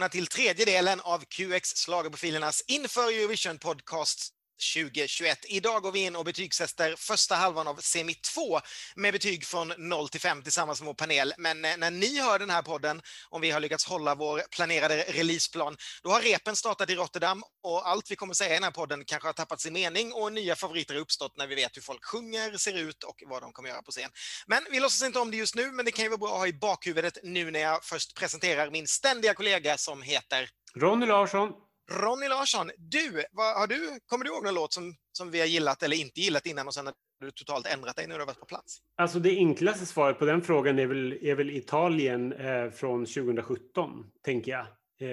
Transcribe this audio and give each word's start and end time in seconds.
välkomna 0.00 0.08
till 0.08 0.26
tredje 0.26 0.64
delen 0.64 1.00
av 1.00 1.18
QX 1.18 1.74
Schlagerprofilernas 1.74 2.64
inför 2.66 3.08
Eurovision 3.12 3.58
Podcast 3.58 4.39
2021. 4.74 5.38
Idag 5.48 5.82
går 5.82 5.92
vi 5.92 6.00
in 6.00 6.16
och 6.16 6.24
betygsätter 6.24 6.94
första 6.98 7.34
halvan 7.34 7.68
av 7.68 7.76
semi 7.76 8.14
2 8.14 8.60
med 8.96 9.12
betyg 9.12 9.46
från 9.46 9.72
0 9.78 10.08
till 10.08 10.20
5 10.20 10.42
tillsammans 10.42 10.80
med 10.80 10.86
vår 10.86 10.94
panel. 10.94 11.34
Men 11.38 11.64
eh, 11.64 11.76
när 11.76 11.90
ni 11.90 12.20
hör 12.20 12.38
den 12.38 12.50
här 12.50 12.62
podden, 12.62 13.02
om 13.28 13.40
vi 13.40 13.50
har 13.50 13.60
lyckats 13.60 13.86
hålla 13.86 14.14
vår 14.14 14.42
planerade 14.56 15.04
releaseplan, 15.08 15.76
då 16.02 16.10
har 16.10 16.22
repen 16.22 16.56
startat 16.56 16.90
i 16.90 16.94
Rotterdam 16.94 17.42
och 17.62 17.88
allt 17.88 18.10
vi 18.10 18.16
kommer 18.16 18.34
säga 18.34 18.50
i 18.50 18.54
den 18.54 18.64
här 18.64 18.70
podden 18.70 19.04
kanske 19.04 19.28
har 19.28 19.32
tappat 19.32 19.60
sin 19.60 19.72
mening 19.72 20.12
och 20.12 20.32
nya 20.32 20.56
favoriter 20.56 20.94
har 20.94 21.00
uppstått 21.00 21.36
när 21.36 21.46
vi 21.46 21.54
vet 21.54 21.76
hur 21.76 21.82
folk 21.82 22.04
sjunger, 22.04 22.56
ser 22.56 22.78
ut 22.78 23.04
och 23.04 23.22
vad 23.26 23.42
de 23.42 23.52
kommer 23.52 23.68
göra 23.68 23.82
på 23.82 23.90
scen. 23.90 24.10
Men 24.46 24.66
vi 24.70 24.80
låtsas 24.80 25.06
inte 25.06 25.18
om 25.18 25.30
det 25.30 25.36
just 25.36 25.54
nu, 25.54 25.72
men 25.72 25.84
det 25.84 25.90
kan 25.90 26.04
ju 26.04 26.08
vara 26.08 26.18
bra 26.18 26.32
att 26.32 26.38
ha 26.38 26.46
i 26.46 26.52
bakhuvudet 26.52 27.18
nu 27.22 27.50
när 27.50 27.60
jag 27.60 27.84
först 27.84 28.14
presenterar 28.14 28.70
min 28.70 28.86
ständiga 28.86 29.34
kollega 29.34 29.78
som 29.78 30.02
heter 30.02 30.48
Ronny 30.76 31.06
Larsson. 31.06 31.52
Ronny 31.90 32.28
Larsson, 32.28 32.70
du, 32.78 33.22
vad, 33.32 33.56
har 33.56 33.66
du, 33.66 34.00
kommer 34.06 34.24
du 34.24 34.30
ihåg 34.30 34.44
någon 34.44 34.54
låt 34.54 34.72
som, 34.72 34.94
som 35.12 35.30
vi 35.30 35.40
har 35.40 35.46
gillat 35.46 35.82
eller 35.82 35.96
inte 35.96 36.20
gillat 36.20 36.46
innan 36.46 36.66
och 36.66 36.74
sen 36.74 36.86
har 36.86 36.94
du 37.20 37.30
totalt 37.30 37.66
ändrat 37.66 37.96
dig 37.96 38.06
när 38.06 38.14
du 38.14 38.20
har 38.20 38.26
varit 38.26 38.40
på 38.40 38.46
plats? 38.46 38.78
Alltså 38.96 39.18
det 39.18 39.30
enklaste 39.30 39.86
svaret 39.86 40.18
på 40.18 40.24
den 40.24 40.42
frågan 40.42 40.78
är 40.78 40.86
väl, 40.86 41.18
är 41.22 41.34
väl 41.34 41.50
Italien 41.50 42.32
eh, 42.32 42.70
från 42.70 43.06
2017, 43.06 44.04
tänker 44.24 44.52
jag. 44.52 44.66
Eh, 45.00 45.08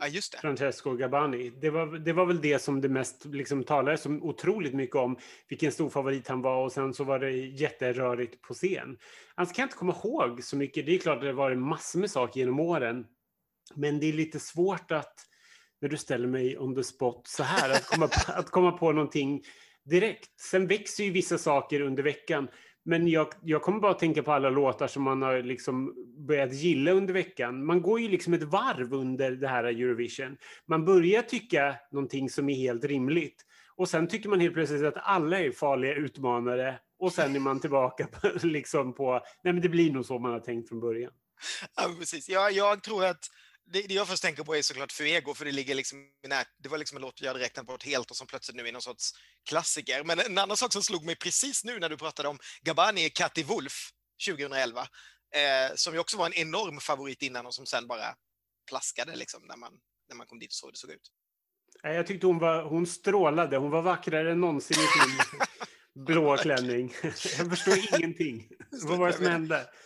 ja, 0.00 0.06
just 0.06 0.32
det. 0.32 0.38
Francesco 0.38 0.94
Gabani. 0.96 1.50
Det 1.50 1.70
var, 1.70 1.98
det 1.98 2.12
var 2.12 2.26
väl 2.26 2.40
det 2.40 2.58
som 2.58 2.80
det 2.80 2.88
mest 2.88 3.24
liksom, 3.24 3.64
talades 3.64 4.02
så 4.02 4.10
otroligt 4.10 4.74
mycket 4.74 4.96
om, 4.96 5.18
vilken 5.48 5.72
stor 5.72 5.90
favorit 5.90 6.28
han 6.28 6.42
var 6.42 6.64
och 6.64 6.72
sen 6.72 6.94
så 6.94 7.04
var 7.04 7.18
det 7.18 7.30
jätterörigt 7.32 8.42
på 8.42 8.54
scen. 8.54 8.98
Alltså 9.34 9.54
kan 9.54 9.62
jag 9.62 9.66
inte 9.66 9.76
komma 9.76 9.96
ihåg 10.04 10.44
så 10.44 10.56
mycket. 10.56 10.86
Det 10.86 10.94
är 10.94 10.98
klart 10.98 11.16
att 11.16 11.22
det 11.22 11.26
har 11.26 11.34
varit 11.34 11.58
massor 11.58 11.98
med 11.98 12.10
saker 12.10 12.40
genom 12.40 12.60
åren. 12.60 13.06
Men 13.74 14.00
det 14.00 14.06
är 14.06 14.12
lite 14.12 14.40
svårt 14.40 14.90
att 14.90 15.29
när 15.80 15.88
du 15.88 15.96
ställer 15.96 16.28
mig 16.28 16.58
on 16.58 16.74
the 16.74 16.84
spot 16.84 17.26
så 17.26 17.42
här, 17.42 17.70
att 17.70 17.86
komma, 17.86 18.08
på, 18.08 18.32
att 18.32 18.50
komma 18.50 18.72
på 18.72 18.92
någonting 18.92 19.42
direkt. 19.84 20.40
Sen 20.40 20.66
växer 20.66 21.04
ju 21.04 21.10
vissa 21.10 21.38
saker 21.38 21.80
under 21.80 22.02
veckan. 22.02 22.48
Men 22.84 23.08
jag, 23.08 23.28
jag 23.42 23.62
kommer 23.62 23.80
bara 23.80 23.92
att 23.92 23.98
tänka 23.98 24.22
på 24.22 24.32
alla 24.32 24.50
låtar 24.50 24.86
som 24.86 25.02
man 25.02 25.22
har 25.22 25.42
liksom 25.42 25.94
börjat 26.28 26.52
gilla 26.52 26.90
under 26.90 27.14
veckan. 27.14 27.64
Man 27.64 27.82
går 27.82 28.00
ju 28.00 28.08
liksom 28.08 28.34
ett 28.34 28.42
varv 28.42 28.94
under 28.94 29.30
det 29.30 29.48
här 29.48 29.64
Eurovision. 29.64 30.36
Man 30.66 30.84
börjar 30.84 31.22
tycka 31.22 31.76
någonting 31.90 32.30
som 32.30 32.48
är 32.48 32.54
helt 32.54 32.84
rimligt. 32.84 33.46
Och 33.76 33.88
sen 33.88 34.08
tycker 34.08 34.28
man 34.28 34.40
helt 34.40 34.54
plötsligt 34.54 34.84
att 34.84 34.96
alla 34.96 35.40
är 35.40 35.50
farliga 35.50 35.94
utmanare. 35.94 36.78
Och 36.98 37.12
sen 37.12 37.36
är 37.36 37.40
man 37.40 37.60
tillbaka 37.60 38.06
på, 38.06 38.30
liksom 38.46 38.94
på 38.94 39.12
nej 39.44 39.52
men 39.52 39.62
det 39.62 39.68
blir 39.68 39.92
nog 39.92 40.04
så 40.04 40.18
man 40.18 40.32
har 40.32 40.40
tänkt 40.40 40.68
från 40.68 40.80
början. 40.80 41.12
Ja, 41.76 41.94
precis. 41.98 42.28
Jag, 42.28 42.52
jag 42.52 42.82
tror 42.82 43.04
att 43.04 43.24
det, 43.72 43.82
det 43.82 43.94
jag 43.94 44.08
först 44.08 44.22
tänker 44.22 44.44
på 44.44 44.56
är 44.56 44.62
såklart 44.62 44.92
Fuego, 44.92 45.34
för 45.34 45.44
det 45.44 45.52
ligger 45.52 45.74
liksom 45.74 46.08
när, 46.28 46.44
Det 46.58 46.68
var 46.68 46.78
liksom 46.78 46.96
en 46.96 47.02
låt 47.02 47.20
jag 47.20 47.28
hade 47.28 47.44
räknat 47.44 47.66
på 47.66 47.78
helt 47.84 48.10
och 48.10 48.16
som 48.16 48.26
plötsligt 48.26 48.56
nu 48.56 48.68
är 48.68 48.72
någon 48.72 48.82
sorts 48.82 49.12
klassiker. 49.48 50.04
Men 50.04 50.20
en 50.20 50.38
annan 50.38 50.56
sak 50.56 50.72
som 50.72 50.82
slog 50.82 51.04
mig 51.04 51.16
precis 51.16 51.64
nu 51.64 51.78
när 51.78 51.88
du 51.88 51.96
pratade 51.96 52.28
om 52.28 52.38
Gabani 52.62 53.04
i 53.04 53.10
Katti 53.10 53.42
Wolf 53.42 53.90
2011, 54.28 54.80
eh, 55.34 55.74
som 55.74 55.94
ju 55.94 56.00
också 56.00 56.16
var 56.16 56.26
en 56.26 56.34
enorm 56.34 56.80
favorit 56.80 57.22
innan 57.22 57.46
och 57.46 57.54
som 57.54 57.66
sen 57.66 57.86
bara 57.86 58.14
plaskade 58.68 59.16
liksom 59.16 59.42
när 59.48 59.56
man, 59.56 59.72
när 60.08 60.16
man 60.16 60.26
kom 60.26 60.38
dit 60.38 60.50
och 60.50 60.54
såg 60.54 60.68
hur 60.68 60.72
det 60.72 60.78
såg 60.78 60.90
ut. 60.90 61.10
Jag 61.82 62.06
tyckte 62.06 62.26
hon, 62.26 62.38
var, 62.38 62.62
hon 62.62 62.86
strålade. 62.86 63.56
Hon 63.56 63.70
var 63.70 63.82
vackrare 63.82 64.32
än 64.32 64.40
någonsin 64.40 64.76
i 64.76 64.86
sin 64.86 65.20
blå 66.04 66.36
klänning. 66.36 66.94
Jag 67.02 67.50
förstår 67.50 67.98
ingenting. 67.98 68.48
Vad 68.70 68.98
var 68.98 69.06
det 69.06 69.12
som 69.12 69.26
hände? 69.26 69.70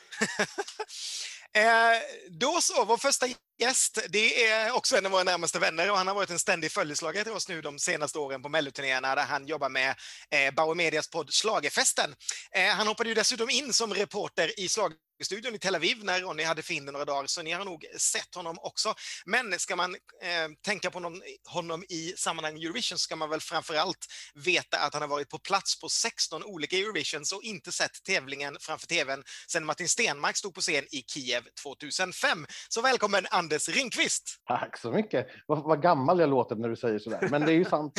Eh, 1.57 2.01
då 2.31 2.59
så, 2.61 2.85
vår 2.85 2.97
första 2.97 3.27
gäst, 3.59 3.99
det 4.09 4.45
är 4.45 4.73
också 4.73 4.97
en 4.97 5.07
av 5.07 5.13
våra 5.13 5.23
närmaste 5.23 5.59
vänner 5.59 5.91
och 5.91 5.97
han 5.97 6.07
har 6.07 6.15
varit 6.15 6.31
en 6.31 6.39
ständig 6.39 6.73
följeslagare 6.73 7.25
till 7.25 7.33
oss 7.33 7.49
nu 7.49 7.61
de 7.61 7.79
senaste 7.79 8.19
åren 8.19 8.43
på 8.43 8.49
melloturnéerna 8.49 9.15
där 9.15 9.25
han 9.25 9.47
jobbar 9.47 9.69
med 9.69 9.95
eh, 10.31 10.55
Bauer 10.55 10.75
Medias 10.75 11.11
podd 11.11 11.33
Slagerfesten. 11.33 12.15
Eh, 12.53 12.69
han 12.69 12.87
hoppade 12.87 13.09
ju 13.09 13.15
dessutom 13.15 13.51
in 13.51 13.73
som 13.73 13.95
reporter 13.95 14.61
i 14.61 14.69
slag 14.69 14.93
studion 15.23 15.55
i 15.55 15.59
Tel 15.59 15.75
Aviv 15.75 16.05
när 16.05 16.21
Ronny 16.21 16.43
hade 16.43 16.63
Finne 16.63 16.93
några 16.93 17.05
dagar, 17.05 17.27
så 17.27 17.43
ni 17.43 17.53
har 17.53 17.65
nog 17.65 17.85
sett 17.99 18.35
honom 18.35 18.59
också. 18.59 18.95
Men 19.27 19.59
ska 19.59 19.77
man 19.77 19.95
eh, 19.95 20.49
tänka 20.65 20.91
på 20.91 21.01
någon, 21.01 21.23
honom 21.49 21.85
i 21.89 22.15
sammanhang 22.17 22.57
Eurovision 22.57 22.99
ska 22.99 23.17
man 23.17 23.31
väl 23.31 23.41
framför 23.41 23.75
allt 23.75 24.07
veta 24.35 24.79
att 24.79 24.93
han 24.93 25.03
har 25.03 25.09
varit 25.09 25.29
på 25.29 25.39
plats 25.39 25.81
på 25.81 25.89
16 25.89 26.45
olika 26.45 26.77
Eurovisions 26.77 27.33
och 27.33 27.43
inte 27.43 27.73
sett 27.73 28.03
tävlingen 28.05 28.57
framför 28.61 28.87
tvn 28.87 29.25
sedan 29.49 29.65
Martin 29.65 29.89
Stenmark 29.89 30.37
stod 30.37 30.55
på 30.55 30.61
scen 30.61 30.85
i 30.91 31.05
Kiev 31.07 31.45
2005. 31.63 32.47
Så 32.69 32.83
välkommen 32.83 33.27
Anders 33.45 33.69
Ringqvist! 33.69 34.37
Tack 34.47 34.79
så 34.79 34.91
mycket! 34.91 35.27
Vad, 35.47 35.65
vad 35.65 35.83
gammal 35.83 36.21
jag 36.21 36.31
låter 36.31 36.57
när 36.57 36.69
du 36.69 36.77
säger 36.77 36.99
sådär, 36.99 37.29
men 37.31 37.47
det 37.47 37.53
är 37.53 37.57
ju 37.57 37.65
sant. 37.65 37.93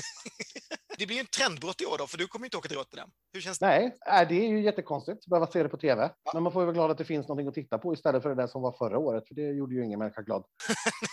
det 0.97 1.06
blir 1.06 1.16
ju 1.16 1.19
en 1.19 1.25
trendbrott 1.25 1.81
i 1.81 1.85
år 1.85 1.97
då, 1.97 2.07
för 2.07 2.17
du 2.17 2.28
kommer 2.28 2.45
inte 2.45 2.57
åka 2.57 2.67
till 2.67 2.78
Rotterdam. 2.78 3.09
Hur 3.33 3.41
känns 3.41 3.59
det? 3.59 3.91
Nej, 4.07 4.25
det 4.29 4.35
är 4.35 4.50
ju 4.50 4.61
jättekonstigt 4.61 5.17
att 5.19 5.25
behöva 5.25 5.47
se 5.47 5.63
det 5.63 5.69
på 5.69 5.78
tv, 5.78 6.11
ja. 6.23 6.31
men 6.34 6.44
man 6.44 6.53
får 6.53 6.61
ju 6.61 6.66
vara 6.66 6.73
glad 6.73 6.91
att 6.91 6.97
det 6.97 7.05
finns 7.05 7.28
någonting 7.28 7.47
att 7.47 7.53
titta 7.53 7.78
på 7.78 7.94
istället 7.94 8.22
för 8.22 8.29
det 8.29 8.35
där 8.35 8.47
som 8.47 8.61
var 8.61 8.72
förra 8.78 8.97
året, 8.97 9.28
för 9.28 9.35
det 9.35 9.41
gjorde 9.41 9.75
ju 9.75 9.85
ingen 9.85 10.00
människa 10.00 10.22
glad. 10.22 10.44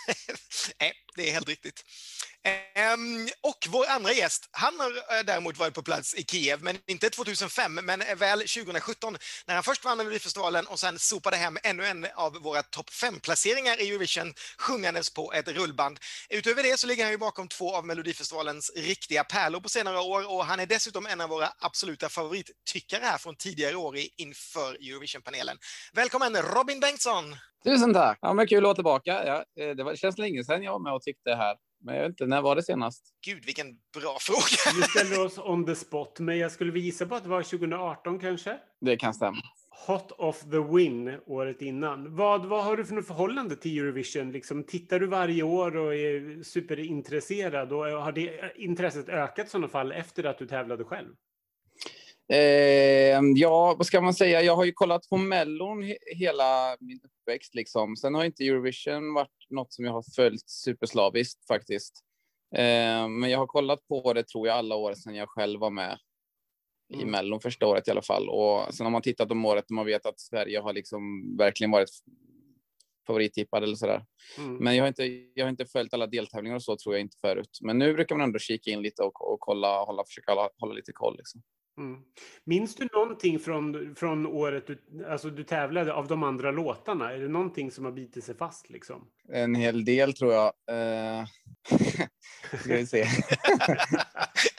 Nej, 0.79 0.91
det 1.15 1.29
är 1.29 1.33
helt 1.33 1.49
riktigt. 1.49 1.83
Ehm, 2.45 3.27
och 3.41 3.67
vår 3.69 3.85
andra 3.89 4.13
gäst, 4.13 4.49
han 4.51 4.79
har 4.79 4.89
eh, 4.89 5.23
däremot 5.25 5.57
varit 5.57 5.73
på 5.73 5.83
plats 5.83 6.15
i 6.15 6.23
Kiev, 6.23 6.63
men 6.63 6.77
inte 6.87 7.09
2005, 7.09 7.79
men 7.83 8.03
väl 8.17 8.39
2017, 8.39 9.17
när 9.47 9.53
han 9.53 9.63
först 9.63 9.85
vann 9.85 9.97
Melodifestivalen 9.97 10.67
och 10.67 10.79
sen 10.79 10.99
sopade 10.99 11.37
hem 11.37 11.57
ännu 11.63 11.85
en 11.85 12.07
av 12.15 12.33
våra 12.33 12.63
topp 12.63 12.89
fem-placeringar 12.89 13.81
i 13.81 13.89
Eurovision, 13.89 14.22
sjungandes 14.57 15.13
på 15.13 15.33
ett 15.33 15.47
rullband. 15.47 15.99
Utöver 16.29 16.63
det 16.63 16.79
så 16.79 16.87
ligger 16.87 17.03
han 17.03 17.11
ju 17.11 17.17
bakom 17.17 17.47
två 17.47 17.75
av 17.75 17.85
Melodifestivalens 17.85 18.71
riktiga 18.75 19.23
pärlor 19.23 19.59
på 19.59 19.69
senare 19.69 19.99
år 19.99 20.33
och 20.33 20.45
han 20.45 20.59
är 20.59 20.65
dessutom 20.65 21.05
en 21.05 21.21
av 21.21 21.29
våra 21.29 21.49
absoluta 21.59 22.09
favorittyckare 22.09 23.03
här 23.03 23.17
från 23.17 23.35
tidigare 23.35 23.75
år 23.75 23.95
inför 24.17 24.73
Eurovision-panelen. 24.73 25.57
Välkommen 25.93 26.35
Robin 26.35 26.79
Bengtsson! 26.79 27.35
Tusen 27.63 27.93
tack! 27.93 28.17
Ja, 28.21 28.33
men 28.33 28.47
kul 28.47 28.57
att 28.57 28.63
vara 28.63 28.75
tillbaka. 28.75 29.25
Ja, 29.25 29.63
eh, 29.63 29.75
det, 29.75 29.83
var, 29.83 29.91
det 29.91 29.97
känns 29.97 30.17
länge 30.17 30.43
sedan 30.43 30.63
jag 30.63 30.71
var 30.71 30.79
med 30.79 30.93
och 30.93 31.01
tyckte 31.01 31.35
här. 31.35 31.57
Men 31.85 31.95
jag 31.95 32.01
vet 32.01 32.09
inte, 32.09 32.25
när 32.25 32.41
var 32.41 32.55
det 32.55 32.63
senast? 32.63 33.03
Gud, 33.25 33.45
vilken 33.45 33.67
bra 33.93 34.17
fråga! 34.21 34.75
Vi 34.75 34.81
ställer 34.81 35.25
oss 35.25 35.37
on 35.37 35.65
the 35.65 35.75
spot, 35.75 36.19
men 36.19 36.37
jag 36.37 36.51
skulle 36.51 36.79
gissa 36.79 37.05
på 37.05 37.15
att 37.15 37.23
det 37.23 37.29
var 37.29 37.43
2018 37.43 38.19
kanske? 38.19 38.57
Det 38.81 38.97
kan 38.97 39.13
stämma. 39.13 39.41
Hot 39.87 40.11
of 40.11 40.39
the 40.39 40.59
win 40.59 41.19
året 41.25 41.61
innan. 41.61 42.15
Vad, 42.15 42.45
vad 42.45 42.63
har 42.63 42.77
du 42.77 42.85
för 42.85 43.01
förhållande 43.01 43.55
till 43.55 43.79
Eurovision? 43.79 44.31
Liksom, 44.31 44.63
tittar 44.63 44.99
du 44.99 45.07
varje 45.07 45.43
år 45.43 45.75
och 45.77 45.95
är 45.95 46.43
superintresserad? 46.43 47.73
Och 47.73 47.89
eh, 47.89 48.01
har 48.01 48.11
det 48.11 48.39
eh, 48.39 48.49
intresset 48.55 49.09
ökat 49.09 49.47
i 49.47 49.49
sådana 49.49 49.67
fall 49.67 49.91
efter 49.91 50.23
att 50.23 50.37
du 50.37 50.47
tävlade 50.47 50.83
själv? 50.83 51.09
Eh, 52.29 53.21
ja, 53.35 53.75
vad 53.77 53.85
ska 53.85 54.01
man 54.01 54.13
säga? 54.13 54.41
Jag 54.41 54.55
har 54.55 54.65
ju 54.65 54.71
kollat 54.71 55.09
på 55.09 55.17
Mellon 55.17 55.83
he 55.83 55.97
hela 56.15 56.77
min 56.79 56.99
uppväxt. 57.03 57.55
Liksom. 57.55 57.95
Sen 57.95 58.15
har 58.15 58.23
inte 58.23 58.47
Eurovision 58.47 59.13
varit 59.13 59.47
något 59.49 59.73
som 59.73 59.85
jag 59.85 59.91
har 59.91 60.03
följt 60.15 60.49
superslaviskt 60.49 61.47
faktiskt. 61.47 61.99
Eh, 62.55 63.07
men 63.07 63.29
jag 63.29 63.39
har 63.39 63.47
kollat 63.47 63.87
på 63.87 64.13
det 64.13 64.27
tror 64.27 64.47
jag 64.47 64.57
alla 64.57 64.75
år 64.75 64.93
sedan 64.93 65.15
jag 65.15 65.29
själv 65.29 65.59
var 65.59 65.69
med 65.69 65.97
i 66.93 67.01
mm. 67.01 67.11
Mellon 67.11 67.41
första 67.41 67.67
året 67.67 67.87
i 67.87 67.91
alla 67.91 68.01
fall. 68.01 68.29
Och 68.29 68.73
sen 68.73 68.85
har 68.85 68.91
man 68.91 69.01
tittat 69.01 69.31
om 69.31 69.45
året 69.45 69.65
och 69.65 69.71
man 69.71 69.85
vet 69.85 70.05
att 70.05 70.19
Sverige 70.19 70.59
har 70.59 70.73
liksom 70.73 71.01
verkligen 71.37 71.71
varit 71.71 71.89
favorittippad 73.07 73.63
eller 73.63 73.75
sådär. 73.75 74.05
Mm. 74.37 74.57
Men 74.57 74.75
jag 74.75 74.83
har, 74.83 74.87
inte, 74.87 75.03
jag 75.33 75.45
har 75.45 75.49
inte 75.49 75.65
följt 75.65 75.93
alla 75.93 76.07
deltävlingar 76.07 76.55
och 76.55 76.63
så 76.63 76.77
tror 76.77 76.95
jag 76.95 77.01
inte 77.01 77.17
förut. 77.21 77.59
Men 77.61 77.77
nu 77.77 77.93
brukar 77.93 78.15
man 78.15 78.23
ändå 78.23 78.39
kika 78.39 78.71
in 78.71 78.81
lite 78.81 79.01
och, 79.01 79.33
och 79.33 79.39
kolla, 79.39 79.83
hålla, 79.83 80.03
försöka 80.05 80.31
hålla, 80.31 80.49
hålla 80.57 80.73
lite 80.73 80.91
koll. 80.91 81.17
Liksom. 81.17 81.41
Mm. 81.77 81.99
Minns 82.43 82.75
du 82.75 82.87
någonting 82.93 83.39
från, 83.39 83.95
från 83.95 84.25
året 84.25 84.67
du, 84.67 85.05
alltså 85.07 85.29
du 85.29 85.43
tävlade 85.43 85.93
av 85.93 86.07
de 86.07 86.23
andra 86.23 86.51
låtarna? 86.51 87.13
Är 87.13 87.19
det 87.19 87.27
någonting 87.27 87.71
som 87.71 87.85
har 87.85 87.91
bitit 87.91 88.23
sig 88.23 88.35
fast? 88.35 88.69
Liksom? 88.69 89.07
En 89.29 89.55
hel 89.55 89.85
del 89.85 90.13
tror 90.13 90.33
jag. 90.33 90.53
Uh, 90.71 91.25
ska 92.59 92.75
vi 92.75 92.85
se. 92.85 93.05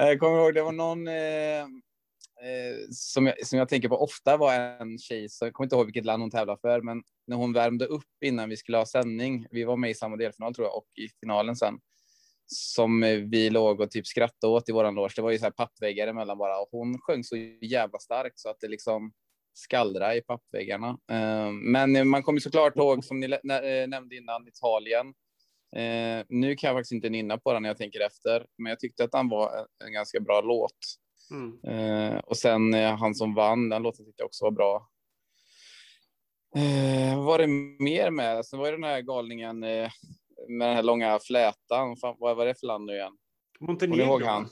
Eh, 0.00 0.06
jag 0.06 0.20
kommer 0.20 0.38
ihåg, 0.38 0.54
det 0.54 0.62
var 0.62 0.72
någon 0.72 1.08
eh, 1.08 1.60
eh, 2.50 2.88
som, 2.90 3.26
jag, 3.26 3.46
som 3.46 3.58
jag 3.58 3.68
tänker 3.68 3.88
på 3.88 4.02
ofta 4.02 4.36
var 4.36 4.54
en 4.54 4.98
tjej, 4.98 5.28
så 5.28 5.44
jag 5.44 5.52
kommer 5.52 5.66
inte 5.66 5.76
ihåg 5.76 5.86
vilket 5.86 6.04
land 6.04 6.22
hon 6.22 6.30
tävlar 6.30 6.56
för, 6.56 6.80
men 6.80 7.02
när 7.26 7.36
hon 7.36 7.52
värmde 7.52 7.84
upp 7.84 8.22
innan 8.24 8.48
vi 8.48 8.56
skulle 8.56 8.78
ha 8.78 8.86
sändning, 8.86 9.46
vi 9.50 9.64
var 9.64 9.76
med 9.76 9.90
i 9.90 9.94
samma 9.94 10.16
delfinal 10.16 10.54
tror 10.54 10.66
jag, 10.66 10.76
och 10.76 10.88
i 10.96 11.08
finalen 11.20 11.56
sen, 11.56 11.74
som 12.46 13.02
eh, 13.02 13.16
vi 13.16 13.50
låg 13.50 13.80
och 13.80 13.90
typ 13.90 14.06
skrattade 14.06 14.52
åt 14.52 14.68
i 14.68 14.72
våran 14.72 14.94
loge. 14.94 15.12
Det 15.16 15.22
var 15.22 15.30
ju 15.30 15.38
så 15.38 15.44
här 15.44 15.50
pappväggar 15.50 16.08
emellan 16.08 16.38
bara 16.38 16.60
och 16.60 16.68
hon 16.70 16.98
sjöng 16.98 17.24
så 17.24 17.36
jävla 17.62 17.98
starkt 17.98 18.38
så 18.38 18.48
att 18.50 18.60
det 18.60 18.68
liksom 18.68 19.12
skallra 19.54 20.16
i 20.16 20.20
pappväggarna. 20.20 20.98
Eh, 21.10 21.50
men 21.52 22.08
man 22.08 22.22
kommer 22.22 22.40
såklart 22.40 22.76
ihåg 22.76 23.04
som 23.04 23.20
ni 23.20 23.38
nämnde 23.86 24.16
innan 24.16 24.48
Italien. 24.48 25.14
Ehm, 25.76 26.24
nu 26.28 26.56
kan 26.56 26.68
jag 26.68 26.76
faktiskt 26.76 26.92
inte 26.92 27.10
nynna 27.10 27.38
på 27.38 27.52
den 27.52 27.62
när 27.62 27.70
jag 27.70 27.76
tänker 27.78 28.00
efter, 28.00 28.46
men 28.58 28.70
jag 28.70 28.80
tyckte 28.80 29.04
att 29.04 29.12
den 29.12 29.28
var 29.28 29.66
en 29.84 29.92
ganska 29.92 30.20
bra 30.20 30.40
låt. 30.40 30.78
Mm. 31.30 31.58
Ehm, 31.66 32.20
och 32.20 32.36
sen 32.36 32.74
eh, 32.74 32.96
han 32.96 33.14
som 33.14 33.34
vann, 33.34 33.68
den 33.68 33.82
låten 33.82 34.06
tyckte 34.06 34.22
jag 34.22 34.26
också 34.26 34.44
var 34.44 34.50
bra. 34.50 34.88
Eh, 36.56 37.16
vad 37.16 37.24
var 37.24 37.38
det 37.38 37.46
mer 37.84 38.10
med? 38.10 38.46
Sen 38.46 38.58
var 38.58 38.66
det 38.66 38.72
den 38.76 38.84
här 38.84 39.00
galningen 39.00 39.64
eh, 39.64 39.90
med 40.48 40.68
den 40.68 40.76
här 40.76 40.82
långa 40.82 41.18
flätan. 41.18 41.96
Fan, 41.96 42.16
vad 42.18 42.36
var 42.36 42.46
det 42.46 42.54
för 42.54 42.66
land 42.66 42.84
nu 42.84 42.92
igen? 42.92 43.12
Ihåg 43.60 43.68
Montenegro. 43.68 44.24
han? 44.24 44.48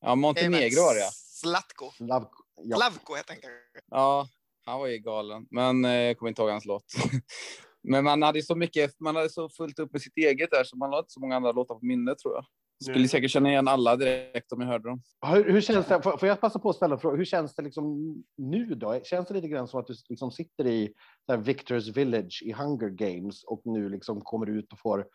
Ja, 0.00 0.14
Montenegro 0.14 0.80
var 0.82 0.94
det. 0.94 1.00
ja. 1.00 1.10
Zlatko. 1.12 1.90
Lav, 1.98 2.28
ja. 2.56 2.76
Slavko 2.76 3.14
heter 3.14 3.32
han 3.32 3.40
kanske. 3.40 3.80
Ja, 3.90 4.28
han 4.64 4.80
var 4.80 4.86
ju 4.86 4.98
galen, 4.98 5.46
men 5.50 5.84
eh, 5.84 5.90
jag 5.90 6.18
kommer 6.18 6.28
inte 6.28 6.42
ihåg 6.42 6.50
hans 6.50 6.64
låt. 6.64 6.84
men 7.82 8.04
man 8.04 8.22
hade 8.22 8.42
så 8.42 8.54
mycket, 8.54 9.00
man 9.00 9.16
hade 9.16 9.28
så 9.28 9.48
fullt 9.48 9.78
upp 9.78 9.92
med 9.92 10.02
sitt 10.02 10.16
eget 10.16 10.50
där, 10.50 10.64
så 10.64 10.76
man 10.76 10.90
hade 10.90 11.00
inte 11.00 11.12
så 11.12 11.20
många 11.20 11.36
andra 11.36 11.52
låtar 11.52 11.74
på 11.74 11.86
minnet 11.86 12.18
tror 12.18 12.34
jag. 12.34 12.44
Skulle 12.82 12.98
Nej. 12.98 13.08
säkert 13.08 13.30
känna 13.30 13.50
igen 13.50 13.68
alla 13.68 13.96
direkt 13.96 14.52
om 14.52 14.60
jag 14.60 14.68
hörde 14.68 14.88
dem. 14.88 15.02
Hur, 15.26 15.52
hur 15.52 15.60
känns 15.60 15.86
det? 15.86 16.02
Får 16.02 16.16
får 16.16 16.28
jag 16.28 16.40
passa 16.40 16.58
på 16.58 16.70
att 16.70 16.76
ställa 16.76 16.94
en 16.94 17.00
fråga? 17.00 17.16
Hur 17.16 17.24
känns 17.24 17.54
det 17.54 17.62
liksom 17.62 18.14
nu 18.36 18.64
då? 18.74 19.00
Känns 19.04 19.28
det 19.28 19.34
lite 19.34 19.48
grann 19.48 19.68
som 19.68 19.80
att 19.80 19.86
du 19.86 19.94
liksom 20.08 20.30
sitter 20.30 20.66
i 20.66 20.94
här 21.28 21.36
Victors 21.36 21.88
Village 21.88 22.42
i 22.44 22.52
Hunger 22.52 22.88
Games 22.88 23.44
och 23.44 23.62
nu 23.64 23.88
liksom 23.88 24.20
kommer 24.20 24.50
ut 24.50 24.72
och 24.72 24.78
får 24.78 25.06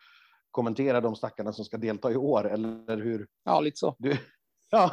kommentera 0.50 1.00
de 1.00 1.16
stackarna 1.16 1.52
som 1.52 1.64
ska 1.64 1.76
delta 1.76 2.12
i 2.12 2.16
år? 2.16 2.48
Eller 2.48 2.96
hur? 2.96 3.26
Ja, 3.44 3.60
lite 3.60 3.76
så. 3.76 3.96
Du, 3.98 4.16
ja, 4.70 4.92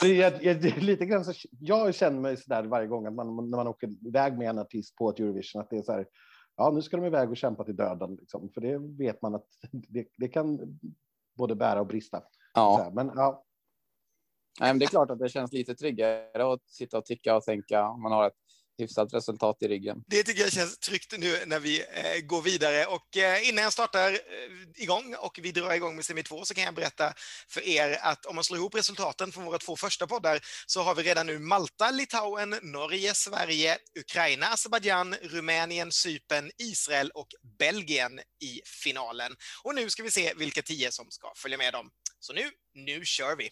det, 0.00 0.08
jag, 0.08 0.44
jag, 0.44 0.82
lite 0.82 1.06
grann 1.06 1.24
så, 1.24 1.32
jag 1.60 1.94
känner 1.94 2.20
mig 2.20 2.36
så 2.36 2.44
där 2.46 2.64
varje 2.64 2.86
gång 2.86 3.06
att 3.06 3.14
man, 3.14 3.50
när 3.50 3.56
man 3.56 3.66
åker 3.66 4.06
iväg 4.06 4.38
med 4.38 4.50
en 4.50 4.58
artist 4.58 4.96
på 4.96 5.10
ett 5.10 5.20
Eurovision, 5.20 5.60
att 5.60 5.70
det 5.70 5.76
är 5.76 5.82
så 5.82 5.92
här, 5.92 6.06
ja, 6.56 6.70
nu 6.70 6.82
ska 6.82 6.96
de 6.96 7.06
iväg 7.06 7.30
och 7.30 7.36
kämpa 7.36 7.64
till 7.64 7.76
döden, 7.76 8.14
liksom, 8.20 8.50
för 8.54 8.60
det 8.60 8.78
vet 8.78 9.22
man 9.22 9.34
att 9.34 9.46
det, 9.72 10.06
det 10.16 10.28
kan 10.28 10.78
både 11.36 11.54
bära 11.54 11.80
och 11.80 11.86
brista. 11.86 12.22
Ja, 12.54 12.80
här, 12.84 12.90
men 12.90 13.12
ja, 13.16 13.44
Nej, 14.60 14.72
men 14.72 14.78
det 14.78 14.84
är 14.84 14.88
klart 14.88 15.10
att 15.10 15.18
det 15.18 15.28
känns 15.28 15.52
lite 15.52 15.74
tryggare 15.74 16.52
att 16.52 16.70
sitta 16.70 16.98
och 16.98 17.04
tycka 17.04 17.36
och 17.36 17.42
tänka 17.42 17.92
man 17.92 18.12
har 18.12 18.26
ett 18.26 18.32
hyfsat 18.78 19.14
resultat 19.14 19.56
i 19.60 19.68
ryggen. 19.68 19.96
Det 20.06 20.22
tycker 20.22 20.42
jag 20.42 20.52
känns 20.52 20.78
tryggt 20.78 21.14
nu 21.18 21.38
när 21.46 21.60
vi 21.60 21.80
eh, 21.80 22.20
går 22.26 22.42
vidare. 22.42 22.86
Och 22.86 23.16
eh, 23.16 23.48
innan 23.48 23.64
jag 23.64 23.72
startar 23.72 24.12
eh, 24.12 24.82
igång 24.82 25.14
och 25.18 25.38
vi 25.42 25.52
drar 25.52 25.72
igång 25.72 25.96
med 25.96 26.04
semi 26.04 26.22
2 26.22 26.44
så 26.44 26.54
kan 26.54 26.64
jag 26.64 26.74
berätta 26.74 27.12
för 27.48 27.68
er 27.68 27.98
att 28.02 28.26
om 28.26 28.34
man 28.34 28.44
slår 28.44 28.58
ihop 28.58 28.74
resultaten 28.74 29.32
från 29.32 29.44
våra 29.44 29.58
två 29.58 29.76
första 29.76 30.06
poddar 30.06 30.40
så 30.66 30.82
har 30.82 30.94
vi 30.94 31.02
redan 31.02 31.26
nu 31.26 31.38
Malta, 31.38 31.90
Litauen, 31.90 32.50
Norge, 32.62 33.14
Sverige, 33.14 33.78
Ukraina, 33.98 34.46
Azerbajdzjan, 34.46 35.14
Rumänien, 35.14 35.92
Cypern, 35.92 36.50
Israel 36.58 37.10
och 37.14 37.28
Belgien 37.58 38.18
i 38.42 38.60
finalen. 38.82 39.32
Och 39.64 39.74
nu 39.74 39.90
ska 39.90 40.02
vi 40.02 40.10
se 40.10 40.34
vilka 40.36 40.62
tio 40.62 40.92
som 40.92 41.10
ska 41.10 41.32
följa 41.36 41.58
med 41.58 41.72
dem. 41.72 41.90
Så 42.20 42.32
nu, 42.32 42.50
nu 42.74 43.04
kör 43.04 43.36
vi! 43.36 43.50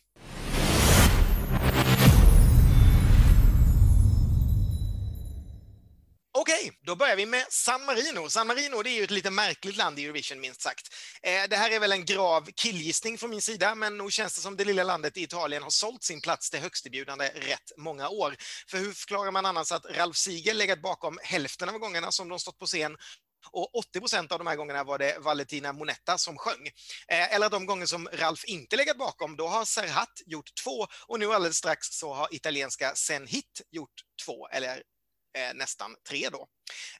Okej, 6.32 6.73
då 6.81 6.97
börjar 6.97 7.17
vi 7.17 7.27
med 7.27 7.47
San 7.49 7.85
Marino. 7.85 8.29
San 8.29 8.47
Marino 8.47 8.82
det 8.82 8.91
är 8.91 8.94
ju 8.94 9.05
ett 9.05 9.11
lite 9.11 9.31
märkligt 9.31 9.77
land 9.77 9.99
i 9.99 10.05
Eurovision, 10.05 10.41
minst 10.41 10.62
sagt. 10.62 10.88
Eh, 11.23 11.49
det 11.50 11.56
här 11.56 11.71
är 11.71 11.81
väl 11.81 11.93
en 11.93 12.05
grav 12.05 12.49
killgissning 12.56 13.19
från 13.19 13.31
min 13.31 13.43
sida, 13.43 13.75
men 13.75 13.97
nog 13.97 14.12
känns 14.12 14.35
det 14.35 14.41
som 14.41 14.56
det 14.56 14.65
lilla 14.65 14.85
landet 14.85 15.17
i 15.17 15.23
Italien 15.23 15.62
har 15.62 15.71
sålt 15.71 16.03
sin 16.03 16.21
plats 16.21 16.50
till 16.50 16.61
högstbjudande 16.61 17.29
rätt 17.29 17.73
många 17.77 18.09
år. 18.09 18.37
För 18.69 18.79
hur 18.79 18.93
förklarar 18.93 19.31
man 19.31 19.47
annars 19.47 19.73
att 19.73 19.87
Ralf 19.87 20.17
Siegel 20.17 20.56
legat 20.56 20.82
bakom 20.82 21.19
hälften 21.23 21.69
av 21.69 21.79
gångerna 21.79 22.12
som 22.12 22.29
de 22.29 22.38
stått 22.38 22.59
på 22.59 22.67
scen 22.67 22.97
och 23.53 23.75
80 23.75 24.00
procent 24.00 24.33
av 24.33 24.38
de 24.38 24.47
här 24.47 24.56
gångerna 24.56 24.85
var 24.85 24.99
det 24.99 25.19
Valentina 25.19 25.73
Monetta 25.73 26.19
som 26.19 26.38
sjöng. 26.38 26.67
Eh, 27.09 27.35
eller 27.35 27.50
de 27.50 27.67
gånger 27.67 27.87
som 27.87 28.09
Ralf 28.12 28.44
inte 28.44 28.76
legat 28.76 28.99
bakom, 28.99 29.37
då 29.37 29.47
har 29.47 29.65
Serhat 29.65 30.23
gjort 30.26 30.55
två 30.65 30.87
och 31.06 31.21
nu 31.21 31.33
alldeles 31.33 31.56
strax 31.56 31.87
så 31.87 32.15
har 32.15 32.35
italienska 32.35 32.94
Sen 32.94 33.26
Hit 33.26 33.62
gjort 33.71 33.94
två, 34.26 34.49
eller 34.49 34.83
eh, 35.38 35.55
nästan 35.55 35.97
tre 36.09 36.29
då. 36.29 36.47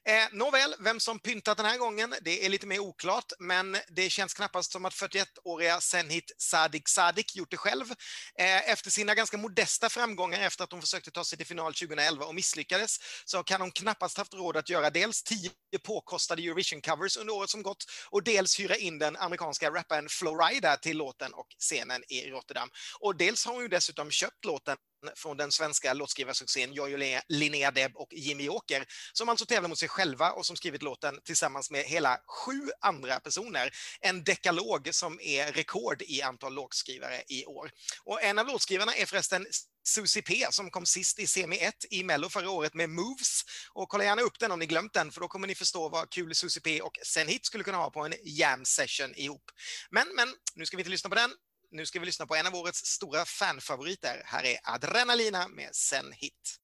Eh, 0.05 0.27
nåväl, 0.31 0.75
vem 0.79 0.99
som 0.99 1.19
pyntat 1.19 1.57
den 1.57 1.65
här 1.65 1.77
gången, 1.77 2.15
det 2.21 2.45
är 2.45 2.49
lite 2.49 2.67
mer 2.67 2.79
oklart, 2.79 3.31
men 3.39 3.77
det 3.87 4.09
känns 4.09 4.33
knappast 4.33 4.71
som 4.71 4.85
att 4.85 4.93
41-åriga 4.93 5.81
Senhit 5.81 6.31
Sadik 6.37 6.89
Sadik 6.89 7.35
gjort 7.35 7.51
det 7.51 7.57
själv. 7.57 7.91
Eh, 8.39 8.69
efter 8.69 8.89
sina 8.89 9.15
ganska 9.15 9.37
modesta 9.37 9.89
framgångar 9.89 10.39
efter 10.39 10.63
att 10.63 10.71
hon 10.71 10.81
försökte 10.81 11.11
ta 11.11 11.23
sig 11.23 11.37
till 11.37 11.47
final 11.47 11.73
2011 11.73 12.25
och 12.25 12.35
misslyckades, 12.35 12.97
så 13.25 13.43
kan 13.43 13.61
hon 13.61 13.71
knappast 13.71 14.17
haft 14.17 14.33
råd 14.33 14.57
att 14.57 14.69
göra 14.69 14.89
dels 14.89 15.23
tio 15.23 15.51
påkostade 15.83 16.41
Eurovision-covers 16.41 17.17
under 17.17 17.33
året 17.33 17.49
som 17.49 17.63
gått 17.63 17.85
och 18.09 18.23
dels 18.23 18.59
hyra 18.59 18.75
in 18.75 18.99
den 18.99 19.17
amerikanska 19.17 19.71
rapparen 19.71 20.09
Florida 20.09 20.77
till 20.77 20.97
låten 20.97 21.33
och 21.33 21.47
scenen 21.59 22.03
i 22.09 22.29
Rotterdam. 22.29 22.69
Och 22.99 23.15
dels 23.15 23.45
har 23.45 23.53
hon 23.53 23.61
ju 23.61 23.67
dessutom 23.67 24.11
köpt 24.11 24.45
låten 24.45 24.77
från 25.15 25.37
den 25.37 25.51
svenska 25.51 25.93
låtskrivarsuccén 25.93 26.73
Jojo 26.73 27.21
Linnea 27.29 27.71
Deb 27.71 27.91
och 27.95 28.13
Jimmy 28.13 28.49
Åker, 28.49 28.85
som 29.13 29.29
alltså 29.29 29.45
tävlar 29.45 29.69
mot 29.69 29.77
sig 29.77 29.89
själva 29.89 30.31
och 30.31 30.45
som 30.45 30.55
skrivit 30.55 30.83
låten 30.83 31.19
tillsammans 31.23 31.71
med 31.71 31.83
hela 31.83 32.19
sju 32.27 32.69
andra 32.81 33.19
personer. 33.19 33.71
En 34.01 34.23
dekalog 34.23 34.89
som 34.91 35.19
är 35.21 35.51
rekord 35.51 36.01
i 36.01 36.21
antal 36.21 36.53
låtskrivare 36.53 37.23
i 37.27 37.45
år. 37.45 37.71
Och 38.03 38.23
en 38.23 38.39
av 38.39 38.47
låtskrivarna 38.47 38.93
är 38.93 39.05
förresten 39.05 39.47
Susie 39.83 40.21
P 40.21 40.45
som 40.49 40.71
kom 40.71 40.85
sist 40.85 41.19
i 41.19 41.27
semi 41.27 41.57
1 41.57 41.75
i 41.89 42.03
Mello 42.03 42.29
förra 42.29 42.49
året 42.49 42.73
med 42.73 42.89
Moves. 42.89 43.41
Och 43.73 43.89
kolla 43.89 44.03
gärna 44.03 44.21
upp 44.21 44.39
den 44.39 44.51
om 44.51 44.59
ni 44.59 44.65
glömt 44.65 44.93
den, 44.93 45.11
för 45.11 45.21
då 45.21 45.27
kommer 45.27 45.47
ni 45.47 45.55
förstå 45.55 45.89
vad 45.89 46.09
kul 46.09 46.35
Susie 46.35 46.61
P 46.61 46.81
och 46.81 46.99
Sen 47.03 47.27
Hit 47.27 47.45
skulle 47.45 47.63
kunna 47.63 47.77
ha 47.77 47.91
på 47.91 48.05
en 48.05 48.13
jam 48.23 48.65
session 48.65 49.15
ihop. 49.15 49.51
Men, 49.89 50.07
men, 50.15 50.33
nu 50.55 50.65
ska 50.65 50.77
vi 50.77 50.81
inte 50.81 50.91
lyssna 50.91 51.09
på 51.09 51.15
den. 51.15 51.31
Nu 51.73 51.85
ska 51.85 51.99
vi 51.99 52.05
lyssna 52.05 52.25
på 52.25 52.35
en 52.35 52.47
av 52.47 52.55
årets 52.55 52.85
stora 52.85 53.25
fanfavoriter. 53.25 54.21
Här 54.25 54.43
är 54.43 54.57
Adrenalina 54.63 55.47
med 55.47 55.75
Senhit. 55.75 56.57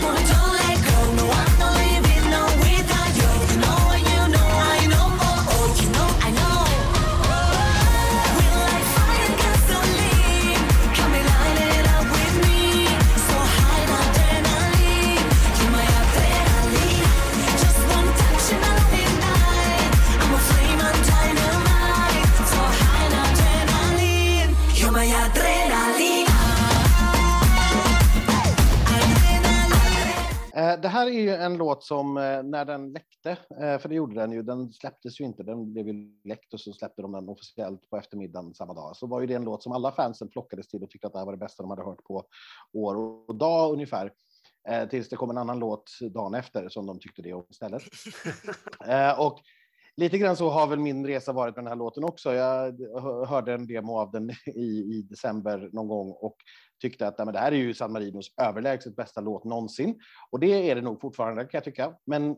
My 0.00 0.49
Det 30.76 30.88
här 30.88 31.06
är 31.06 31.10
ju 31.10 31.30
en 31.30 31.56
låt 31.56 31.84
som 31.84 32.16
eh, 32.16 32.42
när 32.42 32.64
den 32.64 32.92
läckte, 32.92 33.30
eh, 33.30 33.78
för 33.78 33.88
det 33.88 33.94
gjorde 33.94 34.14
den 34.14 34.32
ju, 34.32 34.42
den 34.42 34.72
släpptes 34.72 35.20
ju 35.20 35.24
inte, 35.24 35.42
den 35.42 35.72
blev 35.72 35.88
ju 35.88 36.20
läckt 36.24 36.54
och 36.54 36.60
så 36.60 36.72
släppte 36.72 37.02
de 37.02 37.12
den 37.12 37.28
officiellt 37.28 37.90
på 37.90 37.96
eftermiddagen 37.96 38.54
samma 38.54 38.74
dag. 38.74 38.96
Så 38.96 39.06
var 39.06 39.20
ju 39.20 39.26
det 39.26 39.34
en 39.34 39.44
låt 39.44 39.62
som 39.62 39.72
alla 39.72 39.92
fansen 39.92 40.28
flockades 40.30 40.68
till 40.68 40.82
och 40.82 40.90
tyckte 40.90 41.06
att 41.06 41.12
det 41.12 41.18
här 41.18 41.26
var 41.26 41.32
det 41.32 41.38
bästa 41.38 41.62
de 41.62 41.70
hade 41.70 41.84
hört 41.84 42.04
på 42.04 42.24
år 42.72 42.96
och 42.96 43.34
dag 43.34 43.72
ungefär. 43.72 44.12
Eh, 44.68 44.88
Tills 44.88 45.08
det 45.08 45.16
kom 45.16 45.30
en 45.30 45.38
annan 45.38 45.58
låt 45.58 45.90
dagen 46.14 46.34
efter 46.34 46.68
som 46.68 46.86
de 46.86 46.98
tyckte 46.98 47.22
det 47.22 47.32
om 47.32 47.44
istället. 47.50 47.82
Eh, 48.86 49.20
Och 49.20 49.40
lite 49.96 50.18
grann 50.18 50.36
så 50.36 50.48
har 50.48 50.66
väl 50.66 50.78
min 50.78 51.06
resa 51.06 51.32
varit 51.32 51.56
med 51.56 51.64
den 51.64 51.70
här 51.70 51.76
låten 51.76 52.04
också. 52.04 52.34
Jag 52.34 52.80
hörde 53.26 53.54
en 53.54 53.66
demo 53.66 53.98
av 53.98 54.10
den 54.10 54.30
i, 54.46 54.98
i 54.98 55.06
december 55.10 55.70
någon 55.72 55.88
gång 55.88 56.10
och 56.10 56.36
tyckte 56.80 57.06
att 57.06 57.18
nej, 57.18 57.24
men 57.24 57.34
det 57.34 57.40
här 57.40 57.52
är 57.52 57.56
ju 57.56 57.74
San 57.74 57.92
Marinos 57.92 58.34
överlägset 58.42 58.96
bästa 58.96 59.20
låt 59.20 59.44
någonsin. 59.44 60.00
Och 60.30 60.40
det 60.40 60.70
är 60.70 60.74
det 60.74 60.80
nog 60.80 61.00
fortfarande 61.00 61.42
kan 61.42 61.50
jag 61.58 61.64
tycka. 61.64 61.94
Men 62.06 62.36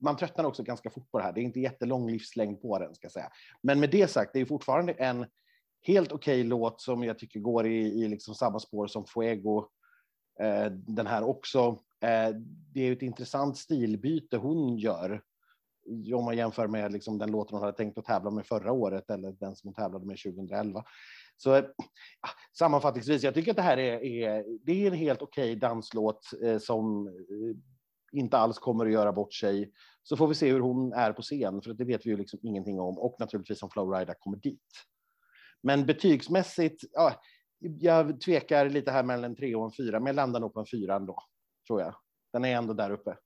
man 0.00 0.16
tröttnar 0.16 0.44
också 0.44 0.62
ganska 0.62 0.90
fort 0.90 1.10
på 1.10 1.18
det 1.18 1.24
här. 1.24 1.32
Det 1.32 1.40
är 1.40 1.42
inte 1.42 1.60
jättelång 1.60 2.10
livslängd 2.10 2.62
på 2.62 2.78
den 2.78 2.94
ska 2.94 3.04
jag 3.04 3.12
säga. 3.12 3.30
Men 3.62 3.80
med 3.80 3.90
det 3.90 4.10
sagt, 4.10 4.30
det 4.32 4.40
är 4.40 4.44
fortfarande 4.44 4.92
en 4.92 5.26
helt 5.82 6.12
okej 6.12 6.44
låt 6.44 6.80
som 6.80 7.04
jag 7.04 7.18
tycker 7.18 7.40
går 7.40 7.66
i, 7.66 8.02
i 8.04 8.08
liksom 8.08 8.34
samma 8.34 8.60
spår 8.60 8.86
som 8.86 9.04
Fuego. 9.06 9.68
Eh, 10.40 10.66
den 10.70 11.06
här 11.06 11.24
också. 11.24 11.78
Eh, 12.00 12.36
det 12.74 12.88
är 12.88 12.92
ett 12.92 13.02
intressant 13.02 13.56
stilbyte 13.56 14.36
hon 14.36 14.78
gör. 14.78 15.22
Om 16.14 16.24
man 16.24 16.36
jämför 16.36 16.68
med 16.68 16.92
liksom 16.92 17.18
den 17.18 17.30
låten 17.30 17.54
hon 17.54 17.64
hade 17.64 17.76
tänkt 17.76 17.98
att 17.98 18.04
tävla 18.04 18.30
med 18.30 18.46
förra 18.46 18.72
året 18.72 19.10
eller 19.10 19.32
den 19.32 19.56
som 19.56 19.68
hon 19.68 19.74
tävlade 19.74 20.06
med 20.06 20.18
2011. 20.18 20.84
Så 21.36 21.54
eh, 21.54 21.64
sammanfattningsvis, 22.58 23.22
jag 23.22 23.34
tycker 23.34 23.50
att 23.50 23.56
det 23.56 23.62
här 23.62 23.78
är, 23.78 24.04
är, 24.04 24.44
det 24.62 24.72
är 24.72 24.86
en 24.86 24.98
helt 24.98 25.22
okej 25.22 25.56
danslåt 25.56 26.30
eh, 26.42 26.58
som 26.58 27.08
eh, 27.08 27.56
inte 28.18 28.38
alls 28.38 28.58
kommer 28.58 28.86
att 28.86 28.92
göra 28.92 29.12
bort 29.12 29.34
sig. 29.34 29.72
Så 30.02 30.16
får 30.16 30.28
vi 30.28 30.34
se 30.34 30.52
hur 30.52 30.60
hon 30.60 30.92
är 30.92 31.12
på 31.12 31.22
scen, 31.22 31.62
för 31.62 31.74
det 31.74 31.84
vet 31.84 32.06
vi 32.06 32.10
ju 32.10 32.16
liksom 32.16 32.38
ingenting 32.42 32.80
om. 32.80 32.98
Och 32.98 33.16
naturligtvis 33.18 33.62
om 33.62 33.70
Flowrida 33.70 34.14
kommer 34.14 34.36
dit. 34.36 34.60
Men 35.62 35.86
betygsmässigt, 35.86 36.84
ja, 36.92 37.22
jag 37.58 38.20
tvekar 38.20 38.68
lite 38.68 38.90
här 38.90 39.02
mellan 39.02 39.24
en 39.24 39.36
tre 39.36 39.54
och 39.54 39.64
en 39.64 39.72
fyra, 39.72 40.00
men 40.00 40.06
jag 40.06 40.16
landar 40.16 40.40
nog 40.40 40.54
på 40.54 40.60
en 40.60 40.66
fyra 40.66 40.96
ändå, 40.96 41.18
tror 41.66 41.80
jag. 41.80 41.94
Den 42.32 42.44
är 42.44 42.56
ändå 42.56 42.74
där 42.74 42.90
uppe. 42.90 43.16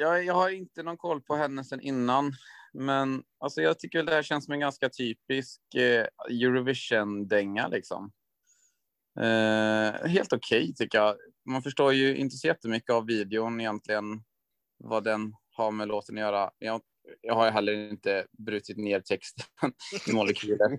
Jag, 0.00 0.24
jag 0.24 0.34
har 0.34 0.50
inte 0.50 0.82
någon 0.82 0.96
koll 0.96 1.20
på 1.20 1.36
henne 1.36 1.64
sen 1.64 1.80
innan, 1.80 2.32
men 2.72 3.22
alltså, 3.38 3.62
jag 3.62 3.78
tycker 3.78 4.02
det 4.02 4.12
här 4.12 4.22
känns 4.22 4.44
som 4.44 4.54
en 4.54 4.60
ganska 4.60 4.88
typisk 4.88 5.60
eh, 5.74 6.06
Eurovision-dänga. 6.30 7.68
Liksom. 7.68 8.12
Eh, 9.20 10.08
helt 10.08 10.32
okej 10.32 10.74
tycker 10.74 10.98
jag. 10.98 11.16
Man 11.50 11.62
förstår 11.62 11.92
ju 11.92 12.16
inte 12.16 12.36
så 12.36 12.46
jättemycket 12.46 12.90
av 12.90 13.06
videon 13.06 13.60
egentligen. 13.60 14.04
vad 14.78 15.04
den 15.04 15.34
har 15.50 15.70
med 15.70 15.88
låten 15.88 16.16
att 16.16 16.20
göra. 16.20 16.50
Jag, 16.58 16.80
jag 17.20 17.34
har 17.34 17.50
heller 17.50 17.72
inte 17.72 18.26
brutit 18.38 18.76
ner 18.76 19.00
texten 19.00 19.46
i 20.08 20.12
molekyler. 20.12 20.78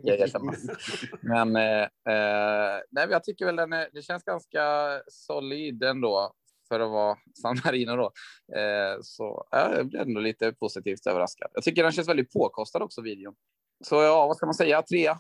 men 1.22 1.56
eh, 1.56 1.84
eh 2.14 2.82
nej, 2.92 3.08
jag 3.10 3.24
tycker 3.24 3.46
väl 3.46 3.56
den 3.56 3.74
är, 3.74 3.90
det 3.94 4.02
känns 4.02 4.24
ganska 4.24 4.62
solid 5.08 5.84
ändå 5.84 6.34
för 6.70 6.80
att 6.80 6.92
vara 6.92 7.18
San 7.42 7.62
Marino 7.66 7.96
då. 7.96 8.12
Eh, 8.60 9.02
så 9.02 9.48
ja, 9.52 9.76
jag 9.76 9.88
blir 9.88 10.00
ändå 10.00 10.20
lite 10.20 10.54
positivt 10.54 11.08
överraskad. 11.08 11.52
Jag 11.54 11.64
tycker 11.64 11.84
den 11.84 11.92
känns 11.92 12.08
väldigt 12.08 12.34
påkostad 12.34 12.82
också, 12.82 13.02
videon. 13.02 13.34
Så 13.84 13.96
ja, 13.96 14.28
vad 14.28 14.38
ska 14.38 14.46
man 14.46 14.56
säga? 14.56 14.82
Trea. 14.82 15.20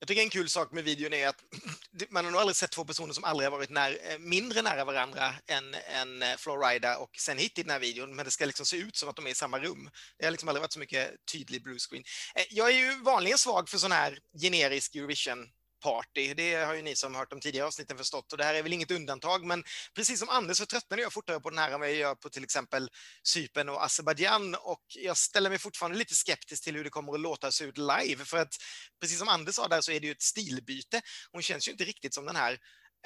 Jag 0.00 0.08
tycker 0.08 0.22
en 0.22 0.30
kul 0.30 0.48
sak 0.48 0.72
med 0.72 0.84
videon 0.84 1.12
är 1.12 1.28
att 1.28 1.44
man 2.10 2.24
har 2.24 2.32
nog 2.32 2.40
aldrig 2.40 2.56
sett 2.56 2.70
två 2.70 2.84
personer 2.84 3.12
som 3.12 3.24
aldrig 3.24 3.50
har 3.50 3.56
varit 3.56 3.70
när, 3.70 3.90
eh, 3.90 4.18
mindre 4.18 4.62
nära 4.62 4.84
varandra 4.84 5.34
än, 5.46 5.74
än 5.74 6.22
eh, 6.22 6.36
Florida 6.36 6.98
och 6.98 7.10
sen 7.18 7.38
hit 7.38 7.58
i 7.58 7.62
den 7.62 7.70
här 7.70 7.78
videon, 7.78 8.16
men 8.16 8.24
det 8.24 8.30
ska 8.30 8.46
liksom 8.46 8.66
se 8.66 8.76
ut 8.76 8.96
som 8.96 9.08
att 9.08 9.16
de 9.16 9.26
är 9.26 9.30
i 9.30 9.34
samma 9.34 9.58
rum. 9.58 9.90
Det 10.18 10.24
har 10.24 10.30
liksom 10.30 10.48
aldrig 10.48 10.60
varit 10.62 10.72
så 10.72 10.78
mycket 10.78 11.10
tydlig 11.32 11.62
bluescreen. 11.62 12.04
Eh, 12.34 12.44
jag 12.50 12.70
är 12.70 12.76
ju 12.76 13.02
vanligen 13.02 13.38
svag 13.38 13.68
för 13.68 13.78
sån 13.78 13.92
här 13.92 14.18
generisk 14.42 14.94
Eurovision 14.94 15.46
party. 15.80 16.34
Det 16.34 16.54
har 16.54 16.74
ju 16.74 16.82
ni 16.82 16.96
som 16.96 17.14
hört 17.14 17.30
de 17.30 17.40
tidigare 17.40 17.66
avsnitten 17.66 17.98
förstått 17.98 18.32
och 18.32 18.38
det 18.38 18.44
här 18.44 18.54
är 18.54 18.62
väl 18.62 18.72
inget 18.72 18.90
undantag. 18.90 19.44
Men 19.44 19.64
precis 19.94 20.18
som 20.18 20.28
Anders 20.28 20.56
så 20.56 20.66
tröttnade 20.66 21.02
jag 21.02 21.12
fortare 21.12 21.40
på 21.40 21.50
den 21.50 21.58
här 21.58 21.70
än 21.70 21.80
vad 21.80 21.88
jag 21.88 21.96
gör 21.96 22.14
på 22.14 22.30
till 22.30 22.44
exempel 22.44 22.88
Cypern 23.22 23.68
och 23.68 23.84
Azerbajdzjan 23.84 24.54
och 24.54 24.84
jag 24.88 25.16
ställer 25.16 25.50
mig 25.50 25.58
fortfarande 25.58 25.98
lite 25.98 26.14
skeptisk 26.14 26.64
till 26.64 26.76
hur 26.76 26.84
det 26.84 26.90
kommer 26.90 27.12
att 27.12 27.20
låta 27.20 27.52
sig 27.52 27.66
ut 27.66 27.78
live 27.78 28.24
för 28.24 28.38
att 28.38 28.54
precis 29.00 29.18
som 29.18 29.28
Anders 29.28 29.54
sa 29.54 29.68
där 29.68 29.80
så 29.80 29.92
är 29.92 30.00
det 30.00 30.06
ju 30.06 30.12
ett 30.12 30.22
stilbyte. 30.22 31.00
Hon 31.32 31.42
känns 31.42 31.68
ju 31.68 31.72
inte 31.72 31.84
riktigt 31.84 32.14
som 32.14 32.26
den 32.26 32.36
här 32.36 32.52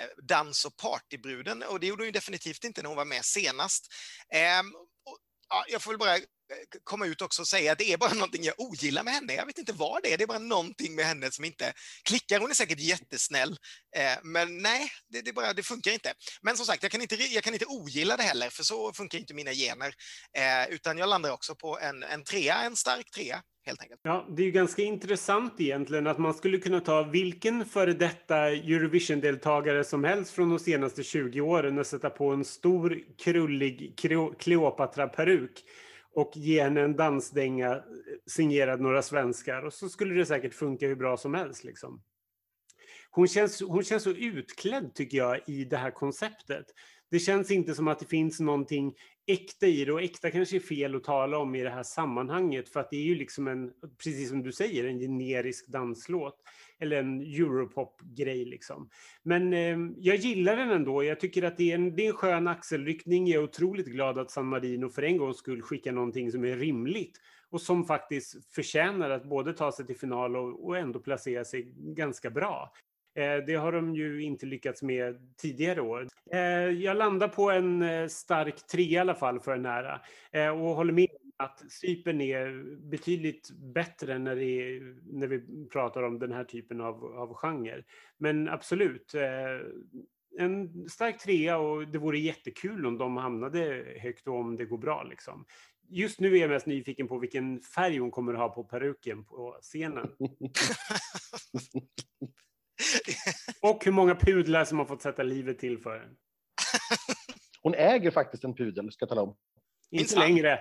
eh, 0.00 0.24
dans 0.28 0.64
och 0.64 0.76
partybruden 0.76 1.62
och 1.62 1.80
det 1.80 1.86
gjorde 1.86 2.02
hon 2.02 2.06
ju 2.06 2.12
definitivt 2.12 2.64
inte 2.64 2.82
när 2.82 2.88
hon 2.88 2.96
var 2.96 3.04
med 3.04 3.24
senast. 3.24 3.92
Ehm, 4.34 4.74
och, 4.74 5.18
ja, 5.48 5.64
jag 5.68 5.82
får 5.82 5.90
väl 5.90 5.98
bara 5.98 6.18
Eh, 6.52 6.78
komma 6.84 7.06
ut 7.06 7.22
också 7.22 7.42
och 7.42 7.48
säga 7.48 7.72
att 7.72 7.78
det 7.78 7.92
är 7.92 7.96
bara 7.96 8.14
någonting 8.14 8.44
jag 8.44 8.54
ogillar 8.60 9.02
med 9.02 9.14
henne. 9.14 9.34
Jag 9.34 9.46
vet 9.46 9.58
inte 9.58 9.72
vad 9.72 10.02
det 10.02 10.12
är, 10.12 10.18
det 10.18 10.24
är 10.24 10.26
bara 10.26 10.38
någonting 10.38 10.94
med 10.94 11.04
henne 11.04 11.30
som 11.30 11.44
inte 11.44 11.72
klickar. 12.04 12.40
Hon 12.40 12.50
är 12.50 12.54
säkert 12.54 12.80
jättesnäll, 12.80 13.56
eh, 13.96 14.18
men 14.22 14.58
nej, 14.58 14.90
det, 15.08 15.22
det, 15.22 15.32
bara, 15.32 15.52
det 15.52 15.62
funkar 15.62 15.92
inte. 15.92 16.14
Men 16.42 16.56
som 16.56 16.66
sagt, 16.66 16.82
jag 16.82 16.92
kan 16.92 17.02
inte, 17.02 17.14
jag 17.14 17.44
kan 17.44 17.54
inte 17.54 17.66
ogilla 17.66 18.16
det 18.16 18.22
heller, 18.22 18.50
för 18.50 18.62
så 18.62 18.92
funkar 18.92 19.18
inte 19.18 19.34
mina 19.34 19.52
gener. 19.52 19.94
Eh, 20.36 20.74
utan 20.74 20.98
jag 20.98 21.08
landar 21.08 21.30
också 21.30 21.54
på 21.54 21.78
en, 21.78 22.02
en 22.02 22.24
trea, 22.24 22.54
en 22.54 22.76
stark 22.76 23.10
trea. 23.10 23.42
Helt 23.64 23.82
enkelt. 23.82 24.00
Ja, 24.04 24.26
det 24.36 24.42
är 24.42 24.46
ju 24.46 24.52
ganska 24.52 24.82
intressant 24.82 25.60
egentligen 25.60 26.06
att 26.06 26.18
man 26.18 26.34
skulle 26.34 26.58
kunna 26.58 26.80
ta 26.80 27.02
vilken 27.02 27.64
före 27.64 27.92
detta 27.92 28.36
Eurovision-deltagare 28.50 29.84
som 29.84 30.04
helst 30.04 30.32
från 30.32 30.50
de 30.50 30.58
senaste 30.58 31.02
20 31.02 31.40
åren 31.40 31.78
och 31.78 31.86
sätta 31.86 32.10
på 32.10 32.30
en 32.30 32.44
stor 32.44 32.98
krullig 33.18 33.94
Kleopatra-peruk 34.38 35.64
och 36.14 36.32
ge 36.34 36.62
henne 36.62 36.80
en 36.80 36.96
dansdänga 36.96 37.70
eh, 37.72 37.82
signerad 38.26 38.80
några 38.80 39.02
svenskar 39.02 39.62
och 39.62 39.72
så 39.72 39.88
skulle 39.88 40.14
det 40.14 40.26
säkert 40.26 40.54
funka 40.54 40.86
hur 40.86 40.96
bra 40.96 41.16
som 41.16 41.34
helst. 41.34 41.64
Liksom. 41.64 42.02
Hon, 43.10 43.28
känns, 43.28 43.60
hon 43.60 43.84
känns 43.84 44.02
så 44.02 44.10
utklädd 44.10 44.94
tycker 44.94 45.18
jag 45.18 45.48
i 45.48 45.64
det 45.64 45.76
här 45.76 45.90
konceptet. 45.90 46.66
Det 47.10 47.18
känns 47.18 47.50
inte 47.50 47.74
som 47.74 47.88
att 47.88 47.98
det 47.98 48.06
finns 48.06 48.40
någonting 48.40 48.94
äkta 49.26 49.66
i 49.66 49.84
det 49.84 49.92
och 49.92 50.02
äkta 50.02 50.30
kanske 50.30 50.56
är 50.56 50.60
fel 50.60 50.94
att 50.94 51.04
tala 51.04 51.38
om 51.38 51.54
i 51.54 51.62
det 51.62 51.70
här 51.70 51.82
sammanhanget 51.82 52.68
för 52.68 52.80
att 52.80 52.90
det 52.90 52.96
är 52.96 53.04
ju 53.04 53.14
liksom 53.14 53.48
en, 53.48 53.72
precis 54.04 54.28
som 54.28 54.42
du 54.42 54.52
säger, 54.52 54.84
en 54.84 54.98
generisk 54.98 55.68
danslåt 55.68 56.36
eller 56.82 56.96
en 56.96 57.20
Europop-grej 57.20 58.44
liksom. 58.44 58.88
Men 59.22 59.52
eh, 59.52 59.76
jag 59.96 60.16
gillar 60.16 60.56
den 60.56 60.70
ändå. 60.70 61.04
Jag 61.04 61.20
tycker 61.20 61.42
att 61.42 61.56
det 61.56 61.70
är, 61.70 61.74
en, 61.74 61.96
det 61.96 62.04
är 62.06 62.08
en 62.08 62.16
skön 62.16 62.48
axelryckning. 62.48 63.26
Jag 63.26 63.40
är 63.40 63.44
otroligt 63.44 63.86
glad 63.86 64.18
att 64.18 64.30
San 64.30 64.46
Marino 64.46 64.88
för 64.88 65.02
en 65.02 65.16
gångs 65.16 65.36
skull 65.36 65.62
skickar 65.62 65.92
någonting 65.92 66.32
som 66.32 66.44
är 66.44 66.56
rimligt 66.56 67.20
och 67.50 67.60
som 67.60 67.84
faktiskt 67.84 68.54
förtjänar 68.54 69.10
att 69.10 69.24
både 69.24 69.52
ta 69.52 69.72
sig 69.72 69.86
till 69.86 69.98
final 69.98 70.36
och, 70.36 70.66
och 70.66 70.78
ändå 70.78 71.00
placera 71.00 71.44
sig 71.44 71.72
ganska 71.76 72.30
bra. 72.30 72.72
Eh, 73.14 73.36
det 73.46 73.54
har 73.54 73.72
de 73.72 73.94
ju 73.94 74.22
inte 74.22 74.46
lyckats 74.46 74.82
med 74.82 75.36
tidigare 75.36 75.80
år. 75.80 76.08
Eh, 76.32 76.40
jag 76.70 76.96
landar 76.96 77.28
på 77.28 77.50
en 77.50 77.82
eh, 77.82 78.06
stark 78.06 78.66
tre 78.66 78.82
i 78.82 78.98
alla 78.98 79.14
fall 79.14 79.40
för 79.40 79.56
nära 79.56 80.00
eh, 80.32 80.48
och 80.48 80.76
håller 80.76 80.92
med 80.92 81.08
att 81.36 81.72
Cypern 81.72 82.20
är 82.20 82.76
betydligt 82.90 83.50
bättre 83.50 84.18
när, 84.18 84.38
är, 84.38 84.96
när 85.18 85.26
vi 85.26 85.68
pratar 85.72 86.02
om 86.02 86.18
den 86.18 86.32
här 86.32 86.44
typen 86.44 86.80
av, 86.80 87.04
av 87.04 87.34
genre. 87.34 87.84
Men 88.18 88.48
absolut, 88.48 89.14
en 90.38 90.88
stark 90.88 91.18
trea 91.18 91.58
och 91.58 91.88
det 91.88 91.98
vore 91.98 92.18
jättekul 92.18 92.86
om 92.86 92.98
de 92.98 93.16
hamnade 93.16 93.84
högt 94.00 94.28
och 94.28 94.34
om 94.34 94.56
det 94.56 94.64
går 94.64 94.78
bra. 94.78 95.02
Liksom. 95.02 95.44
Just 95.88 96.20
nu 96.20 96.36
är 96.36 96.40
jag 96.40 96.50
mest 96.50 96.66
nyfiken 96.66 97.08
på 97.08 97.18
vilken 97.18 97.60
färg 97.60 97.98
hon 97.98 98.10
kommer 98.10 98.32
att 98.32 98.38
ha 98.38 98.48
på 98.48 98.64
peruken 98.64 99.24
på 99.24 99.58
scenen. 99.60 100.10
Och 103.62 103.84
hur 103.84 103.92
många 103.92 104.14
pudlar 104.14 104.64
som 104.64 104.78
har 104.78 104.86
fått 104.86 105.02
sätta 105.02 105.22
livet 105.22 105.58
till 105.58 105.78
för 105.78 105.98
den. 105.98 106.16
Hon 107.62 107.74
äger 107.74 108.10
faktiskt 108.10 108.44
en 108.44 108.54
pudel, 108.54 108.92
ska 108.92 109.02
jag 109.02 109.08
tala 109.08 109.22
om. 109.22 109.36
Inte 109.92 110.18
längre. 110.18 110.60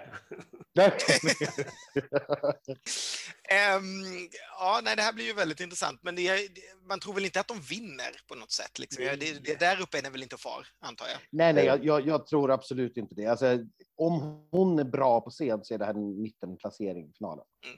um, 3.77 4.29
ja, 4.59 4.81
nej, 4.83 4.95
det 4.95 5.01
här 5.01 5.13
blir 5.13 5.25
ju 5.25 5.33
väldigt 5.33 5.59
intressant, 5.59 5.99
men 6.03 6.15
det 6.15 6.27
är, 6.27 6.39
man 6.87 6.99
tror 6.99 7.13
väl 7.13 7.25
inte 7.25 7.39
att 7.39 7.47
de 7.47 7.61
vinner 7.61 8.21
på 8.27 8.35
något 8.35 8.51
sätt? 8.51 8.79
Liksom. 8.79 9.03
Det, 9.03 9.15
det, 9.45 9.59
där 9.59 9.81
uppe 9.81 9.97
är 9.97 10.01
den 10.01 10.11
väl 10.11 10.23
inte 10.23 10.37
far, 10.37 10.67
antar 10.81 11.07
jag? 11.07 11.19
Nej, 11.29 11.53
nej, 11.53 11.65
jag, 11.65 12.07
jag 12.07 12.27
tror 12.27 12.51
absolut 12.51 12.97
inte 12.97 13.15
det. 13.15 13.25
Alltså, 13.25 13.59
om 13.97 14.47
hon 14.51 14.79
är 14.79 14.83
bra 14.83 15.21
på 15.21 15.29
scen 15.29 15.63
så 15.63 15.73
är 15.73 15.77
det 15.77 15.85
här 15.85 15.93
en 15.93 16.21
mittenplacering 16.21 17.09
i 17.09 17.13
finalen. 17.13 17.45
Mm. 17.65 17.77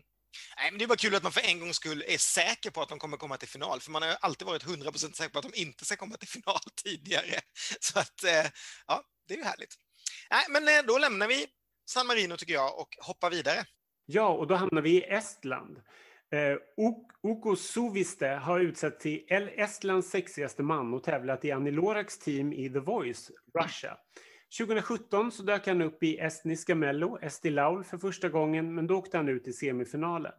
Nej, 0.57 0.71
men 0.71 0.77
det 0.79 0.85
är 0.85 0.87
bara 0.87 0.97
kul 0.97 1.15
att 1.15 1.23
man 1.23 1.31
för 1.31 1.49
en 1.49 1.59
gångs 1.59 1.75
skull 1.75 2.03
är 2.07 2.17
säker 2.17 2.69
på 2.69 2.81
att 2.81 2.89
de 2.89 2.99
kommer 2.99 3.17
komma 3.17 3.37
till 3.37 3.47
final, 3.47 3.81
för 3.81 3.91
man 3.91 4.01
har 4.01 4.09
ju 4.09 4.15
alltid 4.21 4.47
varit 4.47 4.65
100% 4.65 5.13
säker 5.13 5.29
på 5.29 5.39
att 5.39 5.53
de 5.53 5.61
inte 5.61 5.85
ska 5.85 5.95
komma 5.95 6.17
till 6.17 6.27
final 6.27 6.59
tidigare. 6.83 7.39
Så 7.79 7.99
att, 7.99 8.23
eh, 8.23 8.51
ja, 8.87 9.03
det 9.27 9.33
är 9.33 9.37
ju 9.37 9.43
härligt. 9.43 9.75
Nej, 10.33 10.45
men 10.49 10.63
eh, 10.63 10.87
då 10.87 10.97
lämnar 10.97 11.27
vi 11.27 11.45
San 11.85 12.07
Marino 12.07 12.37
tycker 12.37 12.53
jag 12.53 12.79
och 12.79 12.87
hoppar 13.01 13.29
vidare. 13.29 13.65
Ja, 14.05 14.29
och 14.29 14.47
då 14.47 14.55
hamnar 14.55 14.81
vi 14.81 14.89
i 14.89 15.03
Estland. 15.03 15.81
Eh, 16.31 16.57
Uko 17.23 17.55
Suviste 17.55 18.27
har 18.27 18.59
utsett 18.59 18.99
till 18.99 19.49
Estlands 19.55 20.09
sexigaste 20.09 20.63
man 20.63 20.93
och 20.93 21.03
tävlat 21.03 21.45
i 21.45 21.51
Annie 21.51 21.71
Loraks 21.71 22.19
team 22.19 22.53
i 22.53 22.69
The 22.69 22.79
Voice, 22.79 23.31
Russia. 23.61 23.97
2017 24.57 25.31
så 25.31 25.43
dök 25.43 25.67
han 25.67 25.81
upp 25.81 26.03
i 26.03 26.17
estniska 26.17 26.75
Mello, 26.75 27.19
Esti 27.21 27.49
Laul, 27.49 27.83
för 27.83 27.97
första 27.97 28.29
gången, 28.29 28.75
men 28.75 28.87
då 28.87 28.97
åkte 28.97 29.17
han 29.17 29.29
ut 29.29 29.47
i 29.47 29.53
semifinalen. 29.53 30.33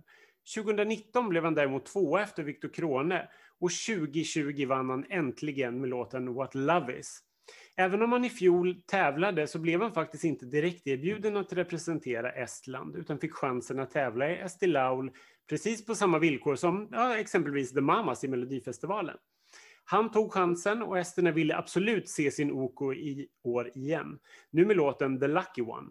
2019 0.55 1.29
blev 1.29 1.45
han 1.45 1.55
däremot 1.55 1.87
tvåa 1.87 2.23
efter 2.23 2.43
Viktor 2.43 2.69
Krone 2.69 3.29
och 3.61 3.71
2020 3.87 4.67
vann 4.67 4.91
han 4.91 5.05
äntligen 5.11 5.81
med 5.81 5.91
låten 5.91 6.35
What 6.35 6.55
Love 6.55 6.99
Is. 6.99 7.21
Även 7.77 8.03
om 8.03 8.13
han 8.13 8.25
i 8.25 8.31
fjol 8.31 8.83
tävlade 8.87 9.47
så 9.47 9.59
blev 9.59 9.83
han 9.83 9.93
faktiskt 9.93 10.25
inte 10.25 10.47
direkt 10.47 10.87
erbjuden 10.87 11.37
att 11.37 11.53
representera 11.53 12.33
Estland 12.33 12.97
utan 12.97 13.19
fick 13.19 13.33
chansen 13.33 13.81
att 13.81 13.91
tävla 13.91 14.31
i 14.31 14.39
Esti 14.39 14.67
Laul 14.67 15.11
precis 15.49 15.87
på 15.87 15.95
samma 15.95 16.19
villkor 16.19 16.57
som 16.57 16.89
ja, 16.93 17.17
exempelvis 17.17 17.73
The 17.73 17.81
Mamas 17.81 18.25
i 18.25 18.29
Melodifestivalen. 18.29 19.17
Han 19.85 20.11
tog 20.11 20.33
chansen 20.33 20.83
och 20.83 20.99
esterna 20.99 21.31
ville 21.31 21.57
absolut 21.57 22.09
se 22.09 22.31
sin 22.31 22.53
OK 22.53 22.83
i 22.83 23.29
år 23.43 23.71
igen. 23.75 24.19
Nu 24.51 24.67
med 24.67 24.77
låten 24.77 25.21
The 25.21 25.29
Lucky 25.29 25.63
One. 25.63 25.91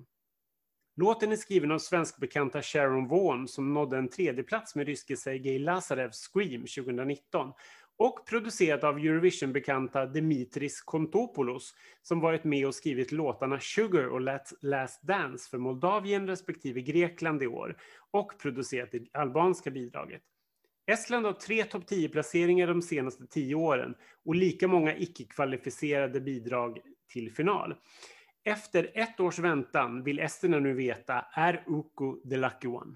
Låten 0.96 1.32
är 1.32 1.36
skriven 1.36 1.72
av 1.72 1.80
svenskbekanta 1.80 2.62
Sharon 2.62 3.08
Vaughan 3.08 3.48
som 3.48 3.74
nådde 3.74 3.98
en 3.98 4.10
tredjeplats 4.10 4.75
med 4.75 4.88
ryske 4.88 5.18
Sergej 5.18 5.60
Lazarevs 5.60 6.18
Scream 6.18 6.62
2019 6.62 7.52
och 7.97 8.25
producerat 8.25 8.83
av 8.83 8.97
Eurovision-bekanta 8.97 10.05
Dimitris 10.05 10.81
Kontopoulos 10.81 11.73
som 12.01 12.19
varit 12.19 12.43
med 12.43 12.67
och 12.67 12.75
skrivit 12.75 13.12
låtarna 13.12 13.59
Sugar 13.59 14.07
och 14.07 14.21
Last 14.62 15.03
Dance 15.03 15.50
för 15.50 15.57
Moldavien 15.57 16.27
respektive 16.27 16.81
Grekland 16.81 17.43
i 17.43 17.47
år 17.47 17.77
och 18.12 18.39
producerat 18.41 18.91
det 18.91 19.07
albanska 19.13 19.71
bidraget. 19.71 20.21
Estland 20.91 21.25
har 21.25 21.33
tre 21.33 21.63
topp 21.63 21.83
10-placeringar 21.89 22.67
de 22.67 22.81
senaste 22.81 23.27
tio 23.27 23.55
åren 23.55 23.95
och 24.25 24.35
lika 24.35 24.67
många 24.67 24.95
icke-kvalificerade 24.97 26.21
bidrag 26.21 26.77
till 27.13 27.31
final. 27.31 27.75
Efter 28.45 28.91
ett 28.93 29.19
års 29.19 29.39
väntan 29.39 30.03
vill 30.03 30.19
esterna 30.19 30.59
nu 30.59 30.73
veta, 30.73 31.25
är 31.33 31.63
Uku 31.67 32.29
the 32.29 32.38
lucky 32.38 32.67
one? 32.67 32.95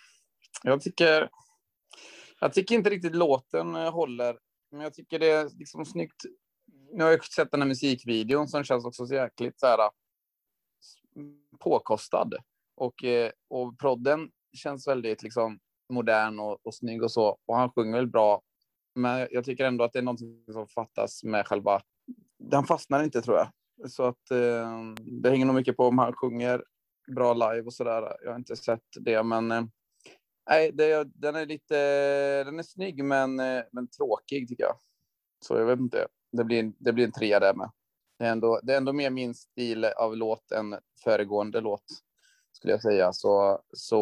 Jag 0.63 0.81
tycker, 0.81 1.29
jag 2.39 2.53
tycker 2.53 2.75
inte 2.75 2.89
riktigt 2.89 3.15
låten 3.15 3.75
eh, 3.75 3.91
håller, 3.91 4.37
men 4.71 4.81
jag 4.81 4.93
tycker 4.93 5.19
det 5.19 5.29
är 5.29 5.49
liksom 5.57 5.85
snyggt. 5.85 6.21
Nu 6.93 7.03
har 7.03 7.11
jag 7.11 7.25
sett 7.25 7.51
den 7.51 7.61
här 7.61 7.67
musikvideon 7.67 8.47
som 8.47 8.63
känns 8.63 8.85
också 8.85 9.07
så 9.07 9.13
jäkligt 9.13 9.59
så 9.59 9.65
här 9.65 9.89
påkostad. 11.59 12.33
Och, 12.75 13.03
eh, 13.03 13.31
och 13.47 13.79
prodden 13.79 14.31
känns 14.53 14.87
väldigt 14.87 15.23
liksom 15.23 15.59
modern 15.89 16.39
och, 16.39 16.65
och 16.65 16.75
snygg 16.75 17.03
och 17.03 17.11
så. 17.11 17.37
Och 17.45 17.55
han 17.55 17.71
sjunger 17.71 17.97
väl 17.97 18.07
bra. 18.07 18.41
Men 18.95 19.27
jag 19.31 19.45
tycker 19.45 19.65
ändå 19.65 19.83
att 19.83 19.93
det 19.93 19.99
är 19.99 20.03
något 20.03 20.19
som 20.53 20.67
fattas 20.67 21.23
med 21.23 21.47
själva... 21.47 21.81
Den 22.39 22.63
fastnar 22.63 23.03
inte 23.03 23.21
tror 23.21 23.37
jag. 23.37 23.47
Så 23.91 24.03
att 24.03 24.31
eh, 24.31 24.93
det 25.21 25.29
hänger 25.29 25.45
nog 25.45 25.55
mycket 25.55 25.77
på 25.77 25.85
om 25.85 25.97
han 25.97 26.13
sjunger 26.13 26.63
bra 27.15 27.33
live 27.33 27.61
och 27.61 27.73
så 27.73 27.83
där. 27.83 28.17
Jag 28.23 28.31
har 28.31 28.35
inte 28.35 28.55
sett 28.55 28.87
det, 28.99 29.23
men 29.23 29.51
eh, 29.51 29.63
nej, 30.49 30.71
det, 30.71 31.07
den 31.15 31.35
är 31.35 31.45
lite. 31.45 31.75
Den 32.43 32.59
är 32.59 32.63
snygg, 32.63 33.03
men, 33.03 33.39
eh, 33.39 33.63
men 33.71 33.87
tråkig 33.87 34.47
tycker 34.47 34.63
jag. 34.63 34.77
Så 35.39 35.57
jag 35.57 35.65
vet 35.65 35.79
inte. 35.79 36.07
Det 36.31 36.43
blir, 36.43 36.71
det 36.77 36.93
blir 36.93 37.05
en 37.05 37.11
trea 37.11 37.39
där 37.39 37.53
med. 37.53 37.71
Det 38.19 38.25
är, 38.25 38.31
ändå, 38.31 38.59
det 38.63 38.73
är 38.73 38.77
ändå 38.77 38.93
mer 38.93 39.09
min 39.09 39.35
stil 39.35 39.85
av 39.85 40.17
låt 40.17 40.51
än 40.51 40.79
föregående 41.03 41.61
låt 41.61 41.85
skulle 42.61 42.73
jag 42.73 42.81
säga. 42.81 43.13
Så, 43.13 43.61
så 43.73 43.97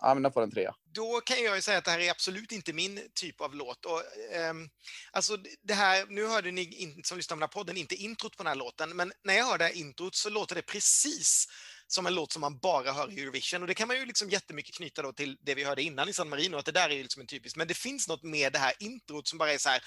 ja, 0.00 0.14
men 0.14 0.22
den 0.22 0.32
får 0.32 0.42
en 0.42 0.50
trea. 0.50 0.74
Då 0.94 1.20
kan 1.20 1.42
jag 1.42 1.56
ju 1.56 1.62
säga 1.62 1.78
att 1.78 1.84
det 1.84 1.90
här 1.90 2.00
är 2.00 2.10
absolut 2.10 2.52
inte 2.52 2.72
min 2.72 3.00
typ 3.14 3.40
av 3.40 3.54
låt. 3.54 3.84
Och, 3.84 4.02
um, 4.50 4.68
alltså 5.12 5.36
det 5.62 5.74
här, 5.74 6.06
nu 6.08 6.26
hörde 6.26 6.50
ni 6.50 6.62
in, 6.62 7.00
som 7.04 7.16
lyssnar 7.16 7.36
på 7.36 7.38
den 7.38 7.42
här 7.42 7.52
podden 7.52 7.76
inte 7.76 7.94
introt 7.94 8.36
på 8.36 8.42
den 8.42 8.50
här 8.50 8.56
låten, 8.56 8.96
men 8.96 9.12
när 9.24 9.34
jag 9.34 9.44
hörde 9.44 9.72
introt 9.72 10.14
så 10.14 10.30
låter 10.30 10.54
det 10.54 10.62
precis 10.62 11.46
som 11.94 12.06
en 12.06 12.14
låt 12.14 12.32
som 12.32 12.40
man 12.40 12.58
bara 12.58 12.92
hör 12.92 13.10
i 13.10 13.20
Eurovision. 13.20 13.62
Och 13.62 13.68
det 13.68 13.74
kan 13.74 13.88
man 13.88 13.96
ju 13.96 14.06
liksom 14.06 14.30
jättemycket 14.30 14.74
knyta 14.74 15.02
då 15.02 15.12
till 15.12 15.38
det 15.40 15.54
vi 15.54 15.64
hörde 15.64 15.82
innan 15.82 16.08
i 16.08 16.12
San 16.12 16.28
Marino, 16.28 16.56
att 16.56 16.66
det 16.66 16.72
där 16.72 16.88
är 16.88 16.94
ju 16.94 17.02
liksom 17.02 17.20
en 17.20 17.26
typisk, 17.26 17.56
men 17.56 17.68
det 17.68 17.74
finns 17.74 18.08
något 18.08 18.22
med 18.22 18.52
det 18.52 18.58
här 18.58 18.72
introt 18.78 19.28
som 19.28 19.38
bara 19.38 19.52
är 19.52 19.58
så 19.58 19.68
här, 19.68 19.82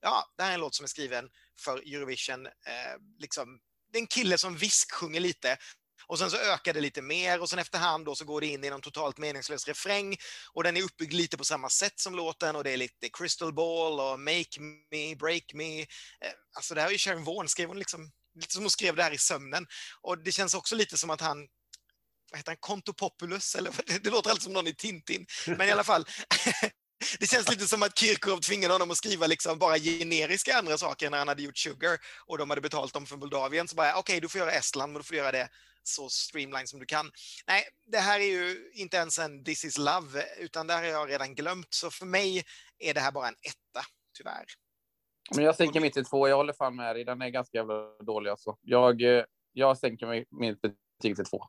ja, 0.00 0.24
det 0.36 0.42
här 0.42 0.50
är 0.50 0.54
en 0.54 0.60
låt 0.60 0.74
som 0.74 0.84
är 0.84 0.88
skriven 0.88 1.28
för 1.60 1.78
Eurovision. 1.78 2.46
Eh, 2.46 2.52
liksom, 3.18 3.58
det 3.92 3.98
är 3.98 4.00
en 4.00 4.06
kille 4.06 4.38
som 4.38 4.56
visksjunger 4.56 5.20
lite 5.20 5.58
och 6.06 6.18
sen 6.18 6.30
så 6.30 6.36
ökar 6.36 6.74
det 6.74 6.80
lite 6.80 7.02
mer 7.02 7.40
och 7.40 7.50
sen 7.50 7.58
efterhand 7.58 8.04
då 8.04 8.14
så 8.14 8.24
går 8.24 8.40
det 8.40 8.46
in 8.46 8.64
i 8.64 8.70
någon 8.70 8.80
totalt 8.80 9.18
meningslös 9.18 9.68
refräng 9.68 10.16
och 10.52 10.62
den 10.62 10.76
är 10.76 10.82
uppbyggd 10.82 11.12
lite 11.12 11.36
på 11.36 11.44
samma 11.44 11.68
sätt 11.68 12.00
som 12.00 12.14
låten 12.14 12.56
och 12.56 12.64
det 12.64 12.70
är 12.70 12.76
lite 12.76 13.08
Crystal 13.12 13.52
Ball 13.52 14.00
och 14.00 14.20
Make 14.20 14.60
Me, 14.90 15.16
Break 15.16 15.54
Me. 15.54 15.80
Eh, 15.80 15.86
alltså 16.56 16.74
det 16.74 16.80
här 16.80 16.88
är 16.88 16.92
ju 16.92 16.98
Sharon 16.98 17.24
Vaughan, 17.24 17.48
skrev 17.48 17.68
hon 17.68 17.78
liksom, 17.78 18.12
lite 18.36 18.52
som 18.52 18.62
hon 18.62 18.70
skrev 18.70 18.96
det 18.96 19.02
här 19.02 19.14
i 19.14 19.18
sömnen. 19.18 19.66
Och 20.00 20.18
det 20.18 20.32
känns 20.32 20.54
också 20.54 20.74
lite 20.74 20.98
som 20.98 21.10
att 21.10 21.20
han 21.20 21.48
vad 22.30 22.38
heter 22.38 22.50
han, 22.50 22.56
Kontopopulus, 22.60 23.54
eller 23.54 23.72
det 24.02 24.10
låter 24.10 24.30
alltid 24.30 24.42
som 24.42 24.52
någon 24.52 24.66
i 24.66 24.74
Tintin. 24.74 25.26
Men 25.46 25.68
i 25.68 25.70
alla 25.70 25.84
fall, 25.84 26.06
Det 27.18 27.26
känns 27.26 27.48
lite 27.48 27.68
som 27.68 27.82
att 27.82 27.98
Kirkorov 27.98 28.40
tvingade 28.40 28.74
honom 28.74 28.90
att 28.90 28.96
skriva 28.96 29.26
liksom 29.26 29.58
bara 29.58 29.78
generiska 29.78 30.58
andra 30.58 30.78
saker 30.78 31.10
när 31.10 31.18
han 31.18 31.28
hade 31.28 31.42
gjort 31.42 31.58
Sugar 31.58 31.98
och 32.26 32.38
de 32.38 32.50
hade 32.50 32.62
betalt 32.62 32.92
dem 32.94 33.06
för 33.06 33.16
Moldavien. 33.16 33.68
Så 33.68 33.76
bara, 33.76 33.90
okej, 33.90 34.00
okay, 34.00 34.20
du 34.20 34.28
får 34.28 34.38
göra 34.38 34.52
Estland, 34.52 34.92
men 34.92 35.02
du 35.02 35.06
får 35.06 35.16
göra 35.16 35.32
det 35.32 35.48
så 35.82 36.08
streamline 36.08 36.66
som 36.66 36.80
du 36.80 36.86
kan. 36.86 37.10
Nej, 37.46 37.68
det 37.86 37.98
här 37.98 38.20
är 38.20 38.24
ju 38.24 38.70
inte 38.74 38.96
ens 38.96 39.18
en 39.18 39.44
This 39.44 39.64
is 39.64 39.78
love, 39.78 40.26
utan 40.38 40.66
det 40.66 40.74
här 40.74 40.82
har 40.82 40.88
jag 40.88 41.10
redan 41.10 41.34
glömt. 41.34 41.74
Så 41.74 41.90
för 41.90 42.06
mig 42.06 42.44
är 42.78 42.94
det 42.94 43.00
här 43.00 43.12
bara 43.12 43.28
en 43.28 43.36
etta, 43.42 43.86
tyvärr. 44.16 44.46
Men 45.34 45.44
jag 45.44 45.56
sänker 45.56 45.80
mitt 45.80 45.94
till 45.94 46.04
två. 46.04 46.28
Jag 46.28 46.36
håller 46.36 46.52
fan 46.52 46.76
med 46.76 46.96
dig. 46.96 47.04
Den 47.04 47.22
är 47.22 47.28
ganska 47.28 47.58
jävla 47.58 47.74
dålig 48.02 48.30
alltså. 48.30 48.56
Jag, 48.62 49.02
eh, 49.02 49.24
jag 49.52 49.78
sänker 49.78 50.24
mitt 50.30 50.60
betyg 50.60 51.16
till 51.16 51.24
två. 51.24 51.44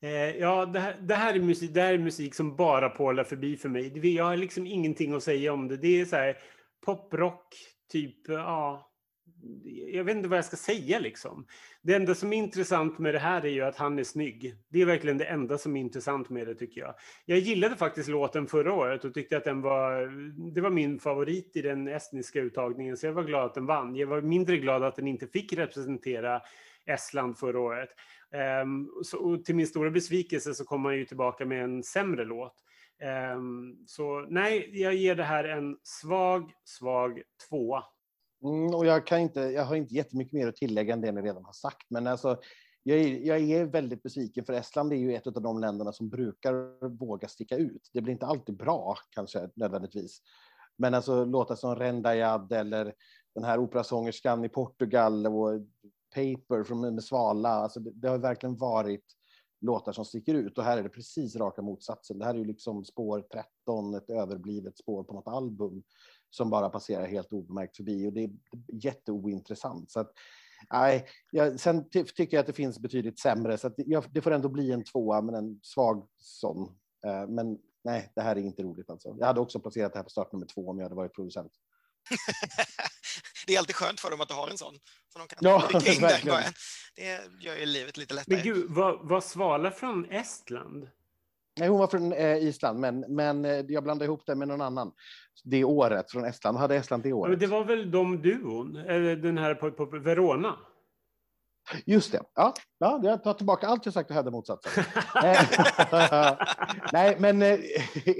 Eh, 0.00 0.36
ja, 0.36 0.66
det 0.66 0.80
här, 0.80 0.96
det 1.00 1.14
här, 1.14 1.34
är 1.34 1.40
musik, 1.40 1.74
det 1.74 1.80
här 1.80 1.94
är 1.94 1.98
musik 1.98 2.34
som 2.34 2.56
bara 2.56 2.88
pålar 2.88 3.24
förbi 3.24 3.56
för 3.56 3.68
mig. 3.68 4.14
Jag 4.14 4.24
har 4.24 4.36
liksom 4.36 4.66
ingenting 4.66 5.14
att 5.14 5.22
säga 5.22 5.52
om 5.52 5.68
det. 5.68 5.76
Det 5.76 6.00
är 6.00 6.04
så 6.04 6.16
här 6.16 6.38
poprock, 6.86 7.54
typ, 7.92 8.28
ja. 8.28 8.90
Jag 9.92 10.04
vet 10.04 10.16
inte 10.16 10.28
vad 10.28 10.38
jag 10.38 10.44
ska 10.44 10.56
säga 10.56 10.98
liksom. 10.98 11.46
Det 11.82 11.94
enda 11.94 12.14
som 12.14 12.32
är 12.32 12.36
intressant 12.36 12.98
med 12.98 13.14
det 13.14 13.18
här 13.18 13.44
är 13.44 13.50
ju 13.50 13.62
att 13.62 13.76
han 13.76 13.98
är 13.98 14.04
snygg. 14.04 14.54
Det 14.68 14.80
är 14.80 14.86
verkligen 14.86 15.18
det 15.18 15.24
enda 15.24 15.58
som 15.58 15.76
är 15.76 15.80
intressant 15.80 16.30
med 16.30 16.46
det 16.46 16.54
tycker 16.54 16.80
jag. 16.80 16.94
Jag 17.24 17.38
gillade 17.38 17.76
faktiskt 17.76 18.08
låten 18.08 18.46
förra 18.46 18.72
året 18.72 19.04
och 19.04 19.14
tyckte 19.14 19.36
att 19.36 19.44
den 19.44 19.60
var, 19.60 20.06
det 20.54 20.60
var 20.60 20.70
min 20.70 21.00
favorit 21.00 21.56
i 21.56 21.62
den 21.62 21.88
estniska 21.88 22.40
uttagningen 22.40 22.96
så 22.96 23.06
jag 23.06 23.12
var 23.12 23.22
glad 23.22 23.44
att 23.44 23.54
den 23.54 23.66
vann. 23.66 23.96
Jag 23.96 24.06
var 24.06 24.20
mindre 24.20 24.56
glad 24.56 24.82
att 24.82 24.96
den 24.96 25.06
inte 25.06 25.26
fick 25.26 25.52
representera 25.52 26.40
Estland 26.86 27.38
förra 27.38 27.60
året. 27.60 27.88
Um, 28.62 28.90
så, 29.04 29.36
till 29.36 29.54
min 29.54 29.66
stora 29.66 29.90
besvikelse 29.90 30.54
så 30.54 30.64
kom 30.64 30.84
han 30.84 30.96
ju 30.96 31.04
tillbaka 31.04 31.46
med 31.46 31.64
en 31.64 31.82
sämre 31.82 32.24
låt. 32.24 32.54
Um, 33.36 33.84
så 33.86 34.20
nej, 34.20 34.70
jag 34.72 34.94
ger 34.94 35.14
det 35.14 35.24
här 35.24 35.44
en 35.44 35.76
svag, 35.82 36.52
svag 36.64 37.22
tvåa. 37.48 37.84
Mm, 38.44 38.74
och 38.74 38.86
jag, 38.86 39.06
kan 39.06 39.20
inte, 39.20 39.40
jag 39.40 39.64
har 39.64 39.76
inte 39.76 39.94
jättemycket 39.94 40.32
mer 40.32 40.48
att 40.48 40.56
tillägga 40.56 40.92
än 40.92 41.00
det 41.00 41.12
ni 41.12 41.22
redan 41.22 41.44
har 41.44 41.52
sagt, 41.52 41.86
men 41.90 42.06
alltså, 42.06 42.40
jag 42.82 42.98
är, 42.98 43.26
jag 43.26 43.40
är 43.40 43.64
väldigt 43.64 44.02
besviken, 44.02 44.44
för 44.44 44.52
Estland 44.52 44.92
är 44.92 44.96
ju 44.96 45.14
ett 45.14 45.26
av 45.26 45.42
de 45.42 45.60
länderna 45.60 45.92
som 45.92 46.08
brukar 46.08 46.88
våga 46.88 47.28
sticka 47.28 47.56
ut. 47.56 47.90
Det 47.92 48.00
blir 48.00 48.12
inte 48.12 48.26
alltid 48.26 48.56
bra, 48.56 48.96
kanske 49.10 49.50
nödvändigtvis. 49.54 50.22
Men 50.76 50.94
alltså 50.94 51.24
låtar 51.24 51.54
som 51.54 51.76
Rendajad 51.76 52.52
eller 52.52 52.94
den 53.34 53.44
här 53.44 53.58
operasångerskan 53.58 54.44
i 54.44 54.48
Portugal 54.48 55.26
och 55.26 55.60
Paper 56.14 56.64
från 56.64 56.80
med 56.80 57.04
Svala. 57.04 57.48
Alltså 57.48 57.80
det, 57.80 57.90
det, 57.94 58.08
har 58.08 58.18
verkligen 58.18 58.56
varit 58.56 59.04
låtar 59.60 59.92
som 59.92 60.04
sticker 60.04 60.34
ut 60.34 60.58
och 60.58 60.64
här 60.64 60.78
är 60.78 60.82
det 60.82 60.88
precis 60.88 61.36
raka 61.36 61.62
motsatsen. 61.62 62.18
Det 62.18 62.24
här 62.24 62.34
är 62.34 62.38
ju 62.38 62.44
liksom 62.44 62.84
spår 62.84 63.24
13, 63.66 63.94
ett 63.94 64.10
överblivet 64.10 64.78
spår 64.78 65.04
på 65.04 65.14
något 65.14 65.28
album 65.28 65.82
som 66.30 66.50
bara 66.50 66.68
passerar 66.68 67.06
helt 67.06 67.32
obemärkt 67.32 67.76
förbi 67.76 68.08
och 68.08 68.12
det 68.12 68.24
är 68.24 68.30
jätteointressant. 68.72 69.90
Så 69.90 70.00
att, 70.00 70.12
nej, 70.72 71.06
jag, 71.30 71.60
sen 71.60 71.90
tycker 71.90 72.28
jag 72.30 72.40
att 72.40 72.46
det 72.46 72.52
finns 72.52 72.78
betydligt 72.78 73.18
sämre 73.18 73.58
så 73.58 73.66
att 73.66 73.74
jag, 73.76 74.04
det 74.10 74.22
får 74.22 74.30
ändå 74.30 74.48
bli 74.48 74.72
en 74.72 74.84
tvåa, 74.84 75.20
men 75.20 75.34
en 75.34 75.60
svag 75.62 76.08
sån. 76.18 76.62
Eh, 77.06 77.28
men 77.28 77.58
nej, 77.84 78.12
det 78.14 78.20
här 78.20 78.36
är 78.36 78.40
inte 78.40 78.62
roligt 78.62 78.90
alltså. 78.90 79.16
Jag 79.18 79.26
hade 79.26 79.40
också 79.40 79.60
placerat 79.60 79.92
det 79.92 79.98
här 79.98 80.04
på 80.04 80.10
start 80.10 80.32
nummer 80.32 80.46
två 80.46 80.68
om 80.68 80.78
jag 80.78 80.84
hade 80.84 80.96
varit 80.96 81.14
producent. 81.14 81.52
det 83.46 83.54
är 83.54 83.58
alltid 83.58 83.76
skönt 83.76 84.00
för 84.00 84.10
dem 84.10 84.20
att 84.20 84.28
du 84.28 84.34
har 84.34 84.48
en 84.48 84.58
sån. 84.58 84.74
Så 85.12 85.18
de 85.18 85.28
kan 85.28 85.38
ja, 85.40 85.68
verkligen. 85.72 86.52
Det 86.96 87.20
gör 87.40 87.56
ju 87.56 87.66
livet 87.66 87.96
lite 87.96 88.14
lättare. 88.14 88.34
Men 88.36 88.44
gud, 88.44 88.70
var, 88.70 89.00
var 89.02 89.20
Svala 89.20 89.70
från 89.70 90.10
Estland? 90.10 90.88
Nej, 91.58 91.68
hon 91.68 91.78
var 91.78 91.86
från 91.86 92.12
eh, 92.12 92.36
Island, 92.36 92.78
men, 92.80 93.00
men 93.00 93.44
eh, 93.44 93.64
jag 93.68 93.84
blandade 93.84 94.04
ihop 94.04 94.22
det 94.26 94.34
med 94.34 94.48
någon 94.48 94.60
annan. 94.60 94.92
Det 95.44 95.64
året 95.64 96.10
från 96.10 96.24
Estland. 96.24 96.58
Hade 96.58 96.76
Estland 96.76 97.02
det 97.02 97.12
året? 97.12 97.40
Det 97.40 97.46
var 97.46 97.64
väl 97.64 97.90
de 97.90 98.22
duon, 98.22 98.76
eller 98.76 99.16
den 99.16 99.38
här 99.38 99.54
på, 99.54 99.70
på 99.70 99.98
Verona? 99.98 100.56
Just 101.86 102.12
det. 102.12 102.22
Ja, 102.34 102.54
ja, 102.78 103.00
jag 103.02 103.22
tar 103.22 103.34
tillbaka 103.34 103.66
allt 103.66 103.84
jag 103.84 103.94
sagt 103.94 104.10
och 104.10 104.16
hävdar 104.16 104.30
motsatsen. 104.30 104.84
Nej, 106.92 107.16
men 107.18 107.42
eh, 107.42 107.58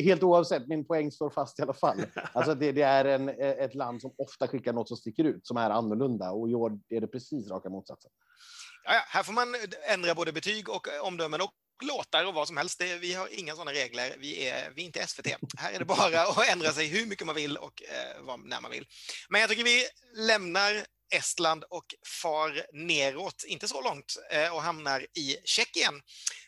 helt 0.05 0.23
oavsett, 0.23 0.67
min 0.69 0.87
poäng 0.87 1.13
står 1.13 1.31
fast 1.31 1.59
i 1.59 1.63
alla 1.63 1.75
fall. 1.75 2.03
Alltså 2.33 2.55
det, 2.55 2.73
det, 2.73 2.83
är 2.83 3.05
en, 3.05 3.29
eh, 3.29 3.35
ett 3.49 3.75
land 3.75 4.01
som 4.01 4.15
ofta 4.19 4.49
skickar 4.49 4.73
något 4.73 4.89
som 4.89 4.97
sticker 4.97 5.25
ut, 5.25 5.47
som 5.47 5.57
är 5.57 5.71
annorlunda. 5.71 6.31
Och 6.31 6.51
i 6.51 6.55
år 6.55 6.79
är 6.89 7.01
det 7.01 7.07
precis 7.07 7.51
raka 7.51 7.69
motsatsen. 7.69 8.11
Ja, 8.85 8.95
ja, 8.95 9.01
här 9.09 9.23
får 9.23 9.33
man 9.33 9.55
ändra 9.93 10.15
både 10.15 10.33
betyg 10.33 10.69
och 10.69 10.89
omdömen 11.03 11.41
och 11.41 11.53
låtar 11.83 12.25
och 12.25 12.35
vad 12.35 12.47
som 12.47 12.57
helst. 12.57 12.79
Det, 12.79 12.97
vi 12.97 13.15
har 13.15 13.29
inga 13.39 13.55
sådana 13.55 13.73
regler. 13.73 14.17
Vi 14.19 14.49
är, 14.49 14.71
vi 14.75 14.83
är 14.83 14.87
inte 14.87 15.07
SVT. 15.07 15.27
Här 15.59 15.73
är 15.73 15.79
det 15.79 15.85
bara 15.85 16.23
att 16.23 16.49
ändra 16.49 16.73
sig 16.73 16.87
hur 16.87 17.07
mycket 17.07 17.27
man 17.27 17.35
vill 17.35 17.57
och 17.57 17.83
eh, 17.83 18.37
när 18.45 18.61
man 18.61 18.71
vill. 18.71 18.87
Men 19.29 19.41
jag 19.41 19.51
tycker 19.51 19.65
vi 19.65 19.87
lämnar 20.17 20.87
Estland 21.11 21.65
och 21.65 21.95
far 22.23 22.67
neråt, 22.73 23.45
inte 23.47 23.69
så 23.69 23.83
långt, 23.83 24.17
eh, 24.31 24.55
och 24.55 24.63
hamnar 24.63 25.07
i 25.15 25.37
Tjeckien. 25.45 25.95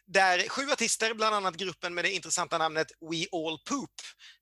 Där 0.07 0.49
sju 0.49 0.71
artister, 0.71 1.15
bland 1.15 1.35
annat 1.35 1.57
gruppen 1.57 1.95
med 1.95 2.05
det 2.05 2.13
intressanta 2.13 2.59
namnet 2.59 2.93
We 3.11 3.27
All 3.33 3.59
Poop, 3.69 3.91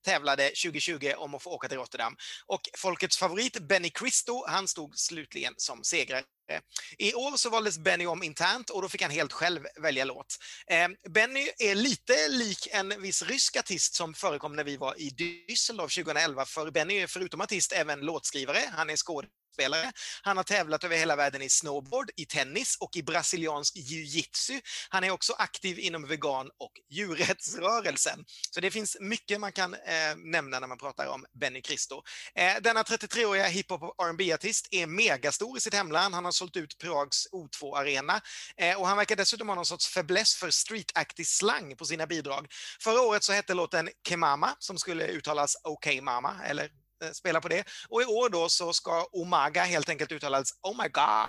tävlade 0.05 0.49
2020 0.49 1.13
om 1.17 1.35
att 1.35 1.43
få 1.43 1.51
åka 1.51 1.69
till 1.69 1.79
Rotterdam. 1.79 2.17
Och 2.47 2.61
folkets 2.77 3.19
favorit 3.19 3.59
Benny 3.59 3.91
Cristo, 3.91 4.45
han 4.47 4.69
stod 4.69 4.99
slutligen 4.99 5.55
som 5.57 5.85
segrare. 5.85 6.23
Eh, 6.49 6.61
I 6.99 7.15
år 7.15 7.37
så 7.37 7.51
valdes 7.51 7.79
Benny 7.79 8.07
om 8.07 8.23
internt 8.23 8.71
och 8.71 8.83
då 8.83 8.89
fick 8.89 9.03
han 9.03 9.11
helt 9.11 9.33
själv 9.33 9.67
välja 9.83 10.05
låt. 10.05 10.37
Eh, 10.71 10.89
Benny 11.11 11.49
är 11.59 11.75
lite 11.75 12.29
lik 12.29 12.69
en 12.71 13.03
viss 13.03 13.23
rysk 13.23 13.57
artist 13.57 13.95
som 13.95 14.15
förekom 14.15 14.57
när 14.57 14.65
vi 14.65 14.77
var 14.77 15.01
i 15.01 15.11
Düsseldorf 15.11 15.95
2011, 15.95 16.45
för 16.45 16.71
Benny 16.71 16.95
är 16.95 17.07
förutom 17.07 17.41
artist 17.41 17.73
även 17.73 18.01
låtskrivare, 18.01 18.61
han 18.73 18.91
är 18.91 18.97
skådespelare 18.97 19.39
Spelare. 19.55 19.93
Han 20.23 20.37
har 20.37 20.45
tävlat 20.45 20.85
över 20.85 20.97
hela 20.97 21.17
världen 21.17 21.43
i 21.43 21.49
snowboard, 21.49 22.11
i 22.17 22.27
tennis 22.27 22.77
och 22.81 22.97
i 22.97 23.03
brasiliansk 23.03 23.77
jiu-jitsu. 23.77 24.61
Han 24.89 25.05
är 25.05 25.11
också 25.11 25.33
aktiv 25.33 25.79
inom 25.79 26.07
vegan 26.07 26.51
och 26.59 26.73
djurrättsrörelsen. 26.91 28.25
Så 28.51 28.61
det 28.61 28.71
finns 28.71 28.97
mycket 29.01 29.41
man 29.41 29.53
kan 29.53 29.75
eh, 29.75 30.17
nämna 30.17 30.61
när 30.61 30.67
man 30.67 30.79
pratar 30.79 31.07
om 31.07 31.27
Benny 31.41 31.61
Cristo. 31.61 32.03
Eh, 32.35 32.55
denna 32.63 32.83
33-åriga 32.83 33.47
hiphop 33.47 33.83
och 33.83 34.09
rb 34.11 34.21
artist 34.35 34.69
är 34.71 34.87
megastor 34.87 35.57
i 35.57 35.61
sitt 35.61 35.75
hemland. 35.75 36.15
Han 36.15 36.25
har 36.25 36.33
sålt 36.33 36.57
ut 36.57 36.79
Prags 36.79 37.29
O2-arena 37.33 38.21
eh, 38.57 38.81
och 38.81 38.87
han 38.87 38.97
verkar 38.97 39.17
dessutom 39.17 39.49
ha 39.49 39.55
någon 39.55 39.67
sorts 39.67 39.89
fäbless 39.89 40.35
för 40.35 40.51
streetaktig 40.51 41.27
slang 41.27 41.77
på 41.77 41.85
sina 41.85 42.07
bidrag. 42.07 42.47
Förra 42.81 43.01
året 43.01 43.25
så 43.25 43.33
hette 43.33 43.55
låten 43.55 43.89
Kemama, 44.09 44.57
som 44.59 44.79
skulle 44.79 45.07
uttalas 45.07 45.57
OK 45.65 45.87
Mama, 46.03 46.37
eller 46.45 46.71
Eh, 47.05 47.11
spela 47.11 47.41
på 47.41 47.49
det. 47.49 47.65
Och 47.89 48.03
i 48.03 48.05
år 48.05 48.29
då 48.29 48.49
så 48.49 48.73
ska 48.73 49.05
Omaga 49.05 49.65
helt 49.65 49.89
enkelt 49.89 50.13
uttalas 50.13 50.51
Oh 50.63 50.83
my 50.83 50.89
God. 50.89 51.29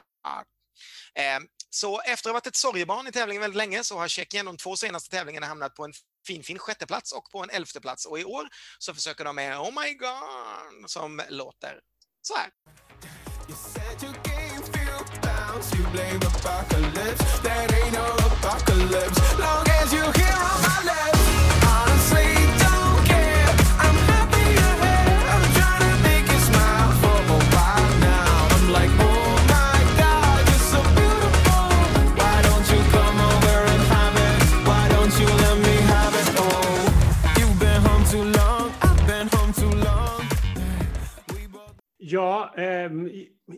Ehm, 1.15 1.47
så 1.69 2.01
efter 2.01 2.29
att 2.29 2.33
ha 2.33 2.33
varit 2.33 2.47
ett 2.47 2.55
sorgebarn 2.55 3.07
i 3.07 3.11
tävlingen 3.11 3.41
väldigt 3.41 3.57
länge 3.57 3.83
så 3.83 3.97
har 3.97 4.07
Tjeckien 4.07 4.45
de 4.45 4.57
två 4.57 4.75
senaste 4.75 5.09
tävlingarna 5.09 5.47
hamnat 5.47 5.75
på 5.75 5.85
en 5.85 5.93
fin, 6.27 6.43
fin 6.43 6.59
sjätteplats 6.59 7.11
och 7.11 7.31
på 7.31 7.43
en 7.43 7.49
elfte 7.49 7.81
plats. 7.81 8.05
Och 8.05 8.19
i 8.19 8.25
år 8.25 8.49
så 8.79 8.93
försöker 8.93 9.25
de 9.25 9.35
med 9.35 9.59
Oh 9.59 9.83
my 9.83 9.93
God 9.93 10.89
som 10.89 11.21
låter 11.29 11.79
så 12.21 12.35
här. 12.35 12.49
You 19.41 19.68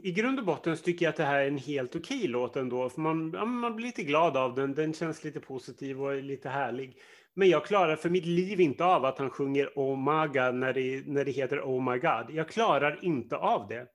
i, 0.03 0.11
grund 0.11 0.39
och 0.39 0.45
botten 0.45 0.77
så 0.77 0.83
tycker 0.83 1.05
jag 1.05 1.09
att 1.09 1.17
det 1.17 1.23
här 1.23 1.39
är 1.39 1.47
en 1.47 1.57
helt 1.57 1.95
okej 1.95 2.27
låt 2.27 2.55
ändå. 2.55 2.89
För 2.89 3.01
man, 3.01 3.31
ja, 3.33 3.45
man 3.45 3.75
blir 3.75 3.85
lite 3.85 4.03
glad 4.03 4.37
av 4.37 4.55
den. 4.55 4.73
Den 4.73 4.93
känns 4.93 5.23
lite 5.23 5.39
positiv 5.39 6.01
och 6.01 6.23
lite 6.23 6.49
härlig. 6.49 6.97
Men 7.33 7.49
jag 7.49 7.65
klarar 7.65 7.95
för 7.95 8.09
mitt 8.09 8.25
liv 8.25 8.59
inte 8.59 8.85
av 8.85 9.05
att 9.05 9.19
han 9.19 9.29
sjunger 9.29 9.69
Oh 9.75 9.97
my 9.97 10.27
God 10.27 10.55
när 10.55 10.73
det, 10.73 11.07
när 11.07 11.25
det 11.25 11.31
heter 11.31 11.61
Oh 11.61 11.91
my 11.91 11.99
God. 11.99 12.35
Jag 12.35 12.49
klarar 12.49 12.99
inte 13.01 13.37
av 13.37 13.67
det. 13.67 13.87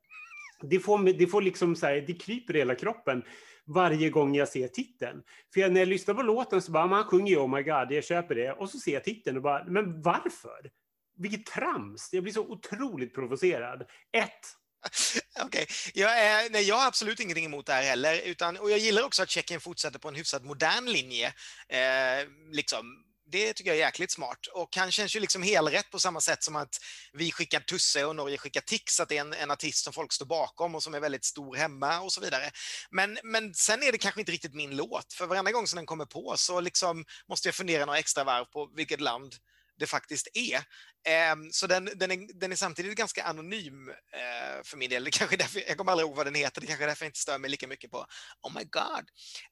Det 0.63 0.79
får, 0.79 1.19
det 1.19 1.27
får 1.27 1.43
liksom 1.43 1.77
så 1.77 1.87
här, 1.87 2.05
det 2.07 2.15
kryper 2.15 2.57
i 2.57 2.59
hela 2.59 2.75
kroppen 2.75 3.23
varje 3.67 4.11
gång 4.11 4.35
jag 4.35 4.49
ser 4.49 4.69
titeln. 4.69 5.23
För 5.55 5.61
jag, 5.61 5.73
när 5.73 5.81
jag 5.81 5.89
lyssnar 5.89 6.15
på 6.15 6.23
låten 6.23 6.63
så 6.63 6.73
bara, 6.73 6.87
man 6.87 6.99
han 6.99 7.05
sjunger 7.05 7.33
ju 7.33 7.39
Oh 7.39 7.57
my 7.57 7.63
God, 7.63 7.93
jag 7.93 8.05
köper 8.05 8.35
det. 8.35 8.53
Och 8.53 8.71
så 8.71 8.79
ser 8.79 8.93
jag 8.93 9.05
titeln 9.05 9.37
och 9.37 9.43
bara, 9.43 9.65
men 9.65 10.03
varför? 10.03 10.71
Vilket 11.17 11.47
trams! 11.47 12.09
Jag 12.13 12.23
blir 12.23 12.33
så 12.33 12.47
otroligt 12.47 13.15
provocerad. 13.15 13.83
Ett, 14.13 14.47
Okej, 15.41 15.67
jag, 15.95 16.11
nej, 16.53 16.63
jag 16.63 16.77
har 16.77 16.87
absolut 16.87 17.21
ingenting 17.21 17.45
emot 17.45 17.67
det 17.67 17.73
här 17.73 17.83
heller. 17.83 18.21
Utan, 18.21 18.57
och 18.57 18.71
jag 18.71 18.79
gillar 18.79 19.03
också 19.03 19.23
att 19.23 19.31
Tjeckien 19.31 19.61
fortsätter 19.61 19.99
på 19.99 20.09
en 20.09 20.15
hyfsat 20.15 20.45
modern 20.45 20.87
linje. 20.87 21.27
Eh, 21.69 22.29
liksom, 22.53 23.07
det 23.31 23.53
tycker 23.53 23.71
jag 23.71 23.77
är 23.77 23.85
jäkligt 23.85 24.13
smart. 24.13 24.47
Och 24.55 24.77
han 24.77 24.93
känns 24.93 25.17
ju 25.17 25.21
liksom 25.21 25.43
helrätt 25.43 25.91
på 25.91 25.99
samma 25.99 26.21
sätt 26.21 26.43
som 26.43 26.57
att 26.57 26.77
vi 27.13 27.33
skickar 27.33 27.61
Tusse 27.61 28.05
och 28.05 28.17
Norge 28.17 28.39
skickar 28.39 28.61
Tix, 28.61 29.01
att 29.01 29.09
det 29.09 29.17
är 29.17 29.21
en, 29.21 29.33
en 29.33 29.51
artist 29.51 29.85
som 29.85 29.93
folk 29.93 30.13
står 30.13 30.27
bakom 30.27 30.75
och 30.75 30.83
som 30.83 30.95
är 30.95 31.01
väldigt 31.01 31.25
stor 31.25 31.57
hemma 31.57 32.01
och 32.01 32.13
så 32.13 32.21
vidare. 32.21 32.51
Men, 32.91 33.19
men 33.23 33.55
sen 33.55 33.83
är 33.83 33.93
det 33.93 33.99
kanske 33.99 34.21
inte 34.21 34.33
riktigt 34.33 34.55
min 34.55 34.77
låt, 34.77 35.13
för 35.13 35.27
varenda 35.27 35.53
gång 35.53 35.67
som 35.67 35.77
den 35.77 35.87
kommer 35.87 36.05
på 36.05 36.35
så 36.37 36.61
liksom 36.61 37.05
måste 37.29 37.49
jag 37.49 37.55
fundera 37.55 37.85
några 37.85 37.99
extra 37.99 38.25
varv 38.25 38.45
på 38.45 38.73
vilket 38.77 39.01
land 39.01 39.35
det 39.79 39.87
faktiskt 39.87 40.29
är. 40.35 40.65
Ehm, 41.09 41.51
så 41.53 41.67
den, 41.67 41.89
den, 41.97 42.11
är, 42.11 42.41
den 42.41 42.53
är 42.53 42.57
samtidigt 42.57 42.95
ganska 42.95 43.25
anonym 43.25 43.89
eh, 43.89 44.63
för 44.65 44.77
min 44.77 44.91
del. 44.91 45.05
Det 45.05 45.11
kanske 45.11 45.37
därför, 45.37 45.63
jag 45.69 45.77
kommer 45.79 45.93
aldrig 45.93 46.09
ihåg 46.09 46.17
vad 46.17 46.27
den 46.27 46.35
heter, 46.35 46.61
det 46.61 46.67
kanske 46.67 46.85
är 46.85 46.89
därför 46.89 47.05
jag 47.05 47.09
inte 47.09 47.19
stör 47.19 47.39
mig 47.39 47.51
lika 47.51 47.67
mycket 47.67 47.91
på 47.91 48.07
Oh 48.43 48.55
my 48.55 48.65
God. 48.65 49.05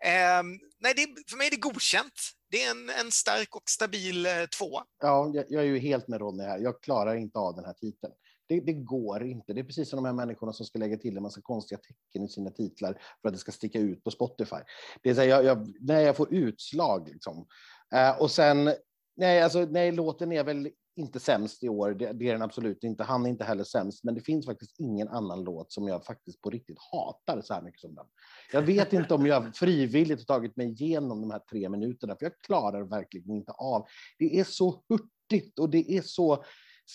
Ehm, 0.04 0.58
nej, 0.78 0.94
det, 0.96 1.30
för 1.30 1.36
mig 1.36 1.46
är 1.46 1.50
det 1.50 1.56
godkänt. 1.56 2.20
Det 2.50 2.62
är 2.62 2.70
en, 2.70 2.90
en 2.90 3.12
stark 3.12 3.56
och 3.56 3.70
stabil 3.70 4.26
eh, 4.26 4.44
tvåa. 4.58 4.84
Ja, 5.02 5.30
jag, 5.34 5.44
jag 5.48 5.62
är 5.62 5.66
ju 5.66 5.78
helt 5.78 6.08
med 6.08 6.20
Ronny 6.20 6.44
här. 6.44 6.58
Jag 6.58 6.82
klarar 6.82 7.14
inte 7.14 7.38
av 7.38 7.54
den 7.54 7.64
här 7.64 7.72
titeln. 7.72 8.12
Det, 8.46 8.60
det 8.60 8.72
går 8.72 9.24
inte. 9.24 9.52
Det 9.52 9.60
är 9.60 9.64
precis 9.64 9.90
som 9.90 9.96
de 9.96 10.04
här 10.04 10.12
människorna 10.12 10.52
som 10.52 10.66
ska 10.66 10.78
lägga 10.78 10.96
till 10.96 11.16
en 11.16 11.22
massa 11.22 11.40
konstiga 11.40 11.78
tecken 11.78 12.22
i 12.22 12.28
sina 12.28 12.50
titlar 12.50 13.00
för 13.22 13.28
att 13.28 13.34
det 13.34 13.40
ska 13.40 13.52
sticka 13.52 13.78
ut 13.78 14.04
på 14.04 14.10
Spotify. 14.10 14.56
Det 15.02 15.10
är 15.10 15.14
så 15.14 15.20
här, 15.20 15.28
jag, 15.28 15.44
jag, 15.44 15.74
när 15.80 16.00
jag 16.00 16.16
får 16.16 16.34
utslag 16.34 17.08
liksom. 17.08 17.46
Eh, 17.94 18.20
och 18.20 18.30
sen, 18.30 18.74
nej, 19.16 19.42
alltså, 19.42 19.64
nej, 19.70 19.92
låten 19.92 20.32
är 20.32 20.44
väl 20.44 20.70
inte 20.96 21.20
sämst 21.20 21.64
i 21.64 21.68
år. 21.68 21.90
Det, 21.90 22.12
det 22.12 22.28
är 22.28 22.32
den 22.32 22.42
absolut 22.42 22.84
inte. 22.84 23.04
Han 23.04 23.26
är 23.26 23.30
inte 23.30 23.44
heller 23.44 23.64
sämst, 23.64 24.04
men 24.04 24.14
det 24.14 24.20
finns 24.20 24.46
faktiskt 24.46 24.80
ingen 24.80 25.08
annan 25.08 25.44
låt 25.44 25.72
som 25.72 25.88
jag 25.88 26.04
faktiskt 26.04 26.40
på 26.40 26.50
riktigt 26.50 26.78
hatar 26.92 27.40
så 27.40 27.54
här 27.54 27.62
mycket 27.62 27.80
som 27.80 27.94
den. 27.94 28.06
Jag 28.52 28.62
vet 28.62 28.92
inte 28.92 29.14
om 29.14 29.26
jag 29.26 29.56
frivilligt 29.56 30.18
har 30.18 30.36
tagit 30.36 30.56
mig 30.56 30.66
igenom 30.66 31.20
de 31.20 31.30
här 31.30 31.42
tre 31.50 31.68
minuterna, 31.68 32.16
för 32.16 32.26
jag 32.26 32.40
klarar 32.40 32.82
verkligen 32.82 33.30
inte 33.30 33.52
av. 33.52 33.86
Det 34.18 34.38
är 34.40 34.44
så 34.44 34.82
hurtigt 34.88 35.58
och 35.58 35.70
det 35.70 35.92
är 35.92 36.02
så 36.02 36.44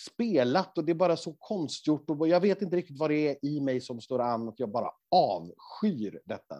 spelat 0.06 0.78
och 0.78 0.86
det 0.86 0.92
är 0.92 0.96
bara 0.96 1.18
så 1.18 1.36
konstgjort 1.40 2.10
och 2.10 2.28
jag 2.28 2.40
vet 2.40 2.62
inte 2.62 2.76
riktigt 2.76 3.00
vad 3.00 3.10
det 3.10 3.30
är 3.30 3.46
i 3.46 3.62
mig 3.62 3.82
som 3.82 4.02
står 4.02 4.22
an 4.22 4.48
att 4.48 4.60
jag 4.60 4.72
bara 4.72 4.90
avskyr 5.12 6.22
detta. 6.26 6.56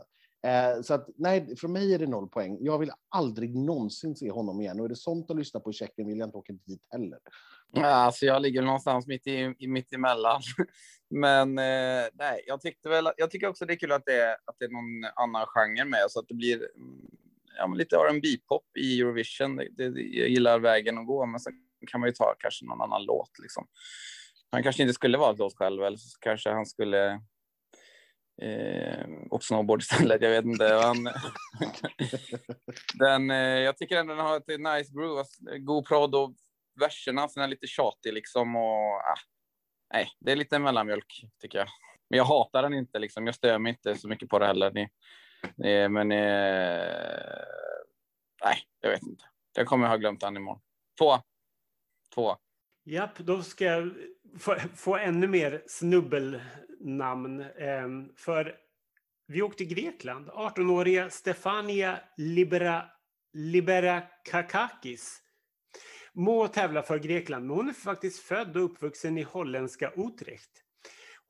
Eh, 0.48 0.82
så 0.82 0.94
att 0.94 1.10
nej, 1.16 1.56
för 1.56 1.68
mig 1.68 1.94
är 1.94 2.00
det 2.00 2.08
noll 2.08 2.30
poäng. 2.30 2.58
Jag 2.62 2.80
vill 2.80 2.92
aldrig 3.10 3.56
någonsin 3.56 4.16
se 4.16 4.32
honom 4.32 4.62
igen 4.62 4.80
och 4.80 4.86
är 4.86 4.90
det 4.90 4.96
sånt 4.96 5.32
att 5.32 5.38
lyssna 5.38 5.60
på 5.60 5.70
i 5.70 5.74
Tjeckien 5.74 6.08
vill 6.08 6.18
jag 6.20 6.28
inte 6.28 6.38
åka 6.38 6.54
dit 6.54 6.88
heller. 6.90 7.20
Ja, 7.72 7.86
Alltså 7.86 8.26
jag 8.26 8.42
ligger 8.42 8.62
någonstans 8.62 9.08
mitt, 9.08 9.28
i, 9.28 9.56
i- 9.60 9.68
mitt 9.68 9.94
emellan. 9.94 10.42
Men 11.10 11.58
eh, 11.60 12.08
nej, 12.14 12.44
jag 12.48 12.62
tyckte 12.62 12.90
väl, 12.90 13.10
jag 13.18 13.32
tycker 13.32 13.48
också 13.48 13.66
det 13.66 13.74
är 13.74 13.78
kul 13.78 13.92
att 13.92 14.06
det 14.06 14.22
är, 14.22 14.32
att 14.46 14.56
det 14.60 14.66
är 14.66 14.70
någon 14.70 15.12
annan 15.16 15.46
genre 15.48 15.86
med 15.86 16.06
så 16.10 16.20
att 16.20 16.28
det 16.28 16.34
blir 16.36 16.56
mm, 16.56 17.02
ja, 17.58 17.68
lite 17.68 17.96
R&B 17.96 18.28
pop 18.48 18.78
i 18.78 19.00
Eurovision. 19.02 19.56
Det, 19.56 19.70
det, 19.90 20.02
jag 20.02 20.30
gillar 20.30 20.60
vägen 20.60 20.98
att 20.98 21.08
gå, 21.08 21.26
men 21.26 21.40
sen 21.40 21.54
kan 21.88 22.00
man 22.00 22.10
ju 22.10 22.14
ta 22.14 22.36
kanske 22.40 22.66
någon 22.66 22.82
annan 22.82 23.04
låt. 23.04 23.40
Liksom. 23.42 23.68
Han 24.52 24.64
kanske 24.64 24.82
inte 24.82 24.94
skulle 24.94 25.18
valt 25.18 25.40
låt 25.40 25.56
själv, 25.58 25.84
eller 25.84 25.98
så 25.98 26.20
kanske 26.20 26.50
han 26.50 26.66
skulle 26.66 27.22
eh, 28.42 29.40
snowboard 29.42 29.82
istället. 29.82 30.22
Jag 30.22 30.30
vet 30.30 30.46
inte. 30.46 30.66
Han, 30.66 31.10
den, 32.94 33.32
eh, 33.32 33.38
jag 33.38 33.78
tycker 33.78 33.98
ändå 33.98 34.16
den 34.16 34.26
har 34.26 34.38
ett 34.38 34.48
nice 34.48 34.94
groove, 34.94 35.20
alltså, 35.20 35.42
god 35.60 35.88
prod 35.88 36.16
och 36.16 36.36
verserna, 36.80 37.28
sen 37.28 37.44
är 37.44 37.48
lite 37.48 37.68
tjatig 37.68 38.14
liksom 38.14 38.56
och 38.56 38.96
ah, 38.96 39.20
nej, 39.94 40.10
det 40.20 40.32
är 40.32 40.36
lite 40.36 40.60
mellanmjölk 40.60 41.26
tycker 41.42 41.58
jag. 41.58 41.68
Men 42.10 42.18
jag 42.18 42.26
hatar 42.26 42.64
den 42.64 42.74
inte 42.74 43.00
liksom. 43.00 43.26
Jag 43.26 43.36
stör 43.36 43.60
mig 43.60 43.70
inte 43.70 43.96
så 43.96 44.08
mycket 44.08 44.30
på 44.30 44.40
det 44.40 44.46
heller. 44.46 44.72
Ni, 44.72 44.90
det, 45.56 45.90
men 45.90 46.12
eh, 46.12 47.38
nej, 48.44 48.58
jag 48.82 48.90
vet 48.90 49.04
inte. 49.04 49.24
Jag 49.58 49.68
kommer 49.68 49.88
ha 49.88 49.98
glömt 49.98 50.22
den 50.22 50.38
imorgon. 50.38 50.62
Två. 51.00 51.18
Två. 52.16 52.36
Japp, 52.86 53.18
då 53.18 53.44
ska 53.44 53.66
jag 53.66 53.94
få, 54.40 54.56
få 54.76 54.98
ännu 54.98 55.28
mer 55.28 55.64
snubbel 55.68 56.42
namn. 56.80 57.46
Ehm, 57.58 58.10
för 58.16 58.56
vi 59.28 59.42
åkte 59.42 59.58
till 59.58 59.76
Grekland. 59.76 60.30
18-åriga 60.30 61.10
Stefania 61.10 62.00
Libera, 62.18 62.86
Liberakakakis 63.34 65.22
må 66.14 66.48
tävla 66.48 66.84
för 66.84 67.00
Grekland, 67.00 67.46
men 67.48 67.56
hon 67.56 67.70
är 67.70 67.74
faktiskt 67.74 68.20
född 68.20 68.58
och 68.58 68.64
uppvuxen 68.64 69.18
i 69.18 69.24
holländska 69.24 69.92
Utrecht. 69.96 70.64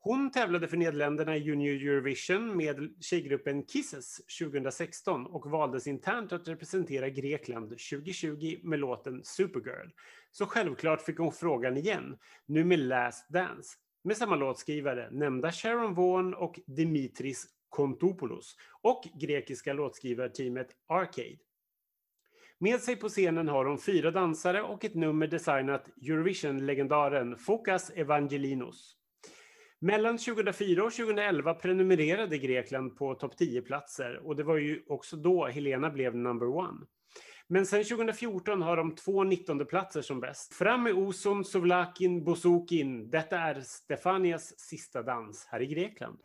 Hon 0.02 0.30
tävlade 0.30 0.68
för 0.68 0.76
Nederländerna 0.76 1.36
i 1.36 1.40
Junior 1.40 1.74
Eurovision 1.74 2.56
med 2.56 2.94
tjejgruppen 3.00 3.66
Kisses 3.66 4.20
2016 4.38 5.26
och 5.26 5.50
valdes 5.50 5.86
internt 5.86 6.32
att 6.32 6.48
representera 6.48 7.08
Grekland 7.08 7.68
2020 7.68 8.60
med 8.62 8.78
låten 8.78 9.24
Supergirl. 9.24 9.90
Så 10.30 10.46
självklart 10.46 11.02
fick 11.02 11.18
hon 11.18 11.32
frågan 11.32 11.76
igen, 11.76 12.18
nu 12.46 12.64
med 12.64 12.78
Last 12.78 13.28
Dance, 13.28 13.76
med 14.02 14.16
samma 14.16 14.36
låtskrivare, 14.36 15.08
nämnda 15.10 15.52
Sharon 15.52 15.94
Vaughan 15.94 16.34
och 16.34 16.60
Dimitris 16.66 17.46
Kontopoulos 17.68 18.56
och 18.82 19.02
grekiska 19.20 19.72
låtskrivarteamet 19.72 20.68
Arcade. 20.88 21.38
Med 22.58 22.80
sig 22.80 22.96
på 22.96 23.08
scenen 23.08 23.48
har 23.48 23.64
hon 23.64 23.78
fyra 23.78 24.10
dansare 24.10 24.62
och 24.62 24.84
ett 24.84 24.94
nummer 24.94 25.26
designat 25.26 25.88
Eurovision-legendaren 26.02 27.36
Fokas 27.36 27.90
Evangelinos. 27.90 28.96
Mellan 29.78 30.18
2004 30.18 30.84
och 30.84 30.92
2011 30.92 31.54
prenumererade 31.54 32.38
Grekland 32.38 32.96
på 32.96 33.14
topp 33.14 33.34
10-platser 33.40 34.26
och 34.26 34.36
det 34.36 34.42
var 34.42 34.56
ju 34.56 34.82
också 34.86 35.16
då 35.16 35.46
Helena 35.46 35.90
blev 35.90 36.16
number 36.16 36.48
one. 36.48 36.86
Men 37.52 37.66
sen 37.66 37.84
2014 37.84 38.62
har 38.62 38.76
de 38.76 38.94
två 38.94 39.24
19 39.24 39.66
platser 39.66 40.02
som 40.02 40.20
bäst. 40.20 40.54
Fram 40.54 40.82
med 40.82 40.94
osun, 40.94 41.44
Sovlakin, 41.44 42.24
Bosukin. 42.24 43.10
Detta 43.10 43.38
är 43.38 43.60
Stefanias 43.60 44.58
sista 44.58 45.02
dans 45.02 45.46
här 45.50 45.62
i 45.62 45.66
Grekland. 45.66 46.18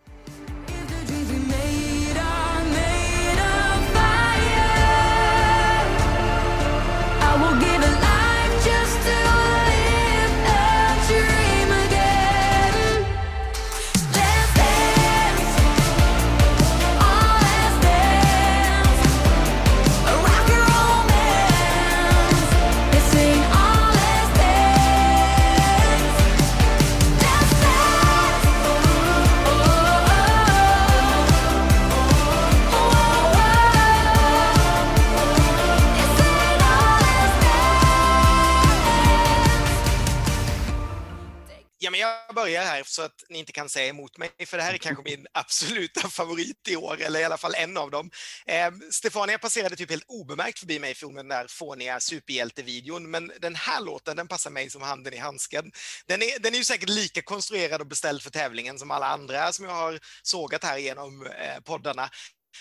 Ni 43.35 43.39
inte 43.39 43.51
kan 43.51 43.69
säga 43.69 43.87
emot 43.87 44.17
mig, 44.17 44.29
för 44.45 44.57
det 44.57 44.63
här 44.63 44.73
är 44.73 44.77
kanske 44.77 45.03
min 45.03 45.27
absoluta 45.33 46.09
favorit 46.09 46.67
i 46.67 46.75
år, 46.75 47.01
eller 47.01 47.19
i 47.19 47.23
alla 47.23 47.37
fall 47.37 47.55
en 47.55 47.77
av 47.77 47.91
dem. 47.91 48.11
Eh, 48.45 48.71
Stefania 48.91 49.37
passerade 49.37 49.75
typ 49.75 49.89
helt 49.89 50.05
obemärkt 50.07 50.59
förbi 50.59 50.79
mig 50.79 50.95
från 50.95 51.13
den 51.15 51.27
där 51.27 51.47
fåniga 51.47 51.99
superhjältevideon, 51.99 53.11
men 53.11 53.31
den 53.41 53.55
här 53.55 53.81
låten 53.81 54.17
den 54.17 54.27
passar 54.27 54.49
mig 54.49 54.69
som 54.69 54.81
handen 54.81 55.13
i 55.13 55.17
handsken. 55.17 55.71
Den 56.05 56.21
är, 56.21 56.39
den 56.39 56.53
är 56.53 56.57
ju 56.57 56.63
säkert 56.63 56.89
lika 56.89 57.21
konstruerad 57.21 57.81
och 57.81 57.87
beställd 57.87 58.21
för 58.21 58.29
tävlingen 58.29 58.79
som 58.79 58.91
alla 58.91 59.07
andra 59.07 59.53
som 59.53 59.65
jag 59.65 59.71
har 59.71 59.99
sågat 60.23 60.63
här 60.63 60.77
genom 60.77 61.25
eh, 61.25 61.59
poddarna. 61.63 62.09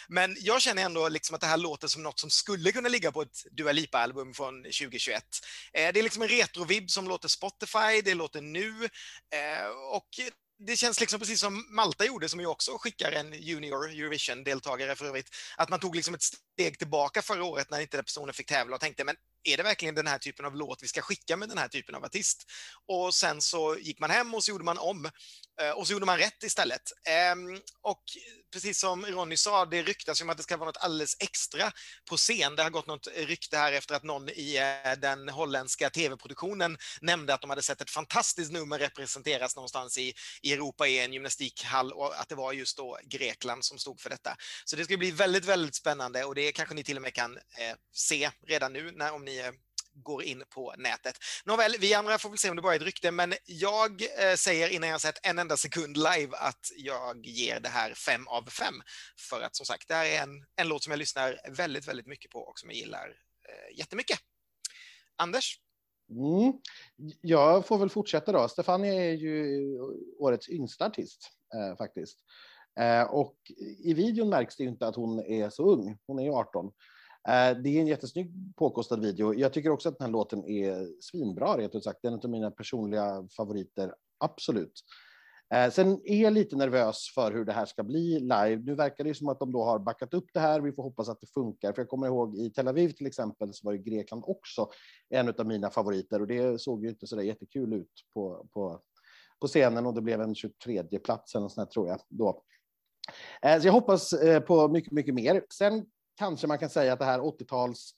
Men 0.09 0.37
jag 0.39 0.63
känner 0.63 0.83
ändå 0.83 1.09
liksom 1.09 1.35
att 1.35 1.41
det 1.41 1.47
här 1.47 1.57
låter 1.57 1.89
som 1.89 2.03
något 2.03 2.21
som 2.21 2.31
skulle 2.31 2.73
kunna 2.73 2.89
ligga 2.89 3.13
på 3.13 3.23
ett 3.23 3.47
Dua 3.51 3.73
Lipa-album 3.73 4.35
från 4.35 4.63
2021. 4.63 5.25
Eh, 5.73 5.93
det 5.93 6.01
är 6.01 6.03
liksom 6.03 6.23
en 6.23 6.29
retrovibb 6.29 6.91
som 6.91 7.09
låter 7.09 7.29
Spotify, 7.29 8.03
det 8.05 8.15
låter 8.15 8.41
nu 8.41 8.85
eh, 9.35 9.67
och 9.93 10.09
det 10.59 10.77
känns 10.77 11.01
liksom 11.01 11.21
precis 11.21 11.41
som 11.41 11.67
Malta 11.69 12.05
gjorde, 12.05 12.29
som 12.29 12.41
ju 12.41 12.47
också 12.47 12.79
skickar 12.79 13.13
en 13.13 13.33
junior 13.33 13.91
Eurovision-deltagare 13.91 14.97
för 14.97 15.05
övrigt, 15.05 15.31
att 15.57 15.69
man 15.69 15.81
tog 15.81 15.95
liksom 15.97 16.15
ett 16.15 16.23
steg 16.23 16.79
tillbaka 16.79 17.23
förra 17.23 17.45
året 17.45 17.71
när 17.71 17.81
inte 17.81 17.97
den 17.97 18.05
personen 18.05 18.35
fick 18.35 18.47
tävla 18.47 18.75
och 18.75 18.81
tänkte, 18.81 19.05
men 19.05 19.17
är 19.45 19.57
det 19.57 19.63
verkligen 19.63 19.95
den 19.95 20.07
här 20.07 20.19
typen 20.19 20.47
av 20.47 20.57
låt 20.57 20.83
vi 20.83 20.89
ska 20.89 21.03
skicka 21.03 21.37
med 21.37 21.49
den 21.49 21.59
här 21.59 21.69
typen 21.69 21.95
av 21.95 22.05
artist? 22.05 22.45
Och 22.87 23.15
sen 23.15 23.41
så 23.41 23.77
gick 23.79 24.01
man 24.01 24.11
hem 24.11 24.35
och 24.35 24.45
så 24.45 24.51
gjorde 24.51 24.65
man 24.65 24.79
om 24.79 25.11
Eh, 25.61 25.71
och 25.71 25.87
så 25.87 25.93
gjorde 25.93 26.07
man 26.07 26.19
rätt 26.19 26.43
istället. 26.43 26.83
Ehm, 27.09 27.61
och 27.83 28.03
precis 28.53 28.81
som 28.81 29.07
Ronny 29.07 29.37
sa, 29.37 29.65
det 29.65 29.83
ryktas 29.83 30.23
om 30.23 30.31
att 30.31 30.37
det 30.37 30.43
ska 30.43 30.57
vara 30.57 30.69
något 30.69 30.77
alldeles 30.77 31.17
extra 31.21 31.73
på 32.11 32.17
scen. 32.17 32.57
Det 32.57 32.63
har 32.63 32.71
gått 32.71 32.87
något 32.87 33.09
rykte 33.15 33.57
här 33.57 33.73
efter 33.73 33.95
att 33.95 34.03
någon 34.03 34.29
i 34.29 34.57
eh, 34.57 35.01
den 35.01 35.29
holländska 35.29 35.91
tv-produktionen 35.91 36.79
nämnde 37.01 37.35
att 37.35 37.41
de 37.41 37.51
hade 37.51 37.63
sett 37.63 37.81
ett 37.81 37.91
fantastiskt 37.91 38.53
nummer 38.53 38.79
representeras 38.79 39.57
någonstans 39.57 39.99
i, 39.99 40.15
i 40.43 40.53
Europa 40.53 40.87
i 40.87 40.99
en 40.99 41.13
gymnastikhall 41.13 41.93
och 41.93 42.21
att 42.21 42.29
det 42.29 42.35
var 42.35 42.53
just 42.53 42.77
då 42.77 42.99
Grekland 43.05 43.65
som 43.65 43.79
stod 43.79 44.01
för 44.01 44.11
detta. 44.11 44.37
Så 44.65 44.77
det 44.77 44.85
ska 44.85 44.97
bli 44.97 45.11
väldigt, 45.11 45.45
väldigt 45.45 45.75
spännande 45.75 46.25
och 46.25 46.35
det 46.35 46.53
kanske 46.53 46.75
ni 46.75 46.85
till 46.85 46.97
och 46.97 47.03
med 47.03 47.15
kan 47.15 47.37
eh, 47.37 47.77
se 47.93 48.31
redan 48.47 48.73
nu 48.73 48.93
när, 48.93 49.13
om 49.13 49.25
ni 49.25 49.37
är 49.37 49.55
går 49.95 50.23
in 50.23 50.43
på 50.55 50.75
nätet. 50.79 51.19
Nåväl, 51.45 51.75
vi 51.81 51.95
andra 51.95 52.19
får 52.19 52.29
väl 52.29 52.39
se 52.39 52.51
om 52.51 52.57
det 52.57 52.63
bara 52.63 52.75
är 52.75 52.77
ett 52.77 52.85
rykte, 52.85 53.11
men 53.11 53.35
jag 53.47 54.03
eh, 54.03 54.35
säger 54.37 54.69
innan 54.69 54.89
jag 54.89 55.01
sett 55.01 55.27
en 55.27 55.39
enda 55.39 55.57
sekund 55.57 55.97
live 55.97 56.37
att 56.37 56.71
jag 56.77 57.27
ger 57.27 57.61
det 57.61 57.69
här 57.69 57.95
fem 57.95 58.29
av 58.29 58.43
fem. 58.51 58.75
För 59.31 59.41
att 59.41 59.57
som 59.57 59.67
sagt, 59.67 59.89
det 59.89 59.95
här 59.95 60.07
är 60.07 60.23
en, 60.23 60.45
en 60.57 60.69
låt 60.69 60.83
som 60.83 60.91
jag 60.91 60.99
lyssnar 60.99 61.41
väldigt, 61.57 61.89
väldigt 61.89 62.07
mycket 62.07 62.31
på 62.31 62.39
och 62.39 62.59
som 62.59 62.71
jag 62.71 62.77
gillar 62.77 63.09
eh, 63.49 63.79
jättemycket. 63.79 64.19
Anders? 65.17 65.61
Mm. 66.11 66.53
Jag 67.21 67.67
får 67.67 67.79
väl 67.79 67.91
fortsätta 67.91 68.33
då. 68.33 68.49
Stefania 68.49 68.95
är 68.95 69.13
ju 69.13 69.79
årets 70.19 70.49
yngsta 70.49 70.87
artist 70.87 71.31
eh, 71.55 71.77
faktiskt. 71.77 72.19
Eh, 72.81 73.03
och 73.03 73.37
i 73.79 73.95
videon 73.95 74.29
märks 74.29 74.57
det 74.57 74.63
ju 74.63 74.69
inte 74.69 74.87
att 74.87 74.97
hon 74.97 75.21
är 75.21 75.51
så 75.51 75.73
ung. 75.73 75.99
Hon 76.07 76.19
är 76.19 76.23
ju 76.23 76.31
18. 76.31 76.73
Eh, 77.29 77.57
det 77.57 77.69
är 77.69 77.81
en 77.81 77.87
jättesnygg 77.87 78.33
påkostad 78.57 79.01
video. 79.01 79.35
Jag 79.35 79.53
tycker 79.53 79.71
också 79.71 79.89
att 79.89 79.99
den 79.99 80.05
här 80.05 80.13
låten 80.13 80.45
är 80.45 81.03
svinbra, 81.03 81.59
rent 81.59 81.75
ut 81.75 81.85
sagt. 81.85 81.99
Det 82.03 82.09
är 82.09 82.13
en 82.13 82.21
av 82.25 82.31
mina 82.31 82.51
personliga 82.51 83.29
favoriter, 83.37 83.95
absolut. 84.19 84.85
Eh, 85.55 85.71
sen 85.71 86.01
är 86.05 86.23
jag 86.23 86.33
lite 86.33 86.57
nervös 86.57 87.13
för 87.15 87.33
hur 87.33 87.45
det 87.45 87.53
här 87.53 87.67
ska 87.67 87.83
bli 87.83 88.21
live. 88.21 88.57
Nu 88.57 88.75
verkar 88.75 89.05
det 89.05 89.15
som 89.15 89.29
att 89.29 89.39
de 89.39 89.53
då 89.53 89.65
har 89.65 89.79
backat 89.79 90.15
upp 90.15 90.27
det 90.35 90.41
här. 90.41 90.61
Vi 90.61 90.73
får 90.73 90.83
hoppas 90.83 91.09
att 91.09 91.21
det 91.21 91.27
funkar. 91.27 91.73
För 91.73 91.83
jag 91.83 91.89
kommer 91.89 92.07
ihåg 92.07 92.37
i 92.37 92.51
Tel 92.51 92.69
Aviv 92.69 92.89
till 92.89 93.07
exempel 93.07 93.53
så 93.53 93.67
var 93.67 93.73
ju 93.73 93.79
Grekland 93.79 94.25
också 94.27 94.71
en 95.09 95.29
av 95.29 95.47
mina 95.47 95.71
favoriter 95.71 96.21
och 96.21 96.27
det 96.27 96.61
såg 96.61 96.83
ju 96.83 96.89
inte 96.89 97.07
så 97.07 97.17
där 97.17 97.23
jättekul 97.23 97.73
ut 97.73 97.93
på, 98.15 98.47
på, 98.53 98.81
på 99.41 99.47
scenen 99.47 99.87
och 99.87 99.95
det 99.95 100.03
blev 100.03 100.21
en 100.21 100.35
23 100.35 100.83
plats 100.99 101.35
eller 101.35 101.49
sånt 101.49 101.71
tror 101.71 101.89
jag 101.89 102.01
då. 102.09 102.43
Eh, 103.43 103.61
så 103.61 103.67
jag 103.67 103.73
hoppas 103.73 104.15
på 104.47 104.69
mycket, 104.69 104.93
mycket 104.93 105.15
mer. 105.15 105.45
Sen 105.55 105.87
kanske 106.15 106.47
man 106.47 106.59
kan 106.59 106.71
säga 106.71 106.93
att 106.93 106.99
det 106.99 107.05
här 107.05 107.21
80-tals 107.21 107.95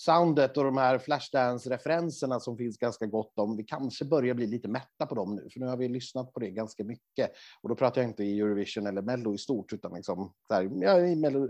soundet 0.00 0.56
och 0.56 0.64
de 0.64 0.76
här 0.76 0.98
Flashdance-referenserna 0.98 2.40
som 2.40 2.56
finns 2.56 2.78
ganska 2.78 3.06
gott 3.06 3.38
om, 3.38 3.56
vi 3.56 3.64
kanske 3.64 4.04
börjar 4.04 4.34
bli 4.34 4.46
lite 4.46 4.68
mätta 4.68 5.06
på 5.06 5.14
dem 5.14 5.34
nu, 5.34 5.48
för 5.52 5.60
nu 5.60 5.66
har 5.66 5.76
vi 5.76 5.88
lyssnat 5.88 6.32
på 6.32 6.40
det 6.40 6.50
ganska 6.50 6.84
mycket. 6.84 7.30
Och 7.62 7.68
då 7.68 7.74
pratar 7.74 8.00
jag 8.00 8.10
inte 8.10 8.24
i 8.24 8.40
Eurovision 8.40 8.86
eller 8.86 9.02
Mello 9.02 9.34
i 9.34 9.38
stort, 9.38 9.72
utan 9.72 9.94
liksom, 9.94 10.32
här, 10.50 10.70
ja, 10.74 11.00
i, 11.00 11.16
Mello, 11.16 11.48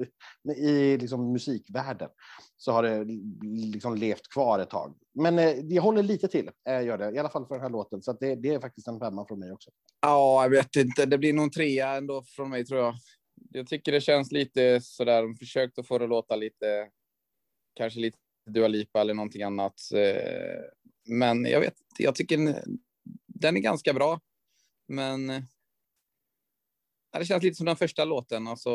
i 0.57 0.97
liksom 0.97 1.33
musikvärlden 1.33 2.09
så 2.57 2.73
har 2.73 2.83
det 2.83 3.05
liksom 3.71 3.95
levt 3.95 4.29
kvar 4.29 4.59
ett 4.59 4.71
tag. 4.71 4.95
Men 5.15 5.39
eh, 5.39 5.51
jag 5.51 5.83
håller 5.83 6.03
lite 6.03 6.29
till, 6.29 6.51
eh, 6.69 6.83
gör 6.83 6.99
det, 6.99 7.11
i 7.11 7.19
alla 7.19 7.31
fall 7.31 7.47
för 7.47 7.55
den 7.55 7.63
här 7.63 7.71
låten, 7.71 8.03
så 8.03 8.13
det, 8.13 8.35
det, 8.35 8.55
är 8.55 8.61
faktiskt 8.61 8.89
en 8.89 9.01
femma 9.01 9.27
från 9.27 9.39
mig 9.39 9.53
också. 9.53 9.71
Ja, 10.01 10.43
jag 10.43 10.51
vet 10.51 10.77
inte, 10.77 11.07
det 11.07 11.19
blir 11.19 11.33
nog 11.33 11.45
en 11.45 11.51
trea 11.51 11.97
ändå 11.97 12.23
från 12.37 12.51
mig 12.51 12.65
tror 12.65 12.81
jag 12.81 12.95
jag 13.53 13.67
tycker 13.67 13.93
det 13.93 14.01
känns 14.01 14.33
lite 14.33 14.81
sådär, 14.81 15.23
de 15.23 15.37
försökte 15.37 15.83
få 15.83 15.99
det 15.99 16.05
att 16.05 16.11
låta 16.11 16.37
lite, 16.37 16.91
kanske 17.75 18.01
lite 18.01 18.19
Dua 18.47 18.69
Lipa 18.69 19.01
eller 19.01 19.15
någonting 19.15 19.43
annat. 19.43 19.81
Eh, 19.95 20.63
men 21.09 21.45
jag 21.45 21.61
vet 21.61 21.75
jag 21.99 22.15
tycker 22.15 22.63
den 23.27 23.57
är 23.57 23.61
ganska 23.61 23.93
bra. 23.93 24.21
Men 24.89 25.31
eh, 25.31 25.43
det 27.19 27.25
känns 27.25 27.43
lite 27.43 27.57
som 27.57 27.67
den 27.67 27.77
första 27.77 28.05
låten, 28.05 28.47
alltså 28.47 28.71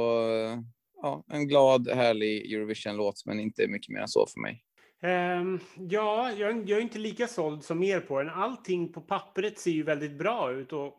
ja, 1.02 1.24
en 1.28 1.48
glad, 1.48 1.90
härlig 1.90 2.54
Eurovision-låt, 2.54 3.26
men 3.26 3.40
inte 3.40 3.68
mycket 3.68 3.90
mer 3.90 4.02
än 4.02 4.08
så 4.08 4.28
för 4.28 4.40
mig. 4.40 4.64
Um, 5.02 5.60
ja, 5.90 6.32
jag, 6.32 6.70
jag, 6.70 6.78
är 6.78 6.82
inte 6.82 7.00
lika 7.00 7.28
såld 7.28 7.64
som 7.64 7.84
er 7.84 8.00
på 8.00 8.22
den. 8.22 8.30
Allting 8.30 8.94
på 8.94 9.02
pappret 9.02 9.60
ser 9.60 9.72
ju 9.72 9.84
väldigt 9.84 10.18
bra 10.18 10.52
ut 10.52 10.74
och 10.74 10.94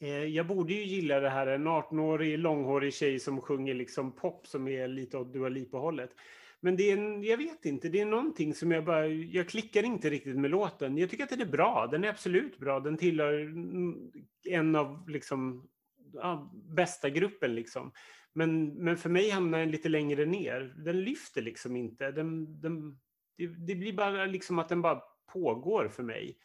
Eh, 0.00 0.24
jag 0.24 0.46
borde 0.46 0.72
ju 0.72 0.84
gilla 0.84 1.20
det 1.20 1.30
här, 1.30 1.46
en 1.46 1.68
18-årig 1.68 2.38
långhårig 2.38 2.94
tjej 2.94 3.18
som 3.18 3.40
sjunger 3.40 3.74
liksom 3.74 4.12
pop 4.12 4.46
som 4.46 4.68
är 4.68 4.88
lite 4.88 5.18
åt 5.18 5.32
Dua 5.32 5.48
Lipa-hållet. 5.48 6.10
Men 6.64 6.76
det 6.76 6.90
är 6.90 6.96
en, 6.96 7.22
jag 7.22 7.36
vet 7.36 7.64
inte, 7.64 7.88
det 7.88 8.00
är 8.00 8.06
någonting 8.06 8.54
som 8.54 8.70
jag 8.70 8.84
bara, 8.84 9.06
jag 9.06 9.48
klickar 9.48 9.82
inte 9.82 10.10
riktigt 10.10 10.36
med 10.36 10.50
låten. 10.50 10.98
Jag 10.98 11.10
tycker 11.10 11.24
att 11.24 11.30
den 11.30 11.40
är 11.40 11.46
bra, 11.46 11.88
den 11.90 12.04
är 12.04 12.08
absolut 12.08 12.58
bra. 12.58 12.80
Den 12.80 12.96
tillhör 12.96 13.40
mm, 13.40 14.12
en 14.48 14.76
av 14.76 15.08
liksom, 15.08 15.68
ja, 16.12 16.52
bästa 16.54 17.10
gruppen 17.10 17.54
liksom. 17.54 17.92
Men, 18.32 18.68
men 18.68 18.96
för 18.96 19.10
mig 19.10 19.30
hamnar 19.30 19.58
den 19.58 19.70
lite 19.70 19.88
längre 19.88 20.24
ner. 20.24 20.74
Den 20.76 21.00
lyfter 21.00 21.42
liksom 21.42 21.76
inte. 21.76 22.10
Den, 22.10 22.60
den, 22.60 22.98
det, 23.36 23.46
det 23.46 23.74
blir 23.74 23.92
bara 23.92 24.26
liksom 24.26 24.58
att 24.58 24.68
den 24.68 24.82
bara 24.82 25.02
pågår 25.32 25.88
för 25.88 26.02
mig. 26.02 26.36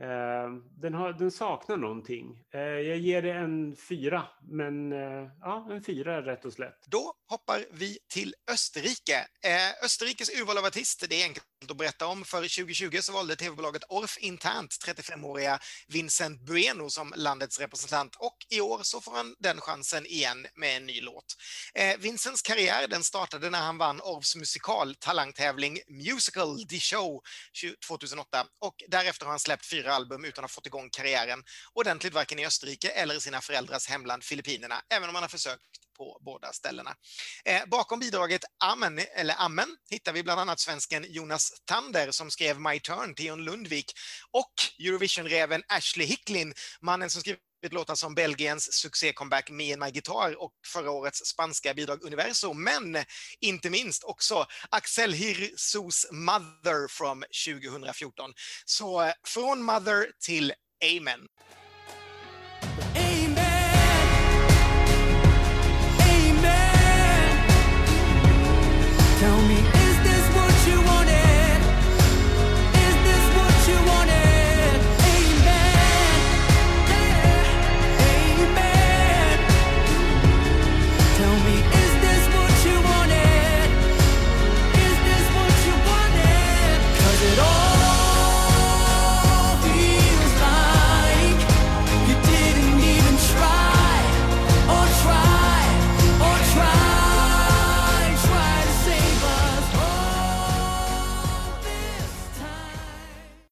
Eh, 0.00 0.50
den, 0.80 0.94
har, 0.94 1.12
den 1.12 1.30
saknar 1.30 1.76
någonting. 1.76 2.44
Eh, 2.54 2.60
jag 2.60 2.98
ger 2.98 3.22
det 3.22 3.32
en 3.32 3.76
fyra, 3.76 4.22
men 4.42 4.92
eh, 4.92 5.30
ja, 5.40 5.68
en 5.70 5.82
fyra 5.82 6.26
rätt 6.26 6.44
och 6.44 6.52
slätt. 6.52 6.84
Då 6.86 7.14
hoppar 7.28 7.64
vi 7.70 7.98
till 8.08 8.34
Österrike. 8.52 9.18
Eh, 9.44 9.84
Österrikes 9.84 10.40
urval 10.40 10.58
av 10.58 10.64
artister, 10.64 11.08
det 11.08 11.22
är 11.22 11.24
enkelt 11.24 11.46
att 11.70 11.76
berätta 11.76 12.06
om. 12.06 12.24
För 12.24 12.36
2020 12.36 12.98
så 13.00 13.12
valde 13.12 13.36
tv-bolaget 13.36 13.82
Orf 13.88 14.18
internt 14.18 14.76
35-åriga 14.86 15.58
Vincent 15.88 16.40
Bueno 16.40 16.90
som 16.90 17.12
landets 17.16 17.60
representant 17.60 18.16
och 18.16 18.36
i 18.50 18.60
år 18.60 18.80
så 18.82 19.00
får 19.00 19.12
han 19.12 19.34
den 19.38 19.60
chansen 19.60 20.06
igen 20.06 20.46
med 20.54 20.76
en 20.76 20.86
ny 20.86 21.00
låt. 21.00 21.36
Eh, 21.74 21.96
Vincents 21.98 22.42
karriär 22.42 22.88
den 22.88 23.04
startade 23.04 23.50
när 23.50 23.60
han 23.60 23.78
vann 23.78 24.00
Orfs 24.00 24.36
musikaltalangtävling 24.36 25.78
Musical 25.88 26.66
The 26.68 26.80
Show 26.80 27.22
2008 27.88 28.46
och 28.60 28.74
därefter 28.88 29.26
har 29.26 29.30
han 29.30 29.40
släppt 29.40 29.66
fyra 29.66 29.94
album 29.94 30.24
utan 30.24 30.44
att 30.44 30.50
ha 30.50 30.54
fått 30.54 30.66
igång 30.66 30.90
karriären 30.90 31.44
ordentligt, 31.72 32.14
varken 32.14 32.38
i 32.38 32.46
Österrike 32.46 32.88
eller 32.88 33.14
i 33.14 33.20
sina 33.20 33.40
föräldrars 33.40 33.88
hemland 33.88 34.24
Filippinerna, 34.24 34.82
även 34.88 35.08
om 35.08 35.14
han 35.14 35.24
har 35.24 35.28
försökt 35.28 35.85
på 35.96 36.18
båda 36.20 36.52
ställena. 36.52 36.94
Eh, 37.44 37.62
bakom 37.66 38.00
bidraget 38.00 38.44
Amen, 38.64 39.00
eller 39.14 39.34
Amen 39.38 39.76
hittar 39.90 40.12
vi 40.12 40.22
bland 40.22 40.40
annat 40.40 40.60
svensken 40.60 41.06
Jonas 41.08 41.52
Tander 41.64 42.10
som 42.10 42.30
skrev 42.30 42.60
My 42.60 42.80
Turn 42.80 43.14
till 43.14 43.26
Jon 43.26 43.44
Lundvik 43.44 43.92
och 44.30 44.52
Eurovision-räven 44.78 45.62
Ashley 45.68 46.06
Hicklin, 46.06 46.54
mannen 46.80 47.10
som 47.10 47.20
skrivit 47.20 47.40
låtar 47.70 47.94
som 47.94 48.14
Belgiens 48.14 48.72
succé-comeback 48.72 49.50
Me 49.50 49.72
and 49.72 49.82
My 49.82 49.90
Guitar 49.90 50.42
och 50.42 50.52
förra 50.72 50.90
årets 50.90 51.26
spanska 51.26 51.74
bidrag 51.74 52.04
Universo, 52.04 52.52
men 52.52 53.04
inte 53.40 53.70
minst 53.70 54.04
också 54.04 54.46
Axel 54.70 55.12
Hirsos 55.12 56.06
Mother 56.10 56.88
från 56.88 57.24
2014. 57.46 58.32
Så 58.64 59.02
eh, 59.02 59.12
från 59.26 59.62
Mother 59.62 60.12
till 60.20 60.52
Amen. 60.84 61.28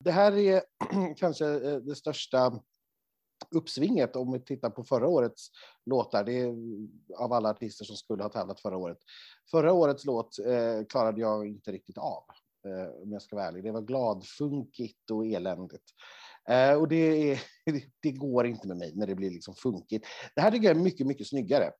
Det 0.04 0.12
här 0.12 0.38
är 0.38 0.62
kanske 1.16 1.46
eh, 1.46 1.76
det 1.76 1.94
största 1.94 2.60
uppsvinget 3.50 4.16
om 4.16 4.32
vi 4.32 4.40
tittar 4.40 4.70
på 4.70 4.84
förra 4.84 5.08
årets 5.08 5.50
låtar. 5.86 6.24
Det 6.24 6.40
är 6.40 6.54
av 7.18 7.32
alla 7.32 7.50
artister 7.50 7.84
som 7.84 7.96
skulle 7.96 8.22
ha 8.22 8.30
tävlat 8.30 8.60
förra 8.60 8.76
året. 8.76 8.98
Förra 9.50 9.72
årets 9.72 10.04
låt 10.04 10.38
eh, 10.38 10.84
klarade 10.88 11.20
jag 11.20 11.46
inte 11.46 11.72
riktigt 11.72 11.98
av, 11.98 12.24
eh, 12.66 13.02
om 13.02 13.12
jag 13.12 13.22
ska 13.22 13.36
vara 13.36 13.46
ärlig. 13.46 13.64
Det 13.64 13.72
var 13.72 13.82
gladfunkigt 13.82 15.10
och 15.10 15.26
eländigt. 15.26 15.90
Eh, 16.48 16.74
och 16.74 16.88
det, 16.88 17.32
är, 17.32 17.42
det 18.00 18.12
går 18.12 18.46
inte 18.46 18.68
med 18.68 18.76
mig 18.76 18.92
när 18.94 19.06
det 19.06 19.14
blir 19.14 19.30
liksom 19.30 19.54
funkigt. 19.54 20.06
Det 20.34 20.40
här 20.40 20.50
tycker 20.50 20.68
jag 20.68 20.76
är 20.76 20.82
mycket, 20.82 21.06
mycket 21.06 21.26
snyggare. 21.26 21.72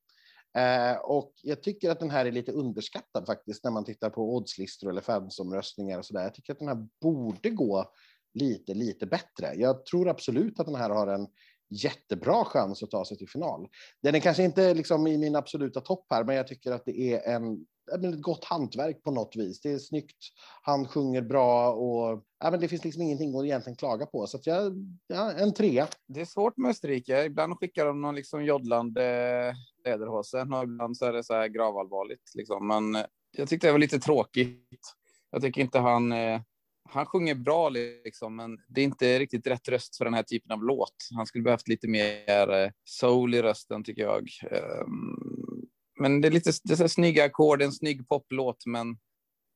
Eh, 0.57 0.97
och 0.97 1.33
jag 1.43 1.63
tycker 1.63 1.91
att 1.91 2.01
den 2.01 2.11
här 2.11 2.27
är 2.27 2.33
lite 2.33 2.53
underskattad 2.53 3.27
faktiskt 3.27 3.65
när 3.65 3.71
man 3.71 3.85
tittar 3.85 4.11
på 4.11 4.37
oddslistor 4.37 4.91
eller 4.91 5.01
fansomröstningar 5.01 5.99
och 5.99 6.07
så 6.07 6.15
där. 6.15 6.23
Jag 6.23 6.35
tycker 6.35 6.53
att 6.53 6.59
den 6.59 6.69
här 6.69 6.87
borde 7.01 7.51
gå 7.51 7.93
lite, 8.35 8.75
lite 8.75 9.07
bättre. 9.07 9.55
Jag 9.55 9.87
tror 9.87 10.09
absolut 10.09 10.61
att 10.61 10.67
den 10.67 10.75
här 10.75 10.91
har 10.91 11.07
en 11.07 11.27
jättebra 11.71 12.45
chans 12.45 12.83
att 12.83 12.91
ta 12.91 13.05
sig 13.05 13.17
till 13.17 13.29
final. 13.29 13.69
Den 14.03 14.15
är 14.15 14.21
kanske 14.21 14.45
inte 14.45 14.75
liksom 14.75 15.07
i 15.07 15.19
min 15.19 15.37
absoluta 15.37 15.81
topp 15.81 16.07
här, 16.11 16.25
men 16.25 16.37
jag 16.37 16.47
tycker 16.47 16.73
att 16.73 16.85
det 16.85 17.01
är 17.01 17.35
en 17.35 17.67
ett 17.93 18.21
gott 18.21 18.45
hantverk 18.45 19.03
på 19.03 19.11
något 19.11 19.37
vis. 19.37 19.61
Det 19.61 19.73
är 19.73 19.79
snyggt, 19.79 20.17
han 20.63 20.89
sjunger 20.89 21.23
bra 21.23 21.73
och 21.73 22.25
ja, 22.39 22.51
men 22.51 22.61
det 22.61 22.69
finns 22.69 22.85
liksom 22.85 23.03
ingenting 23.03 23.39
att 23.39 23.45
egentligen 23.45 23.77
klaga 23.77 24.07
på. 24.07 24.27
Så 24.27 24.37
att 24.37 24.47
jag, 24.47 24.73
ja, 25.07 25.33
en 25.33 25.55
trea. 25.55 25.89
Det 26.07 26.21
är 26.21 26.25
svårt 26.25 26.57
med 26.57 26.71
Österrike. 26.71 27.25
Ibland 27.25 27.59
skickar 27.59 27.87
de 27.87 28.01
någon 28.01 28.15
liksom 28.15 28.45
joddlande 28.45 29.55
läderhosen 29.85 30.53
och 30.53 30.65
ibland 30.65 30.97
så 30.97 31.07
är 31.07 31.13
det 31.13 31.25
så 31.25 31.35
här 31.35 31.49
gravallvarligt. 31.49 32.35
Liksom. 32.35 32.67
Men 32.67 32.95
eh, 32.95 33.05
jag 33.37 33.49
tyckte 33.49 33.67
det 33.67 33.73
var 33.73 33.79
lite 33.79 33.99
tråkigt. 33.99 34.95
Jag 35.31 35.43
tycker 35.43 35.61
inte 35.61 35.79
han... 35.79 36.13
Eh, 36.13 36.41
han 36.89 37.07
sjunger 37.07 37.35
bra, 37.35 37.69
liksom, 37.69 38.37
men 38.37 38.59
det 38.69 38.81
är 38.81 38.85
inte 38.85 39.19
riktigt 39.19 39.47
rätt 39.47 39.69
röst 39.69 39.97
för 39.97 40.05
den 40.05 40.15
här 40.15 40.23
typen 40.23 40.53
av 40.53 40.65
låt. 40.65 40.95
Han 41.15 41.27
skulle 41.27 41.45
behövt 41.45 41.69
lite 41.69 41.89
mer 41.89 42.53
eh, 42.53 42.71
soul 42.85 43.35
i 43.35 43.43
rösten, 43.43 43.85
tycker 43.85 44.03
jag. 44.03 44.29
Ehm, 44.51 45.67
men 46.01 46.21
det 46.21 46.29
är 46.29 46.33
lite 46.33 46.53
det 46.65 46.73
är 46.73 46.77
så 46.77 46.83
här 46.83 46.89
snygga 46.89 47.25
ackord, 47.25 47.63
en 47.63 47.73
snygg 47.73 48.09
poplåt, 48.09 48.67
men 48.67 48.97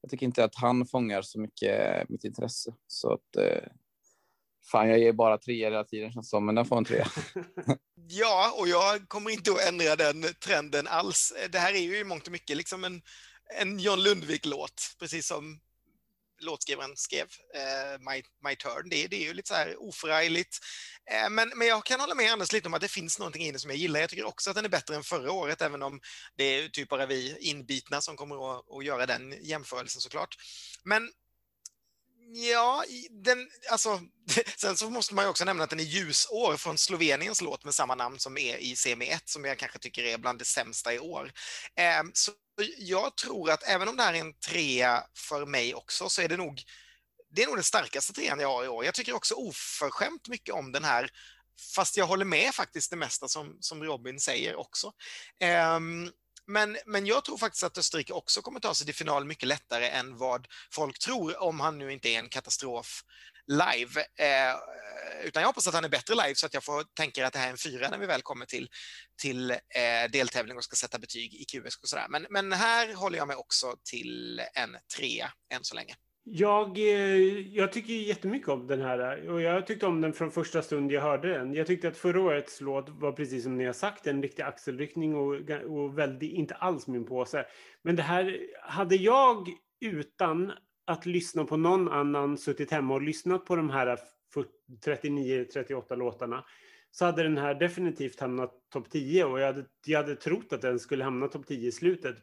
jag 0.00 0.10
tycker 0.10 0.26
inte 0.26 0.44
att 0.44 0.54
han 0.54 0.86
fångar 0.86 1.22
så 1.22 1.40
mycket 1.40 2.08
mitt 2.08 2.24
intresse. 2.24 2.74
Så 2.86 3.12
att... 3.12 3.36
Eh, 3.36 3.68
Fan, 4.70 4.88
jag 4.88 4.98
ger 4.98 5.12
bara 5.12 5.38
tre 5.38 5.54
hela 5.54 5.84
tiden, 5.84 6.12
känns 6.12 6.30
som, 6.30 6.46
men 6.46 6.54
den 6.54 6.64
får 6.64 6.76
en 6.76 6.84
tre. 6.84 7.04
Ja, 8.10 8.54
och 8.58 8.68
jag 8.68 9.08
kommer 9.08 9.30
inte 9.30 9.52
att 9.52 9.68
ändra 9.68 9.96
den 9.96 10.22
trenden 10.44 10.86
alls. 10.86 11.32
Det 11.50 11.58
här 11.58 11.72
är 11.72 11.78
ju 11.78 11.98
i 11.98 12.04
mångt 12.04 12.26
och 12.26 12.32
mycket 12.32 12.56
liksom 12.56 12.84
en, 12.84 13.02
en 13.60 13.78
John 13.78 14.02
Lundvik-låt, 14.02 14.96
precis 14.98 15.26
som 15.26 15.60
låtskrivaren 16.40 16.96
skrev, 16.96 17.26
eh, 17.54 17.98
My, 18.00 18.22
My 18.48 18.56
Turn. 18.56 18.88
Det, 18.88 19.06
det 19.06 19.16
är 19.16 19.26
ju 19.26 19.34
lite 19.34 19.48
så 19.48 19.54
här 19.54 19.82
oförargligt. 19.82 20.58
Eh, 21.10 21.30
men, 21.30 21.52
men 21.56 21.68
jag 21.68 21.84
kan 21.84 22.00
hålla 22.00 22.14
med 22.14 22.32
Anders 22.32 22.52
lite 22.52 22.68
om 22.68 22.74
att 22.74 22.80
det 22.80 22.88
finns 22.88 23.18
någonting 23.18 23.42
i 23.42 23.52
det 23.52 23.58
som 23.58 23.70
jag 23.70 23.78
gillar. 23.78 24.00
Jag 24.00 24.10
tycker 24.10 24.26
också 24.26 24.50
att 24.50 24.56
den 24.56 24.64
är 24.64 24.68
bättre 24.68 24.96
än 24.96 25.02
förra 25.02 25.32
året, 25.32 25.62
även 25.62 25.82
om 25.82 26.00
det 26.36 26.44
är 26.44 26.68
typ 26.68 26.88
bara 26.88 27.06
vi 27.06 27.36
inbitna 27.40 28.00
som 28.00 28.16
kommer 28.16 28.58
att, 28.58 28.64
att 28.72 28.84
göra 28.84 29.06
den 29.06 29.34
jämförelsen 29.42 30.00
såklart. 30.00 30.36
Men 30.84 31.10
Ja, 32.30 32.84
den, 33.10 33.48
alltså, 33.70 34.00
sen 34.56 34.76
så 34.76 34.90
måste 34.90 35.14
man 35.14 35.24
ju 35.24 35.28
också 35.28 35.44
nämna 35.44 35.64
att 35.64 35.70
den 35.70 35.80
är 35.80 35.84
ljusår 35.84 36.56
från 36.56 36.78
Sloveniens 36.78 37.40
låt 37.40 37.64
med 37.64 37.74
samma 37.74 37.94
namn 37.94 38.18
som 38.18 38.38
är 38.38 38.56
i 38.56 38.74
CM1, 38.74 39.20
som 39.24 39.44
jag 39.44 39.58
kanske 39.58 39.78
tycker 39.78 40.04
är 40.04 40.18
bland 40.18 40.38
det 40.38 40.44
sämsta 40.44 40.94
i 40.94 40.98
år. 40.98 41.32
Ehm, 41.76 42.10
så 42.14 42.32
jag 42.78 43.16
tror 43.16 43.50
att 43.50 43.62
även 43.62 43.88
om 43.88 43.96
det 43.96 44.02
här 44.02 44.14
är 44.14 44.20
en 44.20 44.34
trea 44.34 45.04
för 45.16 45.46
mig 45.46 45.74
också, 45.74 46.08
så 46.08 46.22
är 46.22 46.28
det 46.28 46.36
nog 46.36 46.62
det 47.30 47.42
är 47.42 47.46
nog 47.46 47.56
den 47.56 47.64
starkaste 47.64 48.12
trean 48.12 48.40
jag 48.40 48.48
har 48.48 48.64
i 48.64 48.68
år. 48.68 48.84
Jag 48.84 48.94
tycker 48.94 49.14
också 49.14 49.34
oförskämt 49.34 50.28
mycket 50.28 50.54
om 50.54 50.72
den 50.72 50.84
här, 50.84 51.10
fast 51.74 51.96
jag 51.96 52.06
håller 52.06 52.24
med 52.24 52.54
faktiskt 52.54 52.90
det 52.90 52.96
mesta 52.96 53.28
som, 53.28 53.56
som 53.60 53.84
Robin 53.84 54.20
säger 54.20 54.56
också. 54.56 54.92
Ehm, 55.40 56.10
men, 56.48 56.78
men 56.86 57.06
jag 57.06 57.24
tror 57.24 57.38
faktiskt 57.38 57.64
att 57.64 57.78
Österrike 57.78 58.12
också 58.12 58.42
kommer 58.42 58.60
ta 58.60 58.74
sig 58.74 58.86
till 58.86 58.94
final 58.94 59.24
mycket 59.24 59.48
lättare 59.48 59.88
än 59.88 60.16
vad 60.16 60.46
folk 60.72 60.98
tror, 60.98 61.42
om 61.42 61.60
han 61.60 61.78
nu 61.78 61.92
inte 61.92 62.08
är 62.08 62.18
en 62.18 62.28
katastrof 62.28 63.02
live. 63.46 64.00
Eh, 64.00 64.56
utan 65.24 65.40
jag 65.42 65.46
hoppas 65.46 65.66
att 65.68 65.74
han 65.74 65.84
är 65.84 65.88
bättre 65.88 66.14
live 66.14 66.34
så 66.34 66.46
att 66.46 66.54
jag 66.54 66.64
får 66.64 66.84
tänka 66.94 67.26
att 67.26 67.32
det 67.32 67.38
här 67.38 67.46
är 67.46 67.50
en 67.50 67.58
fyra 67.58 67.88
när 67.88 67.98
vi 67.98 68.06
väl 68.06 68.22
kommer 68.22 68.46
till, 68.46 68.68
till 69.22 69.50
eh, 69.50 70.10
deltävling 70.12 70.56
och 70.56 70.64
ska 70.64 70.76
sätta 70.76 70.98
betyg 70.98 71.34
i 71.34 71.44
QS 71.44 71.76
och 71.82 71.88
sådär. 71.88 72.06
Men, 72.08 72.26
men 72.30 72.52
här 72.52 72.94
håller 72.94 73.18
jag 73.18 73.28
mig 73.28 73.36
också 73.36 73.76
till 73.84 74.42
en 74.54 74.76
trea 74.96 75.32
än 75.54 75.64
så 75.64 75.74
länge. 75.74 75.94
Jag, 76.30 76.78
eh, 76.78 77.56
jag 77.56 77.72
tycker 77.72 77.92
jättemycket 77.92 78.48
om 78.48 78.66
den 78.66 78.80
här 78.80 79.28
och 79.30 79.42
jag 79.42 79.66
tyckte 79.66 79.86
om 79.86 80.00
den 80.00 80.12
från 80.12 80.30
första 80.30 80.62
stund 80.62 80.92
jag 80.92 81.02
hörde 81.02 81.28
den. 81.28 81.54
Jag 81.54 81.66
tyckte 81.66 81.88
att 81.88 81.96
förra 81.96 82.20
årets 82.20 82.60
låt 82.60 82.88
var 82.88 83.12
precis 83.12 83.42
som 83.42 83.56
ni 83.56 83.64
har 83.64 83.72
sagt 83.72 84.06
en 84.06 84.22
riktig 84.22 84.42
axelryckning 84.42 85.16
och, 85.16 85.50
och 85.66 85.98
väldigt, 85.98 86.32
inte 86.32 86.54
alls 86.54 86.86
min 86.86 87.04
påse. 87.04 87.46
Men 87.82 87.96
det 87.96 88.02
här 88.02 88.38
hade 88.62 88.96
jag 88.96 89.48
utan 89.80 90.52
att 90.86 91.06
lyssna 91.06 91.44
på 91.44 91.56
någon 91.56 91.88
annan 91.88 92.38
suttit 92.38 92.70
hemma 92.70 92.94
och 92.94 93.02
lyssnat 93.02 93.44
på 93.44 93.56
de 93.56 93.70
här 93.70 93.98
39-38 94.84 95.96
låtarna 95.96 96.44
så 96.90 97.04
hade 97.04 97.22
den 97.22 97.38
här 97.38 97.54
definitivt 97.54 98.20
hamnat 98.20 98.52
topp 98.72 98.90
10 98.90 99.24
och 99.24 99.40
jag 99.40 99.46
hade, 99.46 99.64
jag 99.86 100.02
hade 100.02 100.16
trott 100.16 100.52
att 100.52 100.62
den 100.62 100.78
skulle 100.78 101.04
hamna 101.04 101.28
topp 101.28 101.46
10 101.46 101.68
i 101.68 101.72
slutet. 101.72 102.16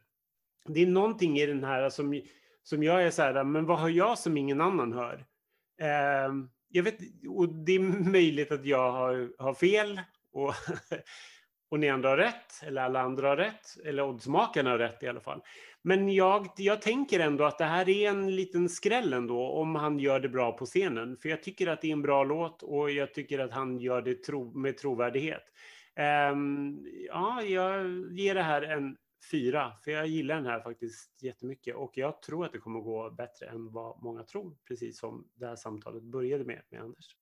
Det 0.67 0.81
är 0.81 0.87
någonting 0.87 1.39
i 1.39 1.45
den 1.45 1.63
här 1.63 1.89
som 1.89 2.21
som 2.65 2.83
jag 2.83 3.03
är 3.03 3.11
så 3.11 3.21
här, 3.21 3.43
men 3.43 3.65
vad 3.65 3.79
har 3.79 3.89
jag 3.89 4.17
som 4.17 4.37
ingen 4.37 4.61
annan 4.61 4.93
hör? 4.93 5.25
Eh, 5.81 6.33
jag 6.69 6.83
vet, 6.83 6.97
och 7.29 7.49
det 7.49 7.71
är 7.71 8.09
möjligt 8.11 8.51
att 8.51 8.65
jag 8.65 8.91
har, 8.91 9.43
har 9.43 9.53
fel 9.53 10.01
och, 10.31 10.53
och 11.69 11.79
ni 11.79 11.89
andra 11.89 12.09
har 12.09 12.17
rätt, 12.17 12.63
eller 12.63 12.81
alla 12.81 13.01
andra 13.01 13.29
har 13.29 13.37
rätt, 13.37 13.77
eller 13.85 14.03
oddsmakarna 14.03 14.69
har 14.69 14.77
rätt 14.77 15.03
i 15.03 15.07
alla 15.07 15.19
fall. 15.19 15.41
Men 15.81 16.13
jag, 16.13 16.47
jag 16.57 16.81
tänker 16.81 17.19
ändå 17.19 17.43
att 17.43 17.57
det 17.57 17.65
här 17.65 17.89
är 17.89 18.09
en 18.09 18.35
liten 18.35 18.69
skräll 18.69 19.13
ändå, 19.13 19.49
om 19.49 19.75
han 19.75 19.99
gör 19.99 20.19
det 20.19 20.29
bra 20.29 20.51
på 20.51 20.65
scenen. 20.65 21.17
För 21.17 21.29
jag 21.29 21.43
tycker 21.43 21.67
att 21.67 21.81
det 21.81 21.87
är 21.87 21.91
en 21.91 22.01
bra 22.01 22.23
låt 22.23 22.63
och 22.63 22.91
jag 22.91 23.13
tycker 23.13 23.39
att 23.39 23.51
han 23.51 23.79
gör 23.79 24.01
det 24.01 24.15
tro, 24.15 24.57
med 24.57 24.77
trovärdighet. 24.77 25.43
Um, 26.31 26.87
ja, 27.07 27.41
jag 27.41 27.85
ger 28.11 28.35
det 28.35 28.43
här 28.43 28.61
en 28.61 28.97
fyra, 29.31 29.73
för 29.83 29.91
jag 29.91 30.07
gillar 30.07 30.35
den 30.35 30.45
här 30.45 30.61
faktiskt 30.61 31.23
jättemycket 31.23 31.75
och 31.75 31.91
jag 31.95 32.21
tror 32.21 32.45
att 32.45 32.51
det 32.51 32.59
kommer 32.59 32.79
gå 32.79 33.11
bättre 33.11 33.45
än 33.45 33.71
vad 33.71 34.03
många 34.03 34.23
tror, 34.23 34.57
precis 34.67 34.99
som 34.99 35.27
det 35.35 35.47
här 35.47 35.55
samtalet 35.55 36.03
började 36.03 36.43
med, 36.43 36.61
med 36.69 36.81
Anders. 36.81 37.15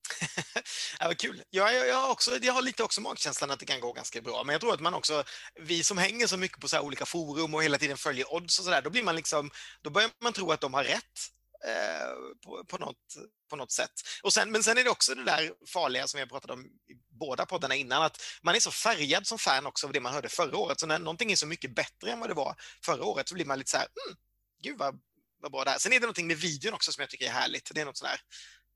ja, 0.99 1.08
vad 1.08 1.18
kul. 1.18 1.41
Jag, 1.49 1.74
jag, 1.74 1.88
jag, 1.88 1.95
har 1.95 2.12
också, 2.12 2.32
jag 2.41 2.54
har 2.54 2.62
lite 2.62 2.84
också 2.84 3.01
magkänslan 3.01 3.51
att 3.51 3.60
det 3.60 3.66
kan 3.66 3.80
gå 3.80 3.93
ganska 3.93 4.22
bra, 4.22 4.43
men 4.45 4.54
jag 4.54 4.62
tror 4.62 4.74
att 4.74 4.82
man 4.82 4.93
också, 4.93 5.24
vi 5.56 5.84
som 5.84 5.97
hänger 5.97 6.28
så 6.28 6.38
mycket 6.38 6.60
på 6.60 6.68
så 6.68 6.76
här 6.76 6.84
olika 6.84 7.06
forum 7.06 7.54
och 7.54 7.64
hela 7.64 7.78
tiden 7.78 7.97
följer 7.97 8.34
odds 8.34 8.60
och 8.60 8.66
sådär, 8.66 8.82
då 8.82 8.89
blir 8.89 9.04
man 9.04 9.16
liksom, 9.16 9.49
då 9.82 9.89
börjar 9.89 10.10
man 10.24 10.34
tro 10.34 10.51
att 10.51 10.62
de 10.62 10.74
har 10.74 10.84
rätt 10.84 11.34
eh, 11.68 12.14
på, 12.43 12.66
på, 12.66 12.78
något, 12.78 13.16
på 13.49 13.55
något 13.55 13.72
sätt. 13.72 13.91
Och 14.24 14.34
sen, 14.34 14.51
men 14.51 14.64
sen 14.64 14.78
är 14.78 14.84
det 14.84 14.89
också 14.89 15.16
det 15.16 15.24
där 15.24 15.53
farliga 15.68 16.07
som 16.07 16.18
vi 16.18 16.22
har 16.22 16.28
pratat 16.28 16.51
om 16.51 16.66
i 16.66 16.93
båda 17.09 17.45
poddarna 17.45 17.76
innan, 17.76 18.03
att 18.03 18.22
man 18.41 18.55
är 18.55 18.59
så 18.59 18.72
färgad 18.72 19.28
som 19.28 19.39
fan 19.39 19.66
också 19.66 19.88
av 19.88 19.93
det 19.93 19.99
man 19.99 20.14
hörde 20.14 20.30
förra 20.30 20.57
året. 20.57 20.80
Så 20.80 20.88
när 20.88 20.99
någonting 20.99 21.32
är 21.32 21.36
så 21.36 21.47
mycket 21.47 21.76
bättre 21.76 22.11
än 22.11 22.20
vad 22.20 22.30
det 22.30 22.34
var 22.34 22.55
förra 22.86 23.03
året 23.05 23.30
så 23.30 23.36
blir 23.36 23.45
man 23.45 23.57
lite 23.59 23.72
så 23.72 23.78
här, 23.78 23.88
mm, 24.07 24.18
gud 24.64 24.78
vad, 24.78 24.99
vad 25.41 25.51
bra 25.51 25.64
det 25.64 25.72
här. 25.72 25.80
Sen 25.80 25.93
är 25.93 25.99
det 25.99 26.05
någonting 26.05 26.28
med 26.28 26.38
videon 26.38 26.74
också 26.74 26.91
som 26.91 27.01
jag 27.01 27.09
tycker 27.09 27.26
är 27.26 27.32
härligt. 27.32 27.72
Det 27.74 27.82
är 27.82 27.86
något 27.86 27.97
sån 27.97 28.07
här, 28.07 28.20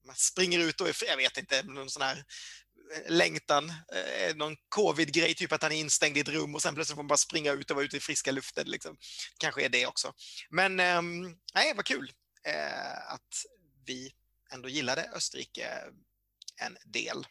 man 0.06 0.16
springer 0.16 0.60
ut 0.60 0.82
och 0.82 0.88
är, 0.88 0.96
jag 1.08 1.18
vet 1.18 1.38
inte, 1.38 1.64
någon 1.64 1.90
sån 1.90 2.02
här 2.02 2.24
eh, 2.96 3.12
längtan, 3.12 3.70
eh, 3.70 4.36
någon 4.36 4.56
covid-grej, 4.70 5.36
typ 5.36 5.52
att 5.52 5.62
han 5.62 5.72
är 5.72 5.80
instängd 5.80 6.18
i 6.18 6.20
ett 6.20 6.30
rum 6.30 6.56
och 6.56 6.62
sen 6.62 6.76
plötsligt 6.76 6.96
får 6.96 7.04
man 7.04 7.08
bara 7.08 7.18
springa 7.18 7.52
ut 7.52 7.70
och 7.70 7.76
vara 7.76 7.86
ute 7.86 7.98
i 7.98 8.00
friska 8.00 8.32
luften. 8.32 8.68
Liksom. 8.68 8.98
Kanske 9.40 9.66
är 9.66 9.70
det 9.70 9.86
också. 9.86 10.14
Men 10.50 10.80
ehm, 10.80 11.38
nej, 11.54 11.74
vad 11.76 11.86
kul 11.86 12.12
eh, 12.48 13.14
att 13.14 13.46
vi 13.86 14.14
ändå 14.54 14.70
gillade 14.70 15.10
Österrike 15.16 15.68
en 16.62 16.78
del. 16.86 17.28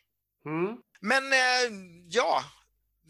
Mm. 0.47 0.77
Men 1.01 1.33
eh, 1.33 1.79
ja, 2.09 2.43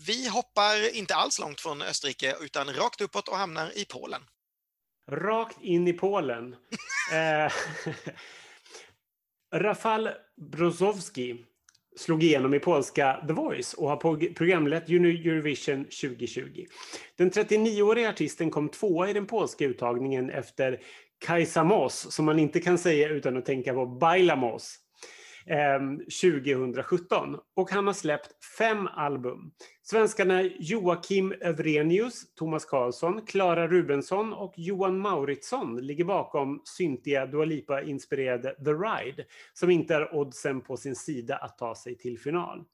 vi 0.06 0.28
hoppar 0.28 0.96
inte 0.96 1.14
alls 1.14 1.38
långt 1.38 1.60
från 1.60 1.82
Österrike 1.82 2.36
utan 2.40 2.72
rakt 2.72 3.00
uppåt 3.00 3.28
och 3.28 3.36
hamnar 3.36 3.78
i 3.78 3.84
Polen. 3.84 4.22
Rakt 5.10 5.62
in 5.62 5.88
i 5.88 5.92
Polen. 5.92 6.56
eh, 7.12 7.52
Rafal 9.54 10.10
Brozowski 10.36 11.44
slog 11.96 12.22
igenom 12.22 12.54
i 12.54 12.58
polska 12.58 13.24
The 13.26 13.32
Voice 13.32 13.74
och 13.74 13.88
har 13.88 13.96
prog- 13.96 14.34
programlett 14.34 14.88
Eurovision 14.88 15.84
2020. 15.84 16.66
Den 17.16 17.30
39-åriga 17.30 18.08
artisten 18.08 18.50
kom 18.50 18.68
tvåa 18.68 19.10
i 19.10 19.12
den 19.12 19.26
polska 19.26 19.64
uttagningen 19.64 20.30
efter 20.30 20.80
Kajsa 21.18 21.64
Moss, 21.64 22.14
som 22.14 22.24
man 22.24 22.38
inte 22.38 22.60
kan 22.60 22.78
säga 22.78 23.08
utan 23.08 23.36
att 23.36 23.44
tänka 23.44 23.74
på 23.74 23.86
Bailamos, 23.86 24.76
ehm, 25.46 25.98
2017. 25.98 27.36
Och 27.56 27.70
han 27.70 27.86
har 27.86 27.94
släppt 27.94 28.44
fem 28.58 28.86
album. 28.86 29.52
Svenskarna 29.82 30.42
Joakim 30.42 31.34
Övrenius, 31.40 32.34
Thomas 32.34 32.64
Karlsson, 32.64 33.26
Klara 33.26 33.68
Rubensson 33.68 34.32
och 34.32 34.54
Johan 34.56 34.98
Mauritsson 34.98 35.76
ligger 35.76 36.04
bakom 36.04 36.62
syntiga 36.64 37.26
Dua 37.26 37.44
Lipa-inspirerade 37.44 38.54
The 38.64 38.70
Ride, 38.70 39.24
som 39.52 39.70
inte 39.70 39.94
är 39.94 40.14
oddsen 40.14 40.60
på 40.60 40.76
sin 40.76 40.96
sida 40.96 41.36
att 41.36 41.58
ta 41.58 41.74
sig 41.74 41.98
till 41.98 42.18
final. 42.18 42.64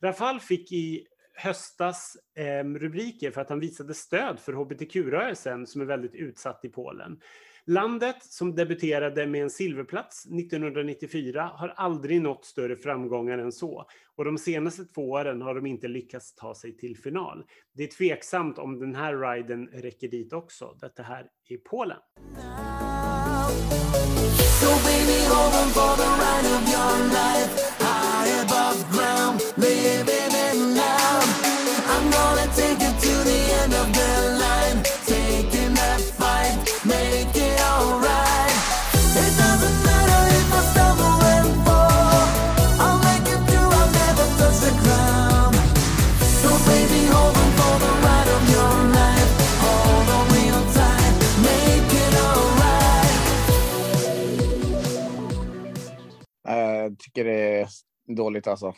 Rafal 0.00 0.40
fick 0.40 0.72
i 0.72 1.06
höstas 1.36 2.16
eh, 2.36 2.64
rubriker 2.64 3.30
för 3.30 3.40
att 3.40 3.48
han 3.48 3.60
visade 3.60 3.94
stöd 3.94 4.40
för 4.40 4.52
hbtq-rörelsen 4.52 5.66
som 5.66 5.80
är 5.80 5.84
väldigt 5.84 6.14
utsatt 6.14 6.64
i 6.64 6.68
Polen. 6.68 7.20
Landet, 7.68 8.16
som 8.20 8.54
debuterade 8.54 9.26
med 9.26 9.42
en 9.42 9.50
silverplats 9.50 10.26
1994, 10.26 11.50
har 11.54 11.68
aldrig 11.68 12.22
nått 12.22 12.44
större 12.44 12.76
framgångar 12.76 13.38
än 13.38 13.52
så. 13.52 13.84
Och 14.16 14.24
de 14.24 14.38
senaste 14.38 14.84
två 14.84 15.10
åren 15.10 15.42
har 15.42 15.54
de 15.54 15.66
inte 15.66 15.88
lyckats 15.88 16.34
ta 16.34 16.54
sig 16.54 16.76
till 16.76 16.96
final. 16.96 17.44
Det 17.72 17.82
är 17.82 17.88
tveksamt 17.88 18.58
om 18.58 18.78
den 18.78 18.94
här 18.94 19.16
riden 19.16 19.66
räcker 19.66 20.08
dit 20.08 20.32
också. 20.32 20.76
Detta 20.80 21.02
här 21.02 21.26
i 21.48 21.56
Polen. 21.56 21.98
So 24.60 24.70
baby, 24.84 25.26
tycker 57.06 57.24
det 57.24 57.60
är 57.60 57.68
dåligt 58.16 58.46
alltså. 58.46 58.74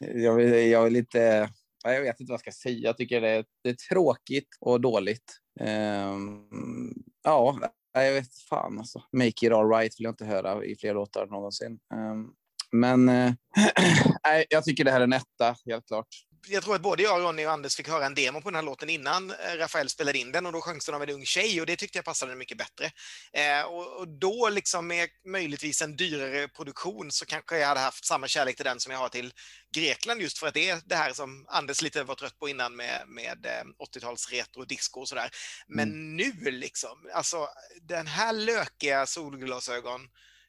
jag, 0.00 0.34
vill, 0.34 0.70
jag 0.70 0.84
vill 0.84 0.96
inte... 0.96 1.50
ja, 1.84 1.92
Jag 1.92 2.00
vet 2.00 2.20
inte 2.20 2.30
vad 2.30 2.34
jag 2.34 2.40
ska 2.40 2.62
säga. 2.62 2.78
Jag 2.78 2.96
tycker 2.96 3.20
det 3.20 3.28
är, 3.28 3.44
det 3.62 3.68
är 3.68 3.74
tråkigt 3.74 4.48
och 4.60 4.80
dåligt. 4.80 5.38
Ehm, 5.60 6.94
ja, 7.24 7.58
jag 7.92 8.12
vet 8.12 8.38
fan 8.50 8.78
alltså. 8.78 9.02
Make 9.12 9.46
it 9.46 9.52
alright 9.52 10.00
vill 10.00 10.04
jag 10.04 10.12
inte 10.12 10.24
höra 10.24 10.64
i 10.64 10.76
fler 10.76 10.94
låtar 10.94 11.26
någonsin. 11.26 11.78
Ehm, 11.94 12.26
men 12.72 13.06
nej, 14.24 14.46
jag 14.50 14.64
tycker 14.64 14.84
det 14.84 14.90
här 14.90 15.00
är 15.00 15.04
en 15.04 15.12
etta, 15.12 15.56
helt 15.66 15.86
klart. 15.86 16.08
Jag 16.48 16.62
tror 16.62 16.74
att 16.74 16.82
både 16.82 17.02
jag, 17.02 17.22
Ronny 17.22 17.46
och 17.46 17.52
Anders 17.52 17.76
fick 17.76 17.88
höra 17.88 18.06
en 18.06 18.14
demo 18.14 18.40
på 18.40 18.50
den 18.50 18.54
här 18.54 18.62
låten 18.62 18.90
innan 18.90 19.30
eh, 19.30 19.56
Rafael 19.58 19.88
spelade 19.88 20.18
in 20.18 20.32
den 20.32 20.46
och 20.46 20.52
då 20.52 20.60
sjöngs 20.60 20.86
den 20.86 20.94
av 20.94 21.02
en 21.02 21.10
ung 21.10 21.24
tjej 21.24 21.60
och 21.60 21.66
det 21.66 21.76
tyckte 21.76 21.98
jag 21.98 22.04
passade 22.04 22.34
mycket 22.34 22.58
bättre. 22.58 22.90
Eh, 23.32 23.62
och, 23.62 24.00
och 24.00 24.08
då 24.08 24.48
liksom 24.48 24.86
med 24.86 25.08
möjligtvis 25.26 25.82
en 25.82 25.96
dyrare 25.96 26.48
produktion 26.48 27.10
så 27.10 27.26
kanske 27.26 27.58
jag 27.58 27.68
hade 27.68 27.80
haft 27.80 28.04
samma 28.04 28.28
kärlek 28.28 28.56
till 28.56 28.64
den 28.64 28.80
som 28.80 28.92
jag 28.92 28.98
har 28.98 29.08
till 29.08 29.32
Grekland 29.74 30.20
just 30.20 30.38
för 30.38 30.46
att 30.46 30.54
det 30.54 30.70
är 30.70 30.80
det 30.84 30.96
här 30.96 31.12
som 31.12 31.46
Anders 31.48 31.82
lite 31.82 32.04
var 32.04 32.14
trött 32.14 32.38
på 32.38 32.48
innan 32.48 32.76
med, 32.76 33.02
med 33.06 33.46
eh, 33.46 33.86
80-tals 33.96 34.30
retro 34.30 34.64
disco 34.64 35.00
och 35.00 35.08
sådär. 35.08 35.30
Men 35.66 36.16
nu 36.16 36.32
liksom, 36.50 37.10
alltså 37.14 37.48
den 37.82 38.06
här 38.06 38.32
lökiga 38.32 39.06
solglasögon 39.06 40.00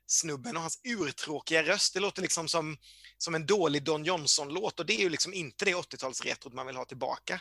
snubben 0.07 0.55
och 0.55 0.61
hans 0.61 0.79
urtråkiga 0.83 1.63
röst. 1.63 1.93
Det 1.93 1.99
låter 1.99 2.21
liksom 2.21 2.47
som, 2.47 2.77
som 3.17 3.35
en 3.35 3.45
dålig 3.45 3.83
Don 3.83 4.05
Johnson-låt 4.05 4.79
och 4.79 4.85
det 4.85 4.93
är 4.93 5.03
ju 5.03 5.09
liksom 5.09 5.33
inte 5.33 5.65
det 5.65 5.73
80-talsretrot 5.73 6.53
man 6.53 6.67
vill 6.67 6.75
ha 6.75 6.85
tillbaka. 6.85 7.33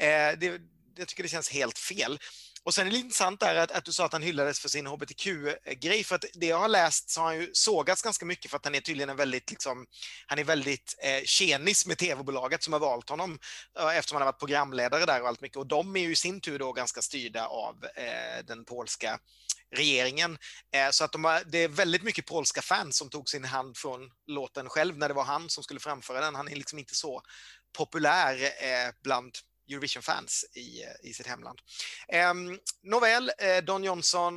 Eh, 0.00 0.38
det, 0.38 0.60
jag 0.98 1.08
tycker 1.08 1.22
det 1.22 1.28
känns 1.28 1.50
helt 1.50 1.78
fel. 1.78 2.18
Och 2.62 2.74
sen 2.74 2.86
är 2.86 2.90
det 2.90 2.96
intressant 2.96 3.40
där 3.40 3.56
att, 3.56 3.70
att 3.70 3.84
du 3.84 3.92
sa 3.92 4.04
att 4.04 4.12
han 4.12 4.22
hyllades 4.22 4.60
för 4.60 4.68
sin 4.68 4.86
hbtq-grej, 4.86 6.04
för 6.04 6.14
att 6.14 6.24
det 6.34 6.46
jag 6.46 6.58
har 6.58 6.68
läst 6.68 7.10
så 7.10 7.20
har 7.20 7.26
han 7.26 7.36
ju 7.36 7.50
sågats 7.52 8.02
ganska 8.02 8.26
mycket 8.26 8.50
för 8.50 8.56
att 8.56 8.64
han 8.64 8.74
är 8.74 8.80
tydligen 8.80 9.10
en 9.10 9.16
väldigt, 9.16 9.50
liksom, 9.50 9.86
han 10.26 10.38
är 10.38 10.44
väldigt 10.44 10.96
eh, 11.02 11.24
tjenis 11.24 11.86
med 11.86 11.98
tv-bolaget 11.98 12.62
som 12.62 12.72
har 12.72 12.80
valt 12.80 13.08
honom 13.08 13.38
eh, 13.78 13.96
eftersom 13.96 14.16
han 14.16 14.22
har 14.22 14.32
varit 14.32 14.38
programledare 14.38 15.06
där 15.06 15.22
och 15.22 15.28
allt 15.28 15.40
mycket. 15.40 15.56
Och 15.56 15.66
de 15.66 15.96
är 15.96 16.00
ju 16.00 16.12
i 16.12 16.16
sin 16.16 16.40
tur 16.40 16.58
då 16.58 16.72
ganska 16.72 17.02
styrda 17.02 17.46
av 17.46 17.84
eh, 17.94 18.44
den 18.44 18.64
polska 18.64 19.18
regeringen. 19.76 20.38
Eh, 20.74 20.90
så 20.90 21.04
att 21.04 21.12
de 21.12 21.24
har, 21.24 21.42
det 21.46 21.58
är 21.58 21.68
väldigt 21.68 22.02
mycket 22.02 22.26
polska 22.26 22.62
fans 22.62 22.96
som 22.96 23.10
tog 23.10 23.28
sin 23.28 23.44
hand 23.44 23.76
från 23.76 24.10
låten 24.26 24.68
själv 24.68 24.98
när 24.98 25.08
det 25.08 25.14
var 25.14 25.24
han 25.24 25.48
som 25.48 25.64
skulle 25.64 25.80
framföra 25.80 26.20
den. 26.20 26.34
Han 26.34 26.48
är 26.48 26.56
liksom 26.56 26.78
inte 26.78 26.94
så 26.94 27.22
populär 27.78 28.34
eh, 28.44 28.92
bland 29.02 29.32
Eurovision-fans 29.70 30.44
i, 30.56 30.82
eh, 30.82 31.10
i 31.10 31.12
sitt 31.12 31.26
hemland. 31.26 31.58
Eh, 32.08 32.34
nåväl, 32.82 33.30
eh, 33.38 33.64
Don 33.64 33.84
Johnson, 33.84 34.32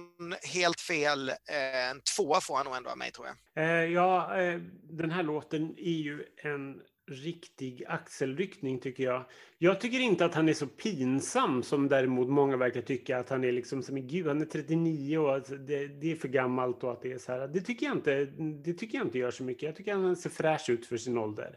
helt 0.53 0.82
fel. 0.82 1.29
Eh, 1.29 1.89
en 1.89 2.01
tvåa 2.15 2.41
får 2.41 2.57
han 2.57 2.65
nog 2.65 2.75
ändå 2.75 2.89
av 2.89 2.97
mig 2.97 3.11
tror 3.11 3.27
jag. 3.27 3.65
Eh, 3.65 3.86
ja, 3.86 4.41
eh, 4.41 4.59
den 4.84 5.11
här 5.11 5.23
låten 5.23 5.75
är 5.77 6.01
ju 6.01 6.25
en 6.43 6.82
riktig 7.12 7.84
axelryckning 7.88 8.80
tycker 8.80 9.03
jag. 9.03 9.26
Jag 9.57 9.82
tycker 9.82 9.99
inte 9.99 10.26
att 10.26 10.36
han 10.36 10.49
är 10.49 10.53
så 10.53 10.68
pinsam 10.68 11.64
som 11.64 11.89
däremot 11.89 12.30
många 12.30 12.57
verkar 12.57 12.82
tycka 12.82 13.18
att 13.18 13.30
han 13.30 13.43
är 13.43 13.51
liksom 13.51 13.84
som 13.84 14.07
gud, 14.07 14.28
han 14.28 14.41
är 14.41 14.45
39 14.45 15.18
och 15.18 15.36
att 15.36 15.68
det, 15.68 15.88
det 15.88 16.12
är 16.12 16.16
för 16.16 16.28
gammalt 16.28 16.84
och 16.84 16.91
att 16.91 17.01
det 17.01 17.12
är 17.12 17.18
så 17.18 17.32
här. 17.32 17.47
Det 17.47 17.62
tycker 17.62 17.86
jag 17.86 17.95
inte. 17.95 18.26
Det 18.64 18.74
tycker 18.74 18.97
jag 18.97 19.07
inte 19.07 19.20
gör 19.20 19.32
så 19.32 19.43
mycket. 19.43 19.64
Jag 19.64 19.76
tycker 19.76 19.93
han 19.93 20.16
ser 20.16 20.30
fräsch 20.30 20.70
ut 20.70 20.86
för 20.86 20.97
sin 20.97 21.18
ålder. 21.18 21.55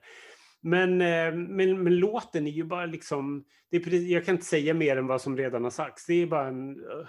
Men, 0.60 1.00
eh, 1.00 1.34
men, 1.34 1.82
men 1.82 1.96
låten 1.96 2.46
är 2.46 2.50
ju 2.50 2.64
bara 2.64 2.86
liksom, 2.86 3.44
det 3.70 3.76
är, 3.76 3.80
precis- 3.80 4.08
jag 4.10 4.24
kan 4.24 4.34
inte 4.34 4.46
säga 4.46 4.74
mer 4.74 4.96
än 4.96 5.06
vad 5.06 5.20
som 5.20 5.36
redan 5.36 5.64
har 5.64 5.70
sagts. 5.70 6.06
Det 6.06 6.14
är 6.14 6.26
bara 6.26 6.48
en, 6.48 6.70
eh, 6.70 7.08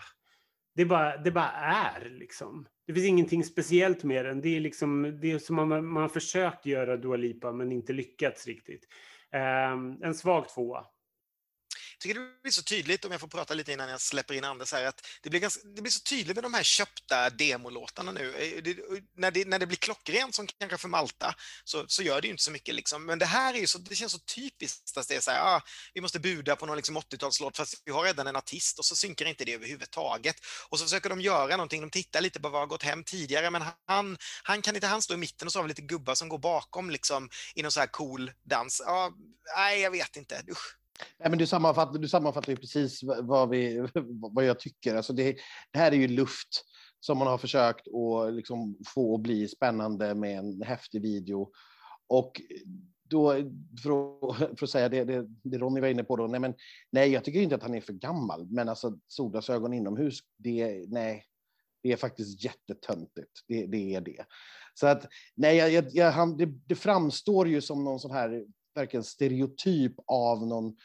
det 0.76 0.82
är 0.82 0.86
bara, 0.86 1.18
det 1.18 1.32
bara 1.32 1.52
är 1.52 2.10
liksom. 2.10 2.66
Det 2.88 2.94
finns 2.94 3.08
ingenting 3.08 3.44
speciellt 3.44 4.04
med 4.04 4.26
den. 4.26 4.42
Det 4.42 4.56
är 4.56 4.60
liksom, 4.60 5.18
det 5.22 5.32
är 5.32 5.40
som 5.40 5.60
om 5.60 5.70
man, 5.70 5.86
man 5.86 6.02
har 6.02 6.10
försökt 6.10 6.66
göra 6.66 6.98
Dua 6.98 7.16
Lipa 7.16 7.52
men 7.52 7.72
inte 7.72 7.94
lyckats 7.94 8.48
riktigt. 8.48 8.88
Um, 9.74 10.04
en 10.04 10.14
svag 10.14 10.50
tvåa. 10.50 10.86
Tycker 12.06 12.20
det 12.20 12.42
blir 12.42 12.52
så 12.52 12.64
tydligt, 12.64 13.06
om 13.06 13.12
jag 13.12 13.22
får 13.22 13.28
prata 13.28 13.54
lite 13.54 13.74
innan 13.74 13.90
jag 13.90 14.02
släpper 14.02 14.34
in 14.34 14.44
Anders 14.44 14.72
här, 14.72 14.86
att 14.86 15.08
det 15.22 15.30
blir, 15.30 15.40
ganska, 15.40 15.68
det 15.76 15.82
blir 15.82 15.92
så 15.92 16.00
tydligt 16.00 16.36
med 16.36 16.44
de 16.44 16.54
här 16.54 16.64
köpta 16.64 17.30
demolåtarna 17.30 18.12
nu. 18.12 18.36
Eh, 18.36 18.64
det, 18.64 18.78
när, 19.18 19.32
det, 19.32 19.48
när 19.48 19.60
det 19.60 19.68
blir 19.68 19.78
klockrent, 19.78 20.36
som 20.36 20.48
kanske 20.48 20.78
för 20.78 20.88
Malta, 20.88 21.36
så, 21.64 21.86
så 21.88 22.04
gör 22.04 22.22
det 22.22 22.28
ju 22.28 22.32
inte 22.32 22.44
så 22.44 22.52
mycket. 22.52 22.76
Liksom. 22.76 23.06
Men 23.06 23.20
det 23.20 23.26
här 23.26 23.54
är 23.54 23.58
ju 23.58 23.68
så, 23.68 23.78
det 23.78 23.96
känns 23.96 24.12
så 24.12 24.20
typiskt 24.20 24.98
att 24.98 25.08
det 25.08 25.16
är 25.16 25.20
så 25.20 25.32
här, 25.32 25.56
ah, 25.56 25.62
vi 25.94 26.02
måste 26.02 26.20
buda 26.20 26.56
på 26.56 26.66
någon 26.66 26.76
liksom 26.76 26.98
80-talslåt 26.98 27.58
fast 27.58 27.82
vi 27.86 27.92
har 27.92 28.04
redan 28.04 28.28
en 28.28 28.36
artist 28.36 28.80
och 28.80 28.86
så 28.86 28.96
synkar 28.96 29.26
inte 29.26 29.46
det 29.46 29.54
överhuvudtaget. 29.54 30.36
Och 30.70 30.80
så 30.80 30.86
försöker 30.86 31.10
de 31.10 31.22
göra 31.22 31.58
någonting, 31.58 31.82
de 31.82 31.90
tittar 31.90 32.22
lite 32.22 32.40
på 32.40 32.50
vad 32.50 32.62
har 32.62 32.68
gått 32.68 32.84
hem 32.84 33.04
tidigare, 33.04 33.52
men 33.52 33.64
han, 33.88 34.18
han 34.44 34.62
kan 34.62 34.76
inte 34.76 34.88
han 34.88 35.02
stå 35.02 35.14
i 35.14 35.18
mitten 35.18 35.48
och 35.48 35.52
så 35.52 35.60
har 35.60 35.64
vi 35.64 35.70
lite 35.70 35.82
gubbar 35.82 36.16
som 36.16 36.30
går 36.30 36.40
bakom 36.40 36.90
liksom, 36.90 37.30
i 37.56 37.62
någon 37.62 37.72
så 37.72 37.80
här 37.80 37.88
cool 37.88 38.32
dans. 38.44 38.82
Ja, 38.86 39.14
nej, 39.56 39.82
jag 39.82 39.92
vet 39.92 40.16
inte. 40.16 40.44
Usch. 40.52 40.85
Nej, 41.20 41.30
men 41.30 41.38
du, 41.38 41.48
sammanfattar, 41.48 42.00
du 42.00 42.08
sammanfattar 42.08 42.52
ju 42.52 42.58
precis 42.58 43.04
vad, 43.04 43.50
vi, 43.50 43.88
vad 44.34 44.46
jag 44.46 44.60
tycker. 44.60 44.96
Alltså 44.96 45.14
det, 45.14 45.38
det 45.72 45.80
här 45.80 45.92
är 45.92 45.96
ju 45.96 46.08
luft 46.08 46.66
som 47.00 47.18
man 47.18 47.28
har 47.28 47.38
försökt 47.38 47.88
att 47.88 48.34
liksom 48.34 48.78
få 48.88 49.16
att 49.16 49.22
bli 49.22 49.48
spännande 49.48 50.16
med 50.16 50.40
en 50.40 50.62
häftig 50.62 51.02
video. 51.02 51.52
Och 52.08 52.42
då, 53.10 53.34
för 53.84 53.90
att, 53.90 54.60
för 54.60 54.66
att 54.66 54.70
säga 54.70 54.90
det, 54.90 55.04
det, 55.04 55.28
det 55.44 55.58
Ronny 55.58 55.82
var 55.82 55.88
inne 55.88 56.04
på, 56.04 56.16
då, 56.16 56.28
nej, 56.28 56.40
men, 56.40 56.54
nej, 56.92 57.10
jag 57.10 57.24
tycker 57.24 57.42
inte 57.42 57.56
att 57.56 57.64
han 57.64 57.76
är 57.76 57.82
för 57.82 57.94
gammal, 57.94 58.48
men 58.50 58.70
alltså 58.70 58.98
solglasögon 59.08 59.74
inomhus, 59.74 60.20
det, 60.38 60.86
nej, 60.88 61.26
det 61.84 61.92
är 61.92 61.98
faktiskt 61.98 62.44
jättetöntigt. 62.44 63.32
Det, 63.48 63.66
det 63.66 63.96
är 63.96 64.02
det. 64.02 64.26
Så 64.74 64.88
att, 64.88 65.08
nej, 65.36 65.58
jag, 65.58 65.86
jag, 65.92 66.12
han, 66.12 66.38
det, 66.38 66.46
det 66.46 66.76
framstår 66.76 67.48
ju 67.48 67.62
som 67.62 67.84
någon 67.84 68.00
sån 68.00 68.12
här 68.12 68.46
verkligen 68.76 69.04
stereotyp 69.04 69.94
av 70.06 70.48
någon 70.48 70.76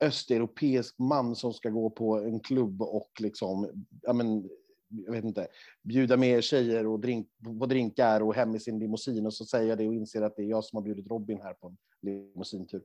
östeuropeisk 0.00 0.98
man 0.98 1.36
som 1.36 1.52
ska 1.52 1.70
gå 1.70 1.90
på 1.90 2.18
en 2.18 2.40
klubb 2.40 2.82
och 2.82 3.10
liksom, 3.20 3.84
ja 4.02 4.12
men, 4.12 4.48
jag 4.88 5.12
vet 5.12 5.24
inte, 5.24 5.48
bjuda 5.82 6.16
med 6.16 6.44
tjejer 6.44 6.86
och 6.86 7.00
drink, 7.00 7.28
på 7.58 7.66
drinkar 7.66 8.20
och 8.20 8.34
hem 8.34 8.54
i 8.54 8.60
sin 8.60 8.78
limousin 8.78 9.26
och 9.26 9.34
så 9.34 9.44
säger 9.44 9.68
jag 9.68 9.78
det 9.78 9.88
och 9.88 9.94
inser 9.94 10.22
att 10.22 10.36
det 10.36 10.42
är 10.42 10.46
jag 10.46 10.64
som 10.64 10.76
har 10.76 10.82
bjudit 10.82 11.10
Robin 11.10 11.40
här 11.42 11.54
på 11.54 11.66
en 11.66 11.76
limousintur. 12.02 12.82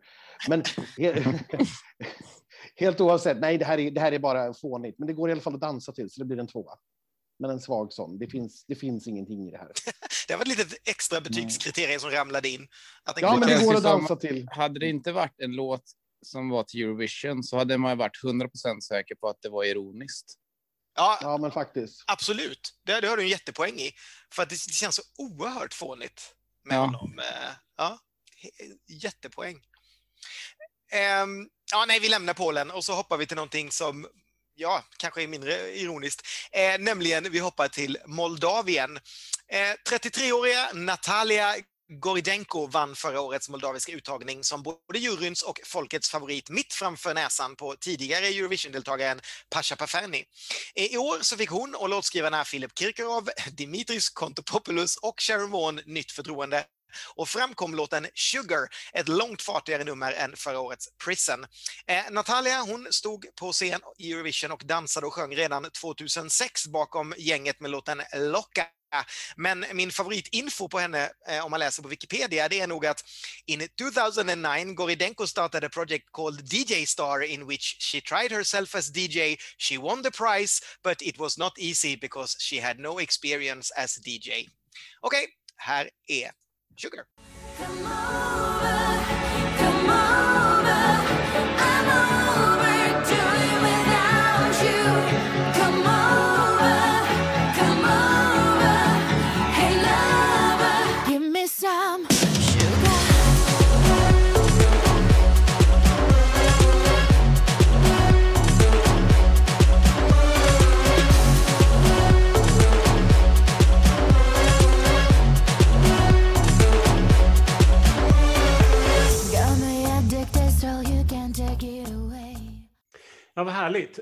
Men 0.50 0.64
helt 2.76 3.02
oavsett, 3.02 3.40
nej, 3.40 3.58
det 3.58 3.66
här, 3.66 3.78
är, 3.78 3.92
det 3.92 4.02
här 4.02 4.12
är 4.12 4.20
bara 4.20 4.54
fånigt, 4.54 5.00
men 5.00 5.08
det 5.08 5.14
går 5.14 5.30
i 5.30 5.32
alla 5.32 5.42
fall 5.42 5.56
att 5.56 5.62
dansa 5.62 5.92
till, 5.92 6.10
så 6.10 6.20
det 6.20 6.26
blir 6.26 6.40
en 6.40 6.48
tvåa. 6.48 6.74
Men 7.40 7.50
en 7.52 7.60
svag 7.60 7.94
sån. 7.94 8.18
Det 8.20 8.28
finns, 8.28 8.66
det 8.66 8.76
finns 8.76 9.08
ingenting 9.08 9.48
i 9.48 9.52
det 9.52 9.58
här. 9.58 9.72
Det 10.28 10.36
var 10.36 10.42
ett 10.42 10.48
litet 10.48 10.74
extra 10.88 11.22
betygskriterium 11.22 12.00
som 12.00 12.12
ramlade 12.12 12.50
in. 12.50 12.68
Att 13.04 13.22
Ja, 13.22 13.38
men 13.38 13.50
det 13.50 13.64
går 13.66 13.76
att 13.76 13.84
dansa 13.84 14.16
till. 14.16 14.48
Hade 14.52 14.80
det 14.80 14.90
inte 14.90 15.12
varit 15.12 15.40
en 15.40 15.52
låt 15.52 15.84
som 16.26 16.50
var 16.50 16.64
till 16.64 16.82
Eurovision 16.84 17.44
så 17.44 17.58
hade 17.58 17.78
man 17.78 17.98
varit 17.98 18.20
100% 18.24 18.80
säker 18.82 19.16
på 19.16 19.30
att 19.30 19.42
det 19.42 19.50
var 19.50 19.64
ironiskt. 19.64 20.34
Ja, 20.96 21.20
Ja, 21.22 21.38
men 21.38 21.52
faktiskt. 21.52 22.04
absolut. 22.08 22.60
Det, 22.86 23.02
det 23.02 23.08
har 23.08 23.18
du 23.18 23.24
en 23.24 23.30
jättepoäng 23.30 23.80
i. 23.80 23.92
För 24.34 24.44
att 24.44 24.50
det, 24.50 24.56
det 24.56 24.74
känns 24.74 24.96
så 24.96 25.02
oerhört 25.18 25.74
fånigt 25.74 26.22
med 26.64 26.76
Ja. 26.78 26.80
honom. 26.86 27.20
Eh, 27.20 27.52
Ja, 27.78 28.00
jättepoäng. 28.88 29.56
Ehm, 30.92 31.50
ja, 31.72 31.86
nej, 31.88 32.00
vi 32.00 32.10
lämnar 32.10 32.34
Polen 32.34 32.72
och 32.72 32.86
så 32.86 32.94
hoppar 32.94 33.18
vi 33.18 33.26
till 33.26 33.36
någonting 33.36 33.72
som 33.72 34.08
ja, 34.56 34.84
kanske 34.98 35.24
är 35.24 35.28
mindre 35.28 35.78
ironiskt. 35.78 36.22
Eh, 36.52 36.80
nämligen, 36.80 37.32
vi 37.32 37.40
hoppar 37.40 37.68
till 37.68 37.98
Moldavien. 38.06 38.98
Eh, 39.52 39.92
33-åriga 39.92 40.70
Natalia 40.74 41.56
Goridenko 41.90 42.68
vann 42.68 42.96
förra 42.96 43.22
årets 43.22 43.50
moldaviska 43.50 43.92
uttagning 43.92 44.44
som 44.44 44.64
både 44.64 45.00
juryns 45.00 45.42
och 45.42 45.60
folkets 45.66 46.10
favorit 46.10 46.50
mitt 46.50 46.74
framför 46.74 47.14
näsan 47.14 47.56
på 47.56 47.76
tidigare 47.80 48.28
Eurovision-deltagaren 48.28 49.22
Pasha 49.50 49.76
Paferni. 49.76 50.24
Eh, 50.76 50.86
I 50.86 50.98
år 50.98 51.18
så 51.22 51.38
fick 51.38 51.50
hon 51.50 51.76
och 51.76 51.90
låtskrivarna 51.90 52.46
Filip 52.46 52.80
Kirkorov, 52.80 53.30
Dimitris 53.52 54.10
Kontopopoulos 54.10 54.98
och 54.98 55.22
Sharon 55.22 55.52
Vaughan 55.52 55.82
nytt 55.86 56.12
förtroende 56.12 56.66
och 57.16 57.30
fram 57.30 57.54
kom 57.54 57.76
låten 57.76 58.08
Sugar, 58.14 58.68
ett 58.94 59.08
långt 59.08 59.42
fartigare 59.42 59.84
nummer 59.84 60.12
än 60.12 60.36
förra 60.36 60.60
årets 60.60 60.90
Prison. 61.06 61.46
Eh, 61.88 62.04
Natalia 62.12 62.62
hon 62.62 62.88
stod 62.92 63.26
på 63.36 63.52
scen 63.52 63.82
i 63.98 64.12
Eurovision 64.12 64.52
och 64.52 64.64
dansade 64.66 65.08
och 65.08 65.14
sjöng 65.14 65.36
redan 65.36 65.72
2006 65.72 66.68
bakom 66.68 67.14
gänget 67.18 67.60
med 67.60 67.72
låten 67.72 68.02
Locka. 68.14 68.68
Men 69.36 69.66
min 69.74 69.92
favoritinfo 69.92 70.68
på 70.68 70.80
henne, 70.80 71.10
eh, 71.28 71.46
om 71.46 71.52
man 71.52 71.60
läser 71.60 71.84
på 71.84 71.90
Wikipedia, 71.90 72.50
det 72.50 72.60
är 72.60 72.68
nog 72.68 72.86
att 72.86 73.04
in 73.46 73.68
2009 73.78 74.74
Goridenko 74.74 75.28
startade 75.28 75.68
a 75.68 75.70
project 75.74 76.06
called 76.12 76.54
DJ 76.54 76.86
Star 76.86 77.24
in 77.24 77.48
which 77.48 77.78
she 77.80 78.02
tried 78.02 78.32
herself 78.32 78.76
as 78.76 78.92
DJ. 78.92 79.38
She 79.58 79.78
won 79.78 80.04
the 80.04 80.12
prize, 80.12 80.62
but 80.84 81.02
it 81.02 81.20
was 81.20 81.38
not 81.38 81.60
easy 81.60 81.98
because 81.98 82.36
she 82.40 82.62
had 82.62 82.80
no 82.80 83.00
experience 83.02 83.74
as 83.76 83.96
DJ. 83.96 84.50
Okej, 85.02 85.28
här 85.56 85.90
är 86.08 86.32
Sugar. 86.76 87.08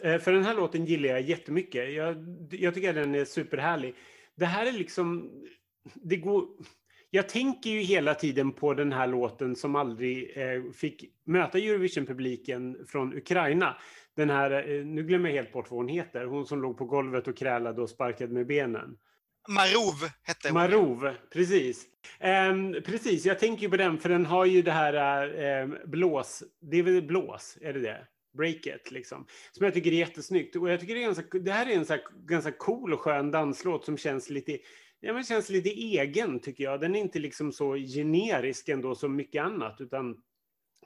Eh, 0.02 0.20
För 0.20 0.32
den 0.32 0.44
här 0.44 0.56
låten 0.56 0.86
gillar 0.86 1.10
jag 1.10 1.22
jättemycket. 1.22 1.94
Jag, 1.94 2.16
jag 2.52 2.74
tycker 2.74 2.90
att 2.90 2.96
den 2.96 3.16
är 3.16 3.26
superhärlig. 3.26 3.96
Det 4.36 4.46
här 4.46 4.66
är 4.66 4.72
liksom... 4.72 5.32
Det 5.94 6.18
går... 6.18 6.48
Jag 7.10 7.30
tänker 7.30 7.70
ju 7.70 7.80
hela 7.80 8.14
tiden 8.16 8.52
på 8.52 8.74
den 8.74 8.92
här 8.92 9.08
låten 9.08 9.56
som 9.56 9.76
aldrig 9.76 10.38
eh, 10.38 10.72
fick 10.74 11.04
möta 11.26 11.58
Eurovision-publiken 11.58 12.86
från 12.88 13.18
Ukraina. 13.18 13.78
Den 14.16 14.30
här, 14.30 14.52
eh, 14.52 14.86
nu 14.86 15.04
glömmer 15.04 15.30
jag 15.30 15.36
helt 15.36 15.52
bort 15.54 15.72
vad 15.72 15.78
hon 15.78 15.88
heter, 15.88 16.26
hon 16.26 16.46
som 16.46 16.62
låg 16.62 16.78
på 16.78 16.86
golvet 16.86 17.28
och 17.28 17.38
krälade 17.38 17.82
och 17.82 17.90
sparkade 17.90 18.34
med 18.34 18.48
benen. 18.48 18.98
Marov 19.48 20.10
hette 20.24 20.48
hon. 20.50 20.54
Marov, 20.54 21.14
precis. 21.34 21.86
Ehm, 22.20 22.74
precis, 22.86 23.26
jag 23.26 23.40
tänker 23.40 23.64
ju 23.64 23.70
på 23.70 23.78
den 23.78 23.98
för 23.98 24.10
den 24.10 24.26
har 24.26 24.46
ju 24.46 24.62
det 24.62 24.72
här 24.72 25.34
ehm, 25.40 25.78
blås, 25.86 26.44
det 26.62 26.78
är 26.78 26.84
väl 26.84 27.02
blås, 27.02 27.58
är 27.62 27.74
det 27.74 27.80
det? 27.80 28.08
Breaket 28.38 28.92
liksom. 28.92 29.26
Som 29.52 29.66
jag 29.66 29.74
tycker 29.74 29.92
är 29.92 29.96
jättesnyggt. 29.96 30.56
Och 30.56 30.70
jag 30.70 30.80
tycker 30.80 30.96
det, 30.96 31.02
är 31.02 31.06
ganska, 31.06 31.40
det 31.40 31.52
här 31.52 31.70
är 31.70 31.76
en 31.76 31.86
så 31.86 31.94
här, 31.94 32.04
ganska 32.26 32.52
cool 32.52 32.94
och 32.94 33.00
skön 33.00 33.32
danslåt 33.32 33.86
som 33.86 33.98
känns 33.98 34.30
lite, 34.30 34.60
ja, 35.00 35.14
men 35.14 35.24
känns 35.24 35.50
lite 35.50 35.70
egen 35.70 36.40
tycker 36.40 36.64
jag. 36.64 36.82
Den 36.82 36.96
är 36.96 37.00
inte 37.00 37.20
liksom 37.20 37.52
så 37.52 37.76
generisk 37.76 38.70
ändå 38.70 38.96
som 38.96 39.16
mycket 39.16 39.44
annat 39.44 39.82
utan 39.82 40.22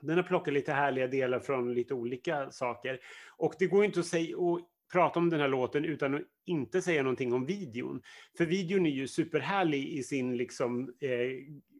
den 0.02 0.16
har 0.16 0.24
plockat 0.24 0.54
lite 0.54 0.72
härliga 0.72 1.06
delar 1.06 1.40
från 1.40 1.74
lite 1.74 1.94
olika 1.94 2.50
saker. 2.50 3.00
Och 3.36 3.54
det 3.58 3.66
går 3.66 3.80
ju 3.80 3.86
inte 3.86 4.00
att 4.00 4.06
säga, 4.06 4.38
och 4.38 4.60
prata 4.92 5.18
om 5.18 5.30
den 5.30 5.40
här 5.40 5.48
låten 5.48 5.84
utan 5.84 6.14
att 6.14 6.22
inte 6.46 6.82
säga 6.82 7.02
någonting 7.02 7.32
om 7.32 7.46
videon. 7.46 8.02
För 8.36 8.46
videon 8.46 8.86
är 8.86 8.90
ju 8.90 9.08
superhärlig 9.08 9.88
i 9.88 10.02
sin 10.02 10.36
liksom 10.36 10.94
eh, 11.00 11.10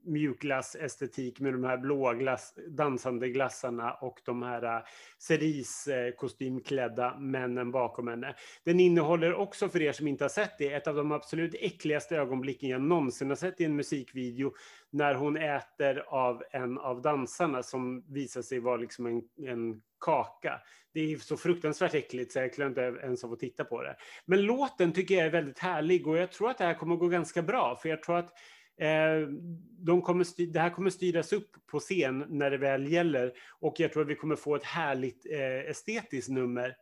mjukglassestetik 0.08 1.40
med 1.40 1.52
de 1.52 1.64
här 1.64 1.78
blåa 1.78 2.14
glass, 2.14 2.54
dansande 2.68 3.28
glassarna 3.28 3.92
och 3.92 4.20
de 4.24 4.42
här 4.42 4.62
eh, 4.62 4.82
cerise-kostymklädda 5.18 7.18
männen 7.18 7.70
bakom 7.70 8.08
henne. 8.08 8.34
Den 8.64 8.80
innehåller 8.80 9.34
också, 9.34 9.68
för 9.68 9.82
er 9.82 9.92
som 9.92 10.08
inte 10.08 10.24
har 10.24 10.28
sett 10.28 10.58
det, 10.58 10.72
ett 10.72 10.86
av 10.86 10.94
de 10.94 11.12
absolut 11.12 11.54
äckligaste 11.54 12.16
ögonblicken 12.16 12.68
jag 12.68 12.82
någonsin 12.82 13.28
har 13.28 13.36
sett 13.36 13.60
i 13.60 13.64
en 13.64 13.76
musikvideo 13.76 14.52
när 14.90 15.14
hon 15.14 15.36
äter 15.36 16.04
av 16.08 16.42
en 16.50 16.78
av 16.78 17.02
dansarna 17.02 17.62
som 17.62 18.04
visar 18.08 18.42
sig 18.42 18.60
vara 18.60 18.76
liksom 18.76 19.06
en, 19.06 19.22
en 19.48 19.82
kaka. 20.00 20.60
Det 20.94 21.12
är 21.12 21.16
så 21.16 21.36
fruktansvärt 21.36 21.94
äckligt 21.94 22.32
så 22.32 22.38
jag 22.38 22.54
klarar 22.54 22.68
inte 22.68 22.80
ens 22.80 23.24
av 23.24 23.32
att 23.32 23.38
titta 23.38 23.64
på 23.64 23.82
det. 23.82 23.96
Men 24.24 24.42
låten 24.42 24.92
tycker 24.92 25.14
jag 25.14 25.26
är 25.26 25.30
väldigt 25.30 25.58
härlig 25.58 26.06
och 26.06 26.18
jag 26.18 26.32
tror 26.32 26.50
att 26.50 26.58
det 26.58 26.64
här 26.64 26.74
kommer 26.74 26.96
gå 26.96 27.08
ganska 27.08 27.42
bra 27.42 27.76
för 27.76 27.88
jag 27.88 28.02
tror 28.02 28.18
att 28.18 28.32
Eh, 28.78 29.28
de 29.78 30.02
kommer 30.02 30.24
styr, 30.24 30.46
det 30.46 30.60
här 30.60 30.70
kommer 30.70 30.90
styras 30.90 31.32
upp 31.32 31.50
på 31.66 31.80
scen 31.80 32.24
när 32.28 32.50
det 32.50 32.58
väl 32.58 32.92
gäller 32.92 33.32
och 33.60 33.80
jag 33.80 33.92
tror 33.92 34.02
att 34.02 34.08
vi 34.08 34.14
kommer 34.14 34.36
få 34.36 34.54
ett 34.54 34.64
härligt 34.64 35.26
eh, 35.30 35.70
estetiskt 35.70 36.30
nummer 36.30 36.76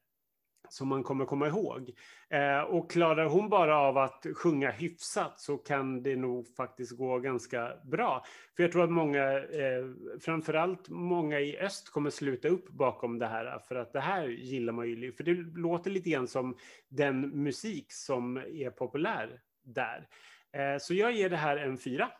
som 0.69 0.89
man 0.89 1.03
kommer 1.03 1.25
komma 1.25 1.47
ihåg. 1.47 1.91
Eh, 2.31 2.61
och 2.61 2.91
klarar 2.91 3.27
hon 3.27 3.49
bara 3.49 3.79
av 3.79 3.99
att 3.99 4.27
sjunga 4.35 4.71
hyfsat 4.71 5.41
så 5.41 5.57
kan 5.57 6.03
det 6.03 6.17
nog 6.17 6.49
faktiskt 6.57 6.97
gå 6.97 7.19
ganska 7.19 7.73
bra. 7.85 8.25
För 8.57 8.63
jag 8.63 8.73
tror 8.73 8.85
att 8.85 8.93
många, 8.93 9.33
eh, 9.39 9.85
framförallt 10.21 10.89
många 10.89 11.41
i 11.41 11.59
öst 11.59 11.91
kommer 11.91 12.11
sluta 12.11 12.49
upp 12.49 12.69
bakom 12.69 13.19
det 13.19 13.27
här. 13.27 13.59
För 13.59 13.75
att 13.75 13.93
det 13.93 14.01
här 14.01 14.29
gillar 14.29 14.73
man 14.73 14.89
ju. 14.89 15.13
För 15.13 15.25
det 15.25 15.35
låter 15.35 15.91
lite 15.91 16.11
grann 16.11 16.29
som 16.29 16.57
den 16.89 17.43
musik 17.43 17.93
som 17.93 18.37
är 18.37 18.71
populär 18.71 19.41
där. 19.65 20.09
Eh, 20.53 20.79
så 20.79 20.95
jag 20.95 21.13
ger 21.13 21.31
det 21.31 21.37
här 21.37 21.57
en 21.57 21.79
fyra. 21.79 22.11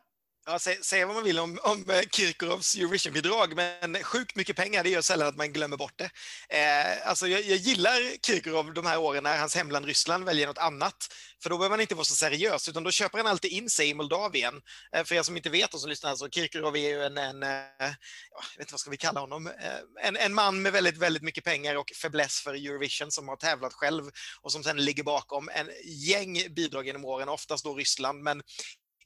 Ja, 0.49 0.59
säga 0.59 1.07
vad 1.07 1.15
man 1.15 1.25
vill 1.25 1.39
om, 1.39 1.59
om 1.63 1.91
eh, 1.91 2.01
Kirkorovs 2.13 2.75
Eurovision-bidrag, 2.75 3.57
men 3.57 4.03
sjukt 4.03 4.37
mycket 4.37 4.57
pengar, 4.57 4.83
det 4.85 4.91
gör 4.91 5.01
sällan 5.01 5.29
att 5.29 5.37
man 5.37 5.53
glömmer 5.53 5.77
bort 5.77 5.99
det. 5.99 6.11
Eh, 6.49 7.09
alltså 7.09 7.29
jag, 7.29 7.41
jag 7.43 7.57
gillar 7.57 8.17
Kirkorov 8.27 8.75
de 8.75 8.87
här 8.87 8.99
åren 8.99 9.23
när 9.23 9.39
hans 9.39 9.57
hemland 9.57 9.87
Ryssland 9.87 10.25
väljer 10.25 10.47
något 10.47 10.59
annat, 10.59 10.97
för 11.43 11.51
då 11.51 11.59
behöver 11.59 11.73
man 11.73 11.81
inte 11.81 11.95
vara 11.95 12.05
så 12.05 12.15
seriös, 12.15 12.69
utan 12.69 12.83
då 12.83 12.91
köper 12.91 13.19
han 13.19 13.27
alltid 13.27 13.51
in 13.51 13.71
sig 13.71 13.89
i 13.89 13.95
Moldavien. 13.95 14.55
Eh, 14.93 15.05
för 15.05 15.15
er 15.15 15.23
som 15.23 15.37
inte 15.37 15.51
vet 15.51 15.75
och 15.75 15.81
som 15.81 15.91
lyssnar, 15.91 16.17
så 16.17 16.29
Kirkorov 16.29 16.77
är 16.77 16.89
ju 16.89 17.03
en, 17.03 17.19
en 17.19 17.43
eh, 17.43 17.49
jag 17.81 18.59
vet 18.59 18.61
inte 18.61 18.73
vad 18.73 18.81
ska 18.81 18.91
vi 18.91 18.97
kalla 18.97 19.21
honom, 19.21 19.47
eh, 19.47 20.07
en, 20.09 20.17
en 20.17 20.35
man 20.35 20.63
med 20.63 20.73
väldigt, 20.73 20.97
väldigt 20.97 21.23
mycket 21.23 21.45
pengar 21.45 21.75
och 21.77 21.93
fäbless 22.03 22.41
för 22.41 22.55
Eurovision 22.55 23.11
som 23.11 23.29
har 23.29 23.37
tävlat 23.37 23.73
själv 23.73 24.11
och 24.41 24.53
som 24.53 24.65
sen 24.65 24.85
ligger 24.85 25.03
bakom 25.03 25.49
en 25.49 25.71
gäng 25.85 26.55
bidrag 26.55 26.87
genom 26.87 27.05
åren, 27.05 27.29
oftast 27.29 27.65
då 27.65 27.75
Ryssland, 27.75 28.23
men 28.23 28.43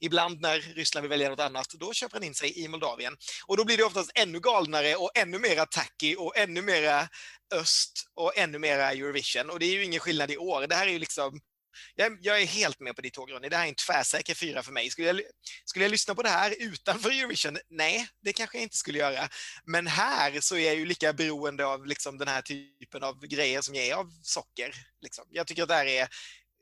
Ibland 0.01 0.41
när 0.41 0.59
Ryssland 0.59 1.01
vill 1.03 1.09
välja 1.09 1.29
något 1.29 1.39
annat, 1.39 1.67
då 1.69 1.93
köper 1.93 2.15
han 2.15 2.23
in 2.23 2.33
sig 2.33 2.63
i 2.63 2.67
Moldavien. 2.67 3.17
Och 3.45 3.57
då 3.57 3.65
blir 3.65 3.77
det 3.77 3.83
oftast 3.83 4.11
ännu 4.15 4.39
galnare 4.39 4.95
och 4.95 5.11
ännu 5.15 5.39
mera 5.39 5.65
tacky 5.65 6.15
och 6.15 6.37
ännu 6.37 6.61
mera 6.61 7.07
öst 7.53 8.05
och 8.15 8.37
ännu 8.37 8.59
mera 8.59 8.91
Eurovision. 8.91 9.49
Och 9.49 9.59
det 9.59 9.65
är 9.65 9.73
ju 9.73 9.83
ingen 9.83 9.99
skillnad 9.99 10.31
i 10.31 10.37
år. 10.37 10.67
Det 10.67 10.75
här 10.75 10.87
är 10.87 10.91
ju 10.91 10.99
liksom 10.99 11.41
jag, 11.95 12.17
jag 12.21 12.41
är 12.41 12.45
helt 12.45 12.79
med 12.79 12.95
på 12.95 13.01
ditt 13.01 13.13
tåg, 13.13 13.31
Ronny. 13.31 13.49
Det 13.49 13.57
här 13.57 13.63
är 13.63 13.69
en 13.69 13.75
tvärsäker 13.75 14.35
fyra 14.35 14.63
för 14.63 14.71
mig. 14.71 14.89
Skulle 14.89 15.07
jag, 15.07 15.21
skulle 15.65 15.85
jag 15.85 15.91
lyssna 15.91 16.15
på 16.15 16.21
det 16.21 16.29
här 16.29 16.55
utanför 16.59 17.09
Eurovision? 17.09 17.57
Nej, 17.69 18.07
det 18.21 18.33
kanske 18.33 18.57
jag 18.57 18.63
inte 18.63 18.77
skulle 18.77 18.99
göra. 18.99 19.29
Men 19.65 19.87
här 19.87 20.39
så 20.41 20.55
är 20.55 20.65
jag 20.65 20.75
ju 20.75 20.85
lika 20.85 21.13
beroende 21.13 21.65
av 21.65 21.85
liksom 21.85 22.17
den 22.17 22.27
här 22.27 22.41
typen 22.41 23.03
av 23.03 23.25
grejer 23.25 23.61
som 23.61 23.75
jag 23.75 23.85
är 23.85 23.95
av 23.95 24.11
socker. 24.23 24.73
Liksom. 25.01 25.25
Jag 25.29 25.47
tycker 25.47 25.63
att 25.63 25.69
det 25.69 25.75
här 25.75 25.85
är 25.85 26.07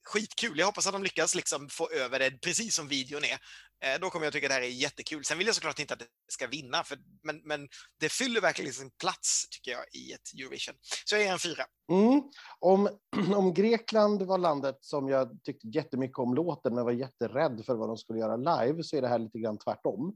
skitkul. 0.09 0.59
Jag 0.59 0.65
hoppas 0.65 0.87
att 0.87 0.93
de 0.93 1.03
lyckas 1.03 1.35
liksom 1.35 1.69
få 1.69 1.89
över 1.89 2.19
det 2.19 2.31
precis 2.31 2.75
som 2.75 2.87
videon 2.87 3.23
är. 3.23 3.37
Eh, 3.85 3.99
då 4.01 4.09
kommer 4.09 4.25
jag 4.25 4.33
tycka 4.33 4.47
att 4.47 4.49
det 4.49 4.53
här 4.53 4.61
är 4.61 4.67
jättekul. 4.67 5.25
Sen 5.25 5.37
vill 5.37 5.47
jag 5.47 5.55
såklart 5.55 5.79
inte 5.79 5.93
att 5.93 5.99
det 5.99 6.05
ska 6.27 6.47
vinna, 6.47 6.83
för, 6.83 6.97
men, 7.23 7.41
men 7.43 7.67
det 7.99 8.11
fyller 8.11 8.41
verkligen 8.41 8.65
liksom 8.65 8.81
sin 8.81 8.91
plats, 9.01 9.49
tycker 9.49 9.71
jag, 9.71 9.83
i 9.93 10.11
ett 10.11 10.33
Eurovision. 10.39 10.75
Så 11.05 11.15
jag 11.15 11.23
är 11.23 11.31
en 11.31 11.39
fyra. 11.39 11.63
Mm. 11.91 12.21
Om, 12.59 12.89
om 13.35 13.53
Grekland 13.53 14.21
var 14.21 14.37
landet 14.37 14.77
som 14.81 15.09
jag 15.09 15.43
tyckte 15.43 15.67
jättemycket 15.67 16.17
om 16.17 16.33
låten, 16.33 16.75
men 16.75 16.85
var 16.85 16.91
jätterädd 16.91 17.63
för 17.65 17.75
vad 17.75 17.89
de 17.89 17.97
skulle 17.97 18.19
göra 18.19 18.35
live, 18.35 18.83
så 18.83 18.97
är 18.97 19.01
det 19.01 19.07
här 19.07 19.19
lite 19.19 19.39
grann 19.39 19.57
tvärtom. 19.57 20.15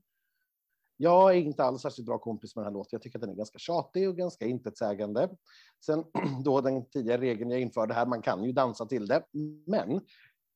Jag 0.97 1.31
är 1.31 1.39
inte 1.39 1.63
alls 1.63 1.81
särskilt 1.81 2.05
bra 2.05 2.17
kompis 2.17 2.55
med 2.55 2.65
den 2.65 2.73
här 2.73 2.77
låten. 2.77 2.89
Jag 2.91 3.01
tycker 3.01 3.17
att 3.17 3.21
den 3.21 3.29
är 3.29 3.35
ganska 3.35 3.59
tjatig 3.59 4.09
och 4.09 4.17
ganska 4.17 4.45
intetsägande. 4.45 5.29
Sen 5.85 6.03
då 6.43 6.61
den 6.61 6.85
tidigare 6.89 7.21
regeln 7.21 7.51
jag 7.51 7.61
införde 7.61 7.93
här, 7.93 8.05
man 8.05 8.21
kan 8.21 8.43
ju 8.43 8.51
dansa 8.51 8.85
till 8.85 9.07
det. 9.07 9.23
Men 9.65 10.01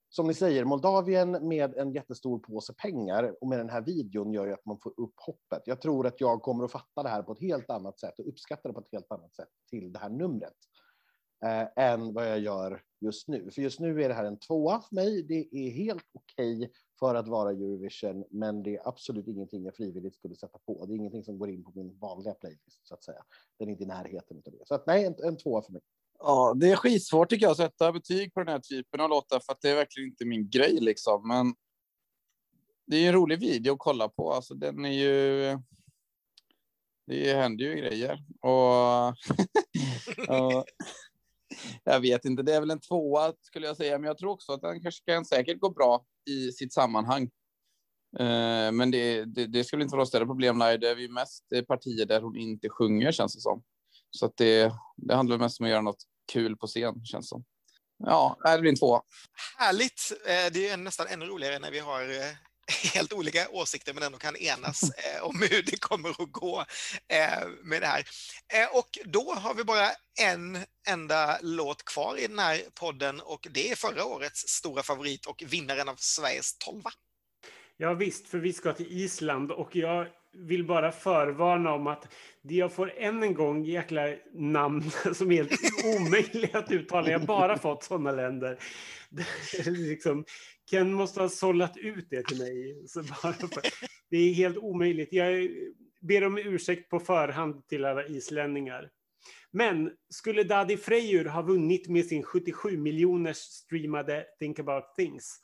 som 0.10 0.28
ni 0.28 0.34
säger, 0.34 0.66
Moldavien 0.66 1.48
med 1.48 1.76
en 1.76 1.94
jättestor 1.94 2.40
påse 2.40 2.74
pengar 2.74 3.36
och 3.42 3.48
med 3.48 3.60
den 3.60 3.70
här 3.70 3.82
videon 3.82 4.34
gör 4.34 4.46
ju 4.48 4.54
att 4.54 4.66
man 4.66 4.80
får 4.80 4.94
upp 4.98 5.14
hoppet. 5.16 5.62
Jag 5.66 5.82
tror 5.82 6.08
att 6.08 6.22
jag 6.22 6.42
kommer 6.42 6.64
att 6.66 6.72
fatta 6.72 7.04
det 7.04 7.10
här 7.10 7.24
på 7.24 7.32
ett 7.32 7.42
helt 7.42 7.70
annat 7.70 8.00
sätt 8.00 8.20
och 8.20 8.28
uppskatta 8.28 8.68
det 8.68 8.74
på 8.74 8.80
ett 8.80 8.92
helt 8.92 9.12
annat 9.12 9.36
sätt 9.36 9.50
till 9.70 9.92
det 9.94 10.00
här 10.00 10.10
numret 10.10 10.54
eh, 11.46 11.86
än 11.86 12.14
vad 12.14 12.30
jag 12.30 12.40
gör 12.40 12.82
just 13.02 13.28
nu. 13.28 13.52
För 13.52 13.62
just 13.62 13.80
nu 13.80 14.04
är 14.04 14.10
det 14.10 14.16
här 14.16 14.26
en 14.26 14.40
tvåa 14.40 14.82
för 14.82 14.96
mig. 14.96 15.24
Det 15.24 15.48
är 15.52 15.70
helt 15.70 16.06
okej 16.14 16.58
okay 16.58 16.70
för 17.00 17.16
att 17.16 17.28
vara 17.28 17.52
Eurovision, 17.52 18.26
men 18.30 18.64
det 18.64 18.76
är 18.76 18.88
absolut 18.88 19.28
ingenting 19.28 19.66
jag 19.66 19.76
frivilligt 19.76 20.16
skulle 20.16 20.36
sätta 20.36 20.58
på. 20.58 20.86
Det 20.86 20.94
är 20.94 20.96
ingenting 20.96 21.24
som 21.24 21.40
går 21.40 21.50
in 21.50 21.64
på 21.64 21.72
min 21.76 21.98
vanliga 21.98 22.34
playlist 22.34 22.88
så 22.88 22.94
att 22.94 23.04
säga. 23.04 23.24
Den 23.60 23.68
är 23.68 23.72
inte 23.72 23.84
i 23.84 23.88
närheten 23.88 24.38
av 24.46 24.52
det. 24.52 24.68
Så 24.68 24.76
att, 24.76 24.88
nej, 24.88 25.06
en, 25.06 25.16
en 25.24 25.38
tvåa 25.38 25.62
för 25.62 25.72
mig. 25.72 25.82
Ja, 26.20 26.54
det 26.56 26.72
är 26.72 26.76
skitsvårt 26.76 27.30
tycker 27.30 27.46
jag 27.46 27.52
att 27.52 27.58
sätta 27.58 27.92
betyg 27.92 28.34
på 28.34 28.40
den 28.40 28.48
här 28.48 28.60
typen 28.60 29.02
av 29.02 29.10
låtar 29.10 29.40
för 29.40 29.54
att 29.54 29.62
det 29.62 29.70
är 29.70 29.76
verkligen 29.76 30.10
inte 30.10 30.26
min 30.26 30.50
grej 30.50 30.78
liksom. 30.80 31.28
Men 31.28 31.56
det 32.86 32.98
är 32.98 33.08
en 33.08 33.14
rolig 33.14 33.40
video 33.40 33.74
att 33.74 33.80
kolla 33.80 34.10
på. 34.10 34.32
Alltså, 34.32 34.54
den 34.54 34.86
är 34.86 34.92
ju. 34.92 35.60
Det 37.08 37.34
händer 37.34 37.66
ju 37.66 37.76
grejer 37.76 38.24
och. 38.42 39.08
och 40.38 40.66
jag 41.84 42.00
vet 42.00 42.26
inte, 42.26 42.44
det 42.44 42.56
är 42.56 42.60
väl 42.60 42.72
en 42.72 42.80
tvåa 42.80 43.34
skulle 43.42 43.68
jag 43.68 43.78
säga, 43.78 43.98
men 43.98 44.08
jag 44.08 44.18
tror 44.18 44.32
också 44.32 44.54
att 44.54 44.62
den 44.62 44.82
kanske 44.82 45.12
kan 45.12 45.26
säkert 45.26 45.60
gå 45.60 45.70
bra 45.70 46.06
i 46.28 46.52
sitt 46.52 46.74
sammanhang. 46.74 47.24
Eh, 48.20 48.72
men 48.72 48.92
det, 48.92 49.26
det, 49.26 49.48
det 49.48 49.64
skulle 49.64 49.84
inte 49.84 49.96
vara 49.96 50.06
större 50.06 50.26
problem. 50.26 50.58
Nej, 50.58 50.78
det 50.78 50.90
är 50.90 50.96
ju 50.96 51.10
mest 51.10 51.44
partier 51.68 52.06
där 52.06 52.22
hon 52.22 52.36
inte 52.36 52.70
sjunger 52.70 53.12
känns 53.12 53.36
det 53.36 53.42
som. 53.42 53.64
Så 54.12 54.26
att 54.26 54.38
det, 54.38 54.74
det 54.98 55.16
handlar 55.16 55.38
mest 55.38 55.60
om 55.60 55.66
att 55.66 55.70
göra 55.70 55.82
något 55.82 56.04
kul 56.34 56.58
på 56.58 56.68
scen 56.68 57.06
känns 57.06 57.26
det 57.26 57.30
som. 57.30 57.44
Ja, 57.98 58.38
det 58.44 58.60
blir 58.62 58.72
en 58.72 58.78
tvåa. 58.78 59.02
Härligt! 59.58 60.12
Eh, 60.26 60.54
det 60.54 60.70
är 60.70 60.78
nästan 60.78 61.08
ännu 61.08 61.26
roligare 61.26 61.60
när 61.60 61.72
vi 61.72 61.80
har 61.80 62.02
eh, 62.02 62.36
helt 62.94 63.14
olika 63.14 63.50
åsikter 63.50 63.94
men 63.94 64.04
ändå 64.04 64.18
kan 64.18 64.36
enas 64.36 64.84
eh, 64.98 65.24
om 65.24 65.42
hur 65.42 65.62
det 65.62 65.80
kommer 65.80 66.10
att 66.10 66.32
gå 66.32 66.66
eh, 67.08 67.48
med 67.64 67.82
det 67.82 67.88
här. 67.88 68.04
Eh, 68.54 68.78
och 68.78 68.98
då 69.06 69.34
har 69.34 69.54
vi 69.54 69.64
bara 69.64 69.90
en 70.22 70.58
enda 70.88 71.40
låt 71.42 71.86
kvar 71.86 72.18
i 72.20 72.28
den 72.28 72.40
här 72.40 72.62
podden 72.74 73.20
och 73.20 73.48
det 73.52 73.72
är 73.72 73.76
förra 73.76 74.06
årets 74.06 74.48
stora 74.48 74.84
favorit 74.84 75.26
och 75.26 75.44
vinnaren 75.48 75.90
av 75.90 75.96
Sveriges 75.96 76.58
tolva. 76.58 76.92
Ja 77.78 77.94
visst, 77.94 78.28
för 78.28 78.38
vi 78.38 78.54
ska 78.54 78.74
till 78.74 79.02
Island 79.02 79.52
och 79.52 79.76
jag 79.76 80.08
vill 80.34 80.66
bara 80.66 80.92
förvarna 80.92 81.74
om 81.74 81.88
att 81.88 82.08
jag 82.42 82.74
får 82.74 82.94
än 82.98 83.24
en 83.24 83.34
gång 83.34 83.66
jäkla 83.66 84.02
namn 84.34 84.92
som 85.14 85.32
är 85.32 85.36
helt 85.36 85.86
omöjliga 85.86 86.60
att 86.60 86.72
uttala. 86.72 87.10
Jag 87.10 87.20
har 87.20 87.26
bara 87.26 87.58
fått 87.58 87.84
sådana 87.84 88.12
länder. 88.12 88.60
liksom, 89.66 90.26
Ken 90.70 90.94
måste 90.94 91.22
ha 91.22 91.30
sållat 91.30 91.78
ut 91.78 92.10
det 92.10 92.24
till 92.24 92.38
mig. 92.38 92.88
Så 92.88 93.04
bara 93.04 93.34
för, 93.34 93.62
det 94.10 94.18
är 94.18 94.34
helt 94.34 94.58
omöjligt. 94.58 95.14
Jag 95.14 95.50
ber 96.02 96.24
om 96.24 96.38
ursäkt 96.38 96.90
på 96.90 97.00
förhand 97.00 97.68
till 97.68 97.86
alla 97.86 98.06
islänningar. 98.06 98.90
Men 99.52 99.92
skulle 100.10 100.44
Daddy 100.44 100.78
Freyr 100.78 101.26
ha 101.26 101.42
vunnit 101.42 101.88
med 101.88 102.06
sin 102.06 102.24
77 102.24 102.78
miljoners 102.78 103.38
streamade 103.38 104.26
Think 104.40 104.60
about 104.60 104.96
things? 104.98 105.40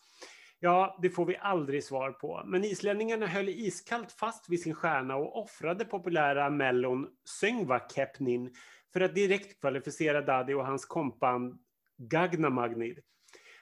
Ja, 0.59 0.99
det 1.01 1.09
får 1.09 1.25
vi 1.25 1.37
aldrig 1.37 1.83
svar 1.83 2.11
på. 2.11 2.43
Men 2.45 2.63
islänningarna 2.63 3.27
höll 3.27 3.49
iskallt 3.49 4.11
fast 4.11 4.49
vid 4.49 4.61
sin 4.61 4.75
stjärna 4.75 5.15
och 5.15 5.43
offrade 5.43 5.85
populära 5.85 6.49
mellon 6.49 7.07
Söngvakepnin 7.39 8.55
för 8.93 9.01
att 9.01 9.15
direkt 9.15 9.59
kvalificera 9.59 10.21
Daddy 10.21 10.53
och 10.53 10.65
hans 10.65 10.85
kompan 10.85 11.59
Gagnamagnid 11.97 12.77
Magnid. 12.77 12.99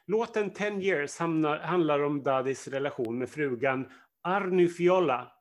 Låten 0.08 0.50
Ten 0.50 0.82
years 0.82 1.18
handlar 1.62 2.04
om 2.04 2.24
Dadis 2.24 2.68
relation 2.68 3.18
med 3.18 3.30
frugan 3.30 3.86
Arny 4.24 4.68
Fiola 4.68 5.32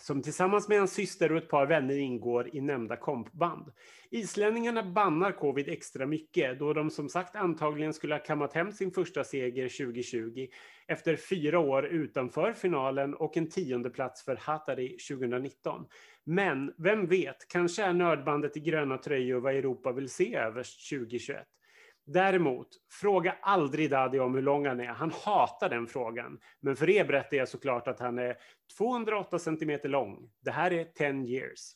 som 0.00 0.22
tillsammans 0.22 0.68
med 0.68 0.78
hans 0.78 0.92
syster 0.92 1.32
och 1.32 1.38
ett 1.38 1.48
par 1.48 1.66
vänner 1.66 1.98
ingår 1.98 2.56
i 2.56 2.60
nämnda 2.60 2.96
kompband. 2.96 3.72
Islänningarna 4.10 4.82
bannar 4.82 5.32
covid 5.32 5.68
extra 5.68 6.06
mycket 6.06 6.58
då 6.58 6.72
de 6.72 6.90
som 6.90 7.08
sagt 7.08 7.36
antagligen 7.36 7.94
skulle 7.94 8.14
ha 8.14 8.22
kammat 8.22 8.52
hem 8.52 8.72
sin 8.72 8.90
första 8.90 9.24
seger 9.24 9.68
2020 9.68 10.46
efter 10.86 11.16
fyra 11.16 11.58
år 11.58 11.86
utanför 11.86 12.52
finalen 12.52 13.14
och 13.14 13.36
en 13.36 13.50
tionde 13.50 13.90
plats 13.90 14.24
för 14.24 14.36
Hatari 14.36 14.96
2019. 15.08 15.86
Men 16.24 16.74
vem 16.78 17.06
vet, 17.06 17.48
kanske 17.48 17.82
är 17.84 17.92
nördbandet 17.92 18.56
i 18.56 18.60
gröna 18.60 18.98
tröjor 18.98 19.40
vad 19.40 19.54
Europa 19.54 19.92
vill 19.92 20.08
se 20.08 20.34
överst 20.34 20.90
2021. 20.90 21.46
Däremot, 22.10 22.68
fråga 23.00 23.34
aldrig 23.42 23.90
Daddy 23.90 24.18
om 24.18 24.34
hur 24.34 24.42
lång 24.42 24.66
han 24.66 24.80
är. 24.80 24.86
Han 24.86 25.12
hatar 25.24 25.68
den 25.68 25.86
frågan. 25.86 26.38
Men 26.60 26.76
för 26.76 26.90
er 26.90 27.04
berättar 27.04 27.36
jag 27.36 27.48
såklart 27.48 27.88
att 27.88 28.00
han 28.00 28.18
är 28.18 28.36
208 28.78 29.38
centimeter 29.38 29.88
lång. 29.88 30.18
Det 30.44 30.50
här 30.50 30.72
är 30.72 30.84
10 30.84 31.06
years. 31.08 31.74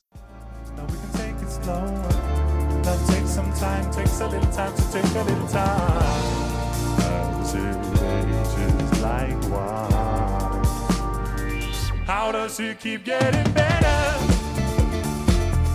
How 12.07 12.33
does 12.33 12.59
he 12.59 12.75
keep 12.75 13.07
getting 13.07 13.53
better? 13.55 13.93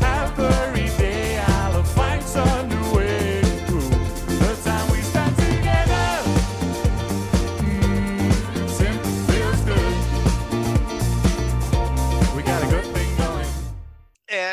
Every 0.01 0.66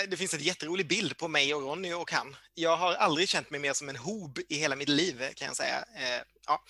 det 0.07 0.17
finns 0.17 0.35
en 0.35 0.41
jätterolig 0.41 0.89
bild 0.89 1.17
på 1.17 1.29
mig 1.29 1.55
och 1.55 1.63
Ronny 1.63 1.93
och 1.93 2.11
han. 2.13 2.37
Jag 2.55 2.77
har 2.77 2.95
aldrig 2.95 3.29
känt 3.29 3.51
mig 3.51 3.61
mer 3.61 3.73
som 3.73 3.89
en 3.89 3.97
hob 3.97 4.39
i 4.49 4.57
hela 4.57 4.77
mitt 4.77 4.89
liv, 4.89 5.33
kan 5.35 5.47
jag 5.47 5.57
säga. 5.57 5.85
Eh, 5.97 6.23
ja, 6.47 6.65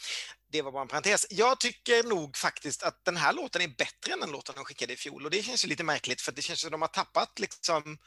det 0.52 0.62
var 0.62 0.72
bara 0.72 0.82
en 0.82 0.88
parentes. 0.88 1.26
Jag 1.30 1.60
tycker 1.60 2.02
nog 2.02 2.36
faktiskt 2.36 2.82
att 2.82 3.04
den 3.04 3.16
här 3.16 3.32
låten 3.32 3.62
är 3.62 3.68
bättre 3.68 4.12
än 4.12 4.20
den 4.20 4.30
låten 4.30 4.54
de 4.54 4.64
skickade 4.64 4.92
i 4.92 4.96
fjol 4.96 5.24
och 5.24 5.30
det 5.30 5.42
känns 5.42 5.64
ju 5.64 5.68
lite 5.68 5.84
märkligt 5.84 6.20
för 6.20 6.32
det 6.32 6.42
känns 6.42 6.60
som 6.60 6.68
att 6.68 6.72
de 6.72 6.82
har 6.82 6.88
tappat 6.88 7.38
liksom 7.38 7.98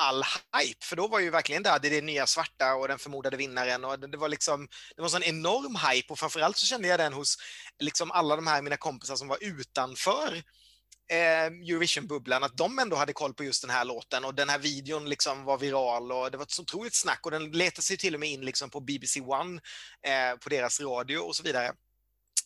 all 0.00 0.24
hype, 0.58 0.86
för 0.86 0.96
då 0.96 1.08
var 1.08 1.20
ju 1.20 1.30
verkligen 1.30 1.62
Daddy 1.62 1.88
det 1.88 2.00
nya 2.00 2.26
svarta 2.26 2.74
och 2.74 2.88
den 2.88 2.98
förmodade 2.98 3.36
vinnaren 3.36 3.84
och 3.84 4.00
det, 4.00 4.06
det 4.06 4.16
var 4.16 4.28
liksom, 4.28 4.68
det 4.96 5.02
var 5.02 5.06
en 5.06 5.10
sån 5.10 5.22
enorm 5.22 5.76
hype 5.76 6.12
och 6.12 6.18
framförallt 6.18 6.56
så 6.56 6.66
kände 6.66 6.88
jag 6.88 7.00
den 7.00 7.12
hos 7.12 7.36
liksom 7.78 8.10
alla 8.10 8.36
de 8.36 8.46
här 8.46 8.62
mina 8.62 8.76
kompisar 8.76 9.16
som 9.16 9.28
var 9.28 9.38
utanför 9.40 10.42
eh, 11.10 11.46
Eurovision-bubblan, 11.46 12.44
att 12.44 12.56
de 12.56 12.78
ändå 12.78 12.96
hade 12.96 13.12
koll 13.12 13.34
på 13.34 13.44
just 13.44 13.62
den 13.62 13.70
här 13.70 13.84
låten 13.84 14.24
och 14.24 14.34
den 14.34 14.48
här 14.48 14.58
videon 14.58 15.08
liksom 15.08 15.44
var 15.44 15.58
viral 15.58 16.12
och 16.12 16.30
det 16.30 16.36
var 16.36 16.44
ett 16.44 16.50
så 16.50 16.62
otroligt 16.62 16.94
snack 16.94 17.20
och 17.22 17.30
den 17.30 17.50
letade 17.50 17.82
sig 17.82 17.96
till 17.96 18.14
och 18.14 18.20
med 18.20 18.30
in 18.30 18.44
liksom 18.44 18.70
på 18.70 18.80
BBC 18.80 19.20
One, 19.20 19.60
eh, 20.02 20.36
på 20.36 20.48
deras 20.48 20.80
radio 20.80 21.18
och 21.18 21.36
så 21.36 21.42
vidare. 21.42 21.72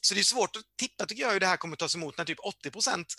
Så 0.00 0.14
det 0.14 0.20
är 0.20 0.24
svårt 0.24 0.56
att 0.56 0.62
tippa 0.78 1.06
tycker 1.06 1.22
jag 1.22 1.32
hur 1.32 1.40
det 1.40 1.46
här 1.46 1.56
kommer 1.56 1.76
tas 1.76 1.94
emot 1.94 2.18
när 2.18 2.24
typ 2.24 2.38
80 2.38 2.70
procent 2.70 3.14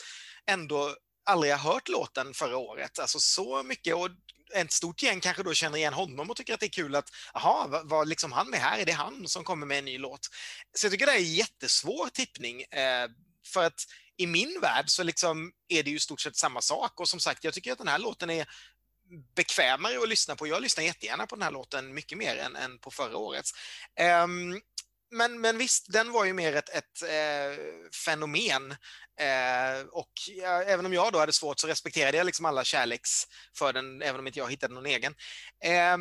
ändå 0.50 0.96
aldrig 1.26 1.54
har 1.54 1.74
hört 1.74 1.90
låten 1.90 2.34
förra 2.34 2.58
året. 2.58 3.00
Alltså 3.00 3.20
så 3.20 3.64
mycket. 3.64 3.96
Och 3.96 4.10
ett 4.56 4.72
stort 4.72 5.04
gäng 5.04 5.20
kanske 5.20 5.44
då 5.44 5.54
känner 5.54 5.78
igen 5.78 5.94
honom 5.94 6.30
och 6.30 6.36
tycker 6.36 6.54
att 6.54 6.60
det 6.60 6.66
är 6.66 6.70
kul 6.70 6.96
att, 6.96 7.10
jaha, 7.34 7.68
vad, 7.68 7.90
vad 7.90 8.08
liksom 8.08 8.32
han 8.32 8.50
med 8.50 8.60
här? 8.60 8.80
Är 8.80 8.86
det 8.86 8.92
han 8.92 9.28
som 9.28 9.44
kommer 9.44 9.66
med 9.66 9.78
en 9.78 9.86
ny 9.86 9.98
låt? 9.98 10.30
Så 10.74 10.86
jag 10.86 10.92
tycker 10.92 11.06
det 11.06 11.12
är 11.12 11.18
en 11.18 11.34
jättesvår 11.34 12.10
tippning. 12.10 12.62
Eh, 12.62 13.10
för 13.48 13.64
att 13.64 13.86
i 14.18 14.28
min 14.28 14.60
värld 14.62 14.90
så 14.90 15.04
liksom 15.04 15.52
är 15.68 15.84
det 15.84 15.90
ju 15.90 15.96
i 15.96 16.00
stort 16.00 16.22
sett 16.22 16.36
samma 16.36 16.62
sak. 16.62 17.00
Och 17.00 17.10
som 17.10 17.20
sagt, 17.20 17.44
jag 17.44 17.54
tycker 17.54 17.72
att 17.72 17.78
den 17.78 17.88
här 17.88 18.00
låten 18.00 18.30
är 18.30 18.48
bekvämare 19.36 19.98
att 19.98 20.10
lyssna 20.10 20.36
på. 20.36 20.48
Jag 20.48 20.62
lyssnar 20.62 20.84
jättegärna 20.84 21.28
på 21.28 21.36
den 21.36 21.44
här 21.44 21.52
låten 21.52 21.94
mycket 21.94 22.18
mer 22.18 22.36
än, 22.38 22.56
än 22.56 22.80
på 22.80 22.92
förra 22.92 23.18
årets. 23.18 23.52
Um, 24.24 24.62
men, 25.12 25.42
men 25.42 25.58
visst, 25.58 25.92
den 25.92 26.12
var 26.12 26.26
ju 26.26 26.34
mer 26.34 26.56
ett, 26.56 26.70
ett 26.70 27.02
eh, 27.02 27.64
fenomen. 28.06 28.72
Eh, 29.20 29.88
och 29.92 30.12
ja, 30.28 30.64
även 30.64 30.86
om 30.86 30.94
jag 30.94 31.14
då 31.14 31.20
hade 31.20 31.34
svårt 31.34 31.60
så 31.60 31.68
respekterade 31.68 32.18
jag 32.18 32.26
liksom 32.26 32.46
alla 32.46 32.64
kärleks 32.64 33.10
för 33.58 33.74
den, 33.74 34.02
även 34.02 34.20
om 34.20 34.28
inte 34.28 34.40
jag 34.40 34.50
hittade 34.50 34.74
någon 34.74 34.86
egen. 34.86 35.16
Eh, 35.64 35.98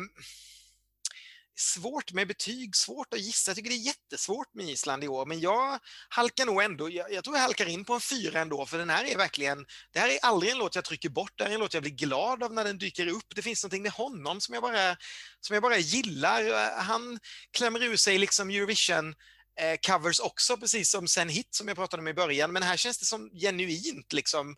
svårt 1.55 2.11
med 2.11 2.27
betyg, 2.27 2.75
svårt 2.75 3.13
att 3.13 3.19
gissa. 3.19 3.51
Jag 3.51 3.55
tycker 3.55 3.69
det 3.69 3.75
är 3.75 3.85
jättesvårt 3.85 4.53
med 4.53 4.69
Island 4.69 5.03
i 5.03 5.07
år, 5.07 5.25
men 5.25 5.39
jag 5.39 5.79
halkar 6.09 6.45
nog 6.45 6.61
ändå, 6.61 6.89
jag, 6.89 7.13
jag 7.13 7.23
tror 7.23 7.35
jag 7.35 7.43
halkar 7.43 7.65
in 7.65 7.85
på 7.85 7.93
en 7.93 8.01
fyra 8.01 8.39
ändå, 8.39 8.65
för 8.65 8.77
den 8.77 8.89
här 8.89 9.05
är 9.05 9.17
verkligen, 9.17 9.65
det 9.93 9.99
här 9.99 10.09
är 10.09 10.19
aldrig 10.21 10.51
en 10.51 10.57
låt 10.57 10.75
jag 10.75 10.83
trycker 10.83 11.09
bort, 11.09 11.31
det 11.35 11.43
här 11.43 11.51
är 11.51 11.53
en 11.53 11.59
låt 11.59 11.73
jag 11.73 11.83
blir 11.83 11.91
glad 11.91 12.43
av 12.43 12.53
när 12.53 12.63
den 12.63 12.77
dyker 12.77 13.07
upp. 13.07 13.35
Det 13.35 13.41
finns 13.41 13.63
någonting 13.63 13.83
med 13.83 13.91
honom 13.91 14.41
som 14.41 14.53
jag 14.53 14.63
bara, 14.63 14.97
som 15.39 15.53
jag 15.53 15.63
bara 15.63 15.77
gillar. 15.77 16.45
Eh, 16.45 16.83
han 16.83 17.19
klämmer 17.51 17.83
ur 17.83 17.95
sig 17.95 18.17
liksom 18.17 18.49
Eurovision-covers 18.49 20.19
eh, 20.19 20.25
också, 20.25 20.57
precis 20.57 20.91
som 20.91 21.07
Sen 21.07 21.29
Hit 21.29 21.55
som 21.55 21.67
jag 21.67 21.77
pratade 21.77 22.01
om 22.01 22.07
i 22.07 22.13
början, 22.13 22.51
men 22.51 22.63
här 22.63 22.77
känns 22.77 22.97
det 22.97 23.05
som 23.05 23.29
genuint 23.29 24.13
liksom 24.13 24.55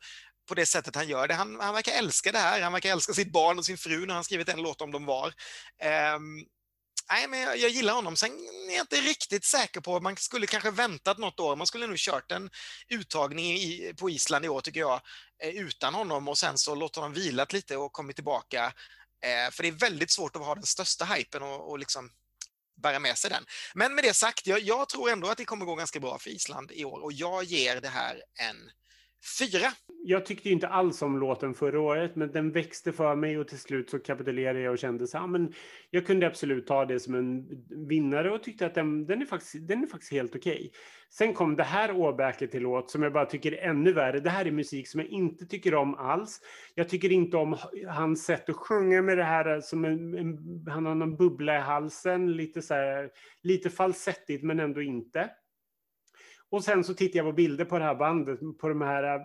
på 0.47 0.55
det 0.55 0.65
sättet 0.65 0.95
han 0.95 1.07
gör 1.07 1.27
det. 1.27 1.33
Han, 1.33 1.59
han 1.59 1.73
verkar 1.73 1.91
älska 1.91 2.31
det 2.31 2.37
här, 2.37 2.61
han 2.61 2.73
verkar 2.73 2.91
älska 2.91 3.13
sitt 3.13 3.31
barn 3.31 3.59
och 3.59 3.65
sin 3.65 3.77
fru 3.77 4.05
när 4.05 4.13
han 4.13 4.23
skrivit 4.23 4.49
en 4.49 4.61
låt 4.61 4.81
om 4.81 4.91
de 4.91 5.05
var. 5.05 5.27
Um, 6.15 6.45
nej, 7.09 7.27
men 7.27 7.39
jag, 7.39 7.57
jag, 7.57 7.69
gillar 7.69 7.93
honom. 7.93 8.15
Sen 8.15 8.31
är 8.69 8.75
jag 8.75 8.83
inte 8.83 8.95
riktigt 9.01 9.45
säker 9.45 9.81
på, 9.81 9.99
man 9.99 10.17
skulle 10.17 10.47
kanske 10.47 10.71
väntat 10.71 11.17
något 11.17 11.39
år. 11.39 11.55
Man 11.55 11.67
skulle 11.67 11.87
nog 11.87 11.97
kört 11.97 12.31
en 12.31 12.49
uttagning 12.87 13.55
i, 13.55 13.93
på 13.97 14.09
Island 14.09 14.45
i 14.45 14.49
år 14.49 14.61
tycker 14.61 14.79
jag, 14.79 15.01
eh, 15.43 15.49
utan 15.49 15.93
honom 15.93 16.27
och 16.27 16.37
sen 16.37 16.57
så 16.57 16.75
låter 16.75 17.01
honom 17.01 17.13
vilat 17.13 17.53
lite 17.53 17.77
och 17.77 17.93
kommit 17.93 18.15
tillbaka. 18.15 18.73
Eh, 19.23 19.51
för 19.51 19.63
det 19.63 19.69
är 19.69 19.71
väldigt 19.71 20.11
svårt 20.11 20.35
att 20.35 20.45
ha 20.45 20.55
den 20.55 20.63
största 20.63 21.05
hypen 21.05 21.43
och, 21.43 21.69
och 21.69 21.79
liksom 21.79 22.11
bära 22.75 22.99
med 22.99 23.17
sig 23.17 23.29
den. 23.29 23.45
Men 23.73 23.95
med 23.95 24.03
det 24.03 24.13
sagt, 24.13 24.47
jag, 24.47 24.59
jag 24.59 24.89
tror 24.89 25.09
ändå 25.09 25.27
att 25.27 25.37
det 25.37 25.45
kommer 25.45 25.65
gå 25.65 25.75
ganska 25.75 25.99
bra 25.99 26.19
för 26.19 26.29
Island 26.29 26.71
i 26.71 26.85
år 26.85 27.03
och 27.03 27.13
jag 27.13 27.43
ger 27.43 27.81
det 27.81 27.89
här 27.89 28.21
en 28.39 28.71
Fyra. 29.39 29.67
Jag 30.05 30.25
tyckte 30.25 30.49
inte 30.49 30.67
alls 30.67 31.01
om 31.01 31.19
låten 31.19 31.53
förra 31.53 31.79
året, 31.79 32.15
men 32.15 32.31
den 32.31 32.51
växte 32.51 32.91
för 32.91 33.15
mig 33.15 33.37
och 33.37 33.47
till 33.47 33.59
slut 33.59 33.89
så 33.89 33.99
kapitulerade 33.99 34.59
jag 34.59 34.71
och 34.71 34.79
kände 34.79 35.07
så 35.07 35.17
här, 35.17 35.47
jag 35.89 36.05
kunde 36.05 36.27
absolut 36.27 36.67
ta 36.67 36.85
det 36.85 36.99
som 36.99 37.15
en 37.15 37.45
vinnare 37.87 38.31
och 38.31 38.43
tyckte 38.43 38.65
att 38.65 38.75
den, 38.75 39.05
den 39.05 39.21
är, 39.21 39.25
faktiskt, 39.25 39.67
den 39.67 39.83
är 39.83 39.87
faktiskt 39.87 40.11
helt 40.11 40.35
okej. 40.35 40.53
Okay. 40.53 40.69
Sen 41.09 41.33
kom 41.33 41.55
det 41.55 41.63
här 41.63 41.95
åbäket 41.95 42.51
till 42.51 42.61
låt 42.61 42.91
som 42.91 43.03
jag 43.03 43.13
bara 43.13 43.25
tycker 43.25 43.51
är 43.51 43.69
ännu 43.69 43.93
värre. 43.93 44.19
Det 44.19 44.29
här 44.29 44.45
är 44.45 44.51
musik 44.51 44.87
som 44.87 44.99
jag 44.99 45.09
inte 45.09 45.45
tycker 45.45 45.75
om 45.75 45.95
alls. 45.95 46.41
Jag 46.75 46.89
tycker 46.89 47.11
inte 47.11 47.37
om 47.37 47.57
hans 47.87 48.25
sätt 48.25 48.49
att 48.49 48.55
sjunga 48.55 49.01
med 49.01 49.17
det 49.17 49.23
här 49.23 49.61
som 49.61 49.85
en, 49.85 50.17
en 50.17 50.37
han 50.67 50.85
har 50.85 50.95
någon 50.95 51.15
bubbla 51.15 51.57
i 51.57 51.61
halsen, 51.61 52.31
lite 52.31 52.61
så 52.61 52.73
här, 52.73 53.09
lite 53.43 53.69
falsettigt 53.69 54.43
men 54.43 54.59
ändå 54.59 54.81
inte. 54.81 55.29
Och 56.53 56.63
sen 56.63 56.83
så 56.83 56.93
tittar 56.93 57.17
jag 57.17 57.25
på 57.25 57.31
bilder 57.31 57.65
på 57.65 57.79
det 57.79 57.85
här 57.85 57.95
bandet, 57.95 58.39
på 58.59 58.69
de 58.69 58.81
här, 58.81 59.21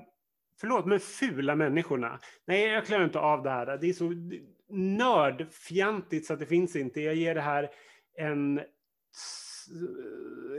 förlåt, 0.61 0.87
men 0.87 1.01
fula 1.01 1.55
människorna. 1.55 2.21
Nej, 2.47 2.67
jag 2.67 2.87
klarar 2.87 3.05
inte 3.05 3.19
av 3.19 3.43
det 3.43 3.51
här. 3.51 3.79
Det 3.79 3.89
är 3.89 3.93
så 3.93 4.13
nördfjantigt 4.71 6.27
så 6.27 6.33
att 6.33 6.39
det 6.39 6.47
finns 6.47 6.77
inte. 6.77 7.01
Jag 7.01 7.15
ger 7.15 7.35
det 7.35 7.41
här 7.41 7.71
en... 8.19 8.61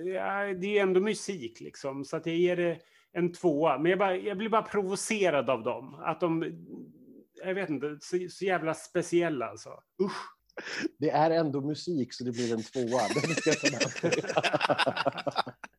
Ja, 0.06 0.54
det 0.54 0.78
är 0.78 0.82
ändå 0.82 1.00
musik 1.00 1.60
liksom, 1.60 2.06
så 2.06 2.18
att 2.18 2.26
jag 2.26 2.36
ger 2.36 2.56
det 2.56 2.80
en 3.12 3.34
tvåa. 3.34 3.78
Men 3.78 3.90
jag, 3.90 4.00
bara, 4.00 4.16
jag 4.16 4.38
blir 4.38 4.50
bara 4.50 4.62
provocerad 4.62 5.50
av 5.50 5.64
dem. 5.64 5.96
Att 5.96 6.20
de, 6.20 6.44
jag 7.46 7.54
vet 7.54 7.70
inte, 7.70 7.98
så, 8.02 8.18
så 8.30 8.46
jävla 8.46 8.74
speciella 8.74 9.46
alltså. 9.46 9.70
Usch. 10.04 10.36
Det 10.98 11.10
är 11.10 11.32
ändå 11.32 11.62
musik 11.62 12.14
så 12.14 12.24
det 12.24 12.32
blir 12.32 12.54
en 12.54 12.64
tvåa. 12.64 13.02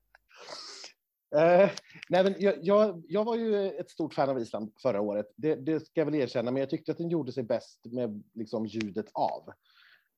Eh, 1.37 1.71
nej, 2.09 2.25
men 2.25 2.35
jag, 2.39 2.55
jag, 2.63 3.03
jag, 3.09 3.25
var 3.25 3.37
ju 3.37 3.71
ett 3.71 3.91
stort 3.91 4.15
fan 4.15 4.31
av 4.31 4.41
Island 4.41 4.73
förra 4.83 5.01
året. 5.01 5.27
Det, 5.37 5.55
det, 5.55 5.81
ska 5.81 6.01
jag 6.01 6.07
väl 6.07 6.15
erkänna, 6.15 6.51
men 6.51 6.61
jag 6.61 6.71
tyckte 6.71 6.93
att 6.93 6.99
den 6.99 7.09
gjorde 7.09 7.33
sig 7.33 7.43
bäst 7.43 7.81
med 7.85 8.23
liksom, 8.35 8.67
ljudet 8.67 9.07
av. 9.13 9.49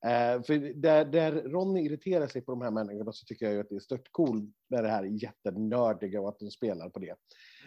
Eh, 0.07 0.43
för 0.43 0.75
där, 0.75 1.05
där 1.05 1.33
Ronny 1.33 1.81
irriterar 1.81 2.27
sig 2.27 2.43
på 2.43 2.53
de 2.53 2.63
här 2.63 2.71
människorna 2.71 3.13
så 3.13 3.25
tycker 3.25 3.47
jag 3.47 3.55
ju 3.55 3.61
att 3.61 3.69
det 3.69 3.77
är 3.77 3.81
stört 3.81 4.09
cool 4.11 4.53
med 4.69 4.85
det 4.85 4.91
här 4.91 5.05
jättenördiga 5.05 6.21
och 6.21 6.29
att 6.29 6.39
de 6.39 6.51
spelar 6.51 6.89
på 6.89 6.99
det. 6.99 7.15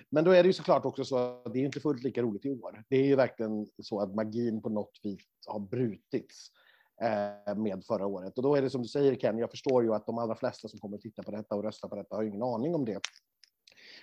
Men 0.10 0.24
då 0.24 0.32
är 0.32 0.44
det 0.44 0.48
ju 0.48 0.54
såklart 0.54 0.86
också 0.86 1.06
så 1.06 1.18
att 1.18 1.54
det 1.54 1.60
är 1.60 1.66
inte 1.66 1.80
fullt 1.80 2.04
lika 2.04 2.22
roligt 2.22 2.46
i 2.46 2.50
år. 2.50 2.84
Det 2.90 2.96
är 2.96 3.06
ju 3.06 3.16
verkligen 3.16 3.68
så 3.84 4.00
att 4.00 4.16
magin 4.16 4.62
på 4.62 4.70
något 4.70 5.00
vis 5.04 5.26
har 5.48 5.60
brutits 5.60 6.52
eh, 7.02 7.56
med 7.56 7.84
förra 7.88 8.06
året. 8.06 8.38
Och 8.38 8.44
då 8.44 8.56
är 8.56 8.62
det 8.62 8.70
som 8.70 8.82
du 8.82 8.88
säger 8.88 9.16
Ken, 9.16 9.38
jag 9.38 9.52
förstår 9.52 9.84
ju 9.84 9.94
att 9.94 10.06
de 10.06 10.18
allra 10.18 10.36
flesta 10.36 10.68
som 10.68 10.80
kommer 10.80 10.98
att 10.98 11.02
titta 11.02 11.24
på 11.24 11.32
detta 11.32 11.56
och 11.56 11.64
rösta 11.64 11.88
på 11.88 11.96
detta 11.96 12.16
har 12.16 12.24
ingen 12.24 12.44
aning 12.44 12.76
om 12.76 12.86
det. 12.86 13.00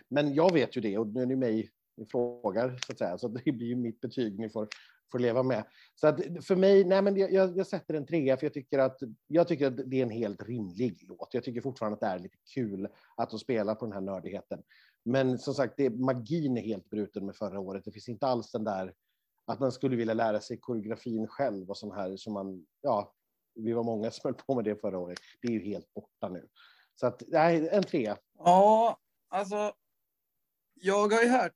Men 0.08 0.34
jag 0.34 0.52
vet 0.52 0.76
ju 0.76 0.80
det 0.80 0.98
och 0.98 1.06
nu 1.06 1.22
är 1.22 1.26
ni 1.26 1.36
mig 1.36 1.70
ni 1.96 2.06
frågar 2.06 2.78
så 2.86 2.92
att 2.92 2.98
säga, 2.98 3.18
så 3.18 3.28
det 3.44 3.52
blir 3.52 3.66
ju 3.66 3.76
mitt 3.76 4.00
betyg 4.00 4.38
ni 4.38 4.48
får, 4.48 4.68
får 5.12 5.18
leva 5.18 5.42
med. 5.42 5.64
Så 5.94 6.06
att 6.06 6.20
för 6.44 6.56
mig, 6.56 6.84
nej 6.84 7.02
men 7.02 7.16
jag, 7.16 7.56
jag 7.56 7.66
sätter 7.66 7.94
en 7.94 8.06
trea 8.06 8.36
för 8.36 8.46
jag 8.46 8.54
tycker 8.54 8.78
att 8.78 8.98
jag 9.26 9.48
tycker 9.48 9.66
att 9.66 9.90
det 9.90 9.98
är 9.98 10.02
en 10.02 10.10
helt 10.10 10.42
rimlig 10.42 11.04
låt. 11.08 11.34
Jag 11.34 11.44
tycker 11.44 11.60
fortfarande 11.60 11.94
att 11.94 12.00
det 12.00 12.06
är 12.06 12.18
lite 12.18 12.38
kul 12.54 12.88
att 13.16 13.30
de 13.30 13.38
spelar 13.38 13.74
på 13.74 13.84
den 13.84 13.92
här 13.92 14.00
nördigheten. 14.00 14.62
Men 15.04 15.38
som 15.38 15.54
sagt, 15.54 15.74
det, 15.76 15.90
magin 15.90 16.56
är 16.56 16.62
helt 16.62 16.90
bruten 16.90 17.26
med 17.26 17.36
förra 17.36 17.60
året. 17.60 17.84
Det 17.84 17.92
finns 17.92 18.08
inte 18.08 18.26
alls 18.26 18.52
den 18.52 18.64
där 18.64 18.94
att 19.46 19.60
man 19.60 19.72
skulle 19.72 19.96
vilja 19.96 20.14
lära 20.14 20.40
sig 20.40 20.56
koreografin 20.56 21.26
själv 21.26 21.70
och 21.70 21.78
sånt 21.78 21.94
här 21.94 22.16
som 22.16 22.32
man, 22.32 22.66
ja, 22.80 23.14
vi 23.54 23.72
var 23.72 23.84
många 23.84 24.10
som 24.10 24.28
höll 24.28 24.34
på 24.34 24.54
med 24.54 24.64
det 24.64 24.80
förra 24.80 24.98
året. 24.98 25.18
Det 25.42 25.48
är 25.48 25.52
ju 25.52 25.64
helt 25.64 25.94
borta 25.94 26.28
nu. 26.28 26.48
Så 26.94 27.06
att, 27.06 27.22
nej, 27.28 27.68
en 27.72 27.82
trea. 27.82 28.18
Ja, 28.38 28.98
alltså 29.28 29.72
jag 30.82 31.12
har 31.12 31.22
ju 31.22 31.28
hört, 31.28 31.54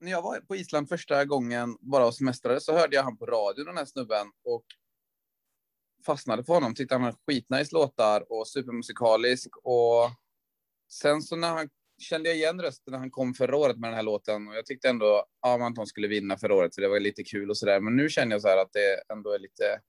när 0.00 0.10
jag 0.10 0.22
var 0.22 0.40
på 0.40 0.56
Island 0.56 0.88
första 0.88 1.24
gången, 1.24 1.76
bara 1.80 2.06
och 2.06 2.14
semestrade, 2.14 2.60
så 2.60 2.72
hörde 2.72 2.96
jag 2.96 3.02
han 3.02 3.18
på 3.18 3.26
radion, 3.26 3.66
den 3.66 3.76
här 3.76 3.84
snubben, 3.84 4.26
och 4.44 4.64
fastnade 6.06 6.44
på 6.44 6.54
honom. 6.54 6.74
Tyckte 6.74 6.94
han 6.94 7.02
hade 7.02 7.16
skitnice 7.26 7.72
låtar 7.72 8.32
och 8.32 8.48
supermusikalisk. 8.48 9.56
Och 9.62 10.10
sen 10.90 11.22
så 11.22 11.36
när 11.36 11.48
han 11.48 11.68
kände 11.98 12.28
jag 12.28 12.36
igen 12.36 12.62
rösten 12.62 12.92
när 12.92 12.98
han 12.98 13.10
kom 13.10 13.34
förra 13.34 13.56
året 13.56 13.78
med 13.78 13.90
den 13.90 13.96
här 13.96 14.02
låten 14.02 14.48
och 14.48 14.54
jag 14.54 14.66
tyckte 14.66 14.88
ändå 14.88 15.24
ja, 15.42 15.66
att 15.66 15.76
han 15.76 15.86
skulle 15.86 16.08
vinna 16.08 16.38
förra 16.38 16.54
året, 16.54 16.74
så 16.74 16.80
det 16.80 16.88
var 16.88 17.00
lite 17.00 17.24
kul 17.24 17.50
och 17.50 17.56
så 17.56 17.66
där. 17.66 17.80
Men 17.80 17.96
nu 17.96 18.08
känner 18.08 18.32
jag 18.32 18.42
så 18.42 18.48
här 18.48 18.56
att 18.56 18.72
det 18.72 19.12
ändå 19.12 19.30
är 19.30 19.38
lite. 19.38 19.80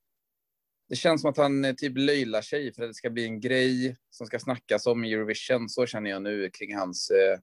Det 0.89 0.95
känns 0.95 1.21
som 1.21 1.29
att 1.29 1.37
han 1.37 1.65
eh, 1.65 1.75
typ 1.75 1.97
löjlar 1.97 2.41
sig 2.41 2.73
för 2.73 2.83
att 2.83 2.89
det 2.89 2.93
ska 2.93 3.09
bli 3.09 3.25
en 3.25 3.39
grej 3.39 3.97
som 4.09 4.27
ska 4.27 4.39
snackas 4.39 4.85
om 4.85 5.05
i 5.05 5.13
Eurovision. 5.13 5.69
Så 5.69 5.85
känner 5.85 6.09
jag 6.09 6.21
nu 6.21 6.49
kring 6.49 6.75
hans 6.75 7.09
eh, 7.09 7.39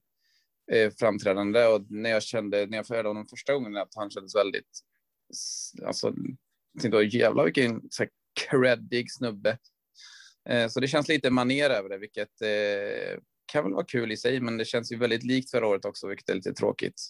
eh, 0.71 0.91
framträdande 0.99 1.65
och 1.65 1.91
när 1.91 2.09
jag 2.09 2.23
kände 2.23 2.65
när 2.65 2.77
jag 2.77 2.95
hörde 2.95 3.09
honom 3.09 3.27
första 3.27 3.53
gången 3.53 3.75
att 3.77 3.95
han 3.95 4.09
kändes 4.09 4.35
väldigt. 4.35 4.79
Alltså, 5.85 6.13
jag 6.73 6.81
tänkte 6.81 7.17
jävlar 7.17 7.43
vilken 7.43 7.81
så 7.89 8.03
här, 8.03 8.09
creddig 8.49 9.11
snubbe. 9.11 9.57
Eh, 10.49 10.67
så 10.67 10.79
det 10.79 10.87
känns 10.87 11.07
lite 11.07 11.29
maner 11.29 11.69
över 11.69 11.89
det, 11.89 11.97
vilket 11.97 12.41
eh, 12.41 13.19
kan 13.45 13.63
väl 13.63 13.73
vara 13.73 13.85
kul 13.85 14.11
i 14.11 14.17
sig, 14.17 14.39
men 14.39 14.57
det 14.57 14.65
känns 14.65 14.91
ju 14.91 14.97
väldigt 14.97 15.23
likt 15.23 15.51
förra 15.51 15.67
året 15.67 15.85
också, 15.85 16.07
vilket 16.07 16.29
är 16.29 16.35
lite 16.35 16.53
tråkigt. 16.53 17.01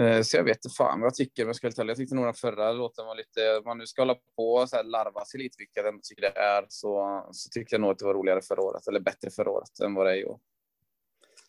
Eh, 0.00 0.22
så 0.22 0.36
jag 0.36 0.44
vet 0.44 0.56
inte 0.56 0.76
fan 0.76 1.00
vad 1.00 1.06
jag 1.06 1.14
tycker, 1.14 1.44
men 1.44 1.54
jag 1.62 1.72
ska 1.72 1.84
Jag 1.84 1.96
tyckte 1.96 2.14
nog 2.14 2.24
den 2.24 2.34
förra 2.34 2.72
låten 2.72 3.06
var 3.06 3.16
lite, 3.16 3.56
om 3.56 3.64
man 3.64 3.78
nu 3.78 3.86
ska 3.86 4.02
hålla 4.02 4.16
på 4.36 4.54
och 4.54 4.68
så 4.68 4.76
här 4.76 4.84
larva 4.84 5.24
sig 5.24 5.40
lite, 5.40 5.56
vilket 5.58 5.84
jag 5.84 6.02
tycker 6.02 6.22
det 6.22 6.38
är, 6.38 6.66
så, 6.68 7.22
så 7.32 7.48
tyckte 7.48 7.74
jag 7.74 7.80
nog 7.80 7.90
att 7.90 7.98
det 7.98 8.04
var 8.04 8.14
roligare 8.14 8.42
förra 8.42 8.62
året, 8.62 8.88
eller 8.88 9.00
bättre 9.00 9.30
förra 9.30 9.50
året 9.50 9.80
än 9.84 9.94
vad 9.94 10.06
det 10.06 10.12
är 10.12 10.16
i 10.16 10.24
år. 10.24 10.38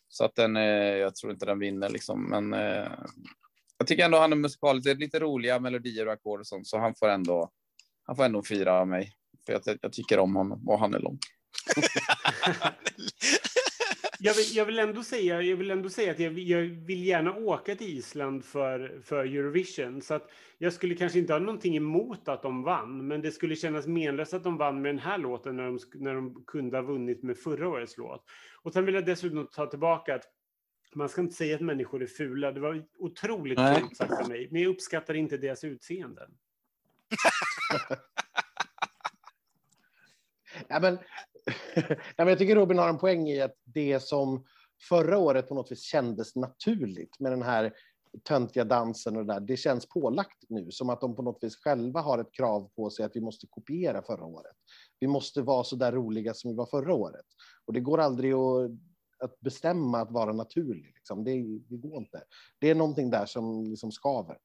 Så 0.08 0.24
att 0.24 0.34
den, 0.34 0.56
eh, 0.56 0.62
jag 0.96 1.14
tror 1.14 1.32
inte 1.32 1.46
den 1.46 1.58
vinner 1.58 1.88
liksom, 1.88 2.30
men 2.30 2.52
eh, 2.52 2.92
jag 3.78 3.86
tycker 3.86 4.04
ändå 4.04 4.18
han 4.18 4.32
är 4.32 4.36
musikalisk. 4.36 4.84
Det 4.84 4.90
är 4.90 4.94
lite 4.94 5.20
roliga 5.20 5.60
melodier 5.60 6.06
och 6.06 6.12
ackord 6.12 6.40
och 6.40 6.46
sånt, 6.46 6.66
så 6.66 6.78
han 6.78 6.94
får 6.94 7.08
ändå, 7.08 7.50
han 8.02 8.16
får 8.16 8.24
ändå 8.24 8.42
fyra 8.42 8.80
av 8.80 8.88
mig. 8.88 9.12
För 9.46 9.52
jag, 9.52 9.78
jag 9.82 9.92
tycker 9.92 10.18
om 10.18 10.36
honom 10.36 10.68
och 10.68 10.78
han 10.78 10.94
är 10.94 10.98
lång. 10.98 11.18
Jag 14.20 14.34
vill, 14.34 14.56
jag 14.56 14.64
vill 14.64 14.78
ändå 14.78 15.02
säga, 15.02 15.42
jag 15.42 15.56
vill 15.56 15.70
ändå 15.70 15.88
säga 15.88 16.12
att 16.12 16.18
jag, 16.18 16.38
jag 16.38 16.60
vill 16.62 17.06
gärna 17.06 17.34
åka 17.34 17.74
till 17.76 17.98
Island 17.98 18.44
för, 18.44 19.00
för 19.04 19.24
Eurovision. 19.24 20.02
Så 20.02 20.14
att 20.14 20.30
jag 20.58 20.72
skulle 20.72 20.94
kanske 20.94 21.18
inte 21.18 21.32
ha 21.32 21.40
någonting 21.40 21.76
emot 21.76 22.28
att 22.28 22.42
de 22.42 22.62
vann, 22.62 23.06
men 23.06 23.22
det 23.22 23.32
skulle 23.32 23.56
kännas 23.56 23.86
menlöst 23.86 24.34
att 24.34 24.44
de 24.44 24.56
vann 24.56 24.82
med 24.82 24.88
den 24.88 24.98
här 24.98 25.18
låten 25.18 25.56
när 25.56 25.64
de, 25.64 25.78
när 25.94 26.14
de 26.14 26.44
kunde 26.46 26.76
ha 26.76 26.82
vunnit 26.82 27.22
med 27.22 27.38
förra 27.38 27.68
årets 27.68 27.98
låt. 27.98 28.24
Och 28.62 28.72
sen 28.72 28.84
vill 28.84 28.94
jag 28.94 29.06
dessutom 29.06 29.46
ta 29.46 29.66
tillbaka 29.66 30.14
att 30.14 30.24
man 30.94 31.08
ska 31.08 31.20
inte 31.20 31.34
säga 31.34 31.54
att 31.54 31.60
människor 31.60 32.02
är 32.02 32.06
fula. 32.06 32.52
Det 32.52 32.60
var 32.60 32.84
otroligt 32.98 33.58
Nej. 33.58 33.80
fult 33.80 33.96
sagt 33.96 34.12
av 34.12 34.28
mig, 34.28 34.48
men 34.50 34.62
jag 34.62 34.70
uppskattar 34.70 35.14
inte 35.14 35.36
deras 35.36 35.64
utseenden. 35.64 36.30
Ja, 40.68 40.80
men, 40.80 40.98
Nej, 41.88 41.98
men 42.16 42.28
jag 42.28 42.38
tycker 42.38 42.56
Robin 42.56 42.78
har 42.78 42.88
en 42.88 42.98
poäng 42.98 43.28
i 43.28 43.40
att 43.40 43.54
det 43.64 44.00
som 44.00 44.44
förra 44.88 45.18
året 45.18 45.48
på 45.48 45.54
något 45.54 45.72
vis 45.72 45.82
kändes 45.82 46.36
naturligt 46.36 47.20
med 47.20 47.32
den 47.32 47.42
här 47.42 47.72
töntiga 48.24 48.64
dansen 48.64 49.16
och 49.16 49.26
det 49.26 49.34
där, 49.34 49.40
det 49.40 49.56
känns 49.56 49.86
pålagt 49.86 50.44
nu, 50.48 50.70
som 50.70 50.90
att 50.90 51.00
de 51.00 51.16
på 51.16 51.22
något 51.22 51.44
vis 51.44 51.56
själva 51.56 52.00
har 52.00 52.18
ett 52.18 52.32
krav 52.32 52.70
på 52.76 52.90
sig 52.90 53.04
att 53.04 53.16
vi 53.16 53.20
måste 53.20 53.46
kopiera 53.46 54.02
förra 54.02 54.24
året. 54.24 54.56
Vi 55.00 55.06
måste 55.06 55.42
vara 55.42 55.64
så 55.64 55.76
där 55.76 55.92
roliga 55.92 56.34
som 56.34 56.50
vi 56.50 56.56
var 56.56 56.66
förra 56.66 56.94
året. 56.94 57.26
Och 57.66 57.72
det 57.72 57.80
går 57.80 57.98
aldrig 57.98 58.32
att, 58.32 58.70
att 59.18 59.40
bestämma 59.40 60.00
att 60.00 60.10
vara 60.10 60.32
naturlig. 60.32 60.92
Liksom. 60.94 61.24
Det, 61.24 61.30
det 61.68 61.76
går 61.76 61.98
inte. 61.98 62.22
Det 62.58 62.70
är 62.70 62.74
någonting 62.74 63.10
där 63.10 63.26
som 63.26 63.64
liksom 63.64 63.92
skaver. 63.92 64.38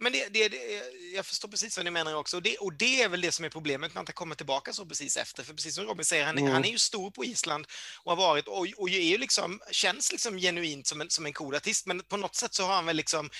Men 0.00 0.12
det, 0.12 0.28
det, 0.28 0.48
det, 0.48 0.82
jag 1.14 1.26
förstår 1.26 1.48
precis 1.48 1.76
vad 1.76 1.84
ni 1.84 1.90
menar 1.90 2.14
också. 2.14 2.36
Och 2.36 2.42
det, 2.42 2.56
och 2.56 2.72
det 2.72 3.02
är 3.02 3.08
väl 3.08 3.20
det 3.20 3.32
som 3.32 3.44
är 3.44 3.48
problemet 3.48 3.94
med 3.94 4.00
att 4.00 4.08
han 4.08 4.14
kommer 4.14 4.34
tillbaka 4.34 4.72
så 4.72 4.86
precis 4.86 5.16
efter. 5.16 5.42
För 5.42 5.54
precis 5.54 5.74
som 5.74 5.84
Robin 5.84 6.04
säger, 6.04 6.24
han, 6.24 6.36
är- 6.38 6.40
Mm. 6.42 6.52
han 6.52 6.64
är 6.64 6.70
ju 6.70 6.78
stor 6.78 7.10
på 7.10 7.24
Island 7.24 7.66
och 8.02 8.12
har 8.12 8.16
varit 8.16 8.48
och, 8.48 8.66
och 8.76 8.88
är 8.88 9.00
ju 9.00 9.18
liksom, 9.18 9.60
känns 9.70 10.12
liksom 10.12 10.38
genuint 10.38 10.86
som 10.86 11.00
en, 11.00 11.10
som 11.10 11.26
en 11.26 11.32
cool 11.32 11.54
artist. 11.54 11.86
Men 11.86 12.02
på 12.02 12.16
något 12.16 12.34
sätt 12.36 12.54
så 12.54 12.62
har 12.66 12.74
han 12.74 12.86
väl 12.86 12.96
liksom 12.96 13.30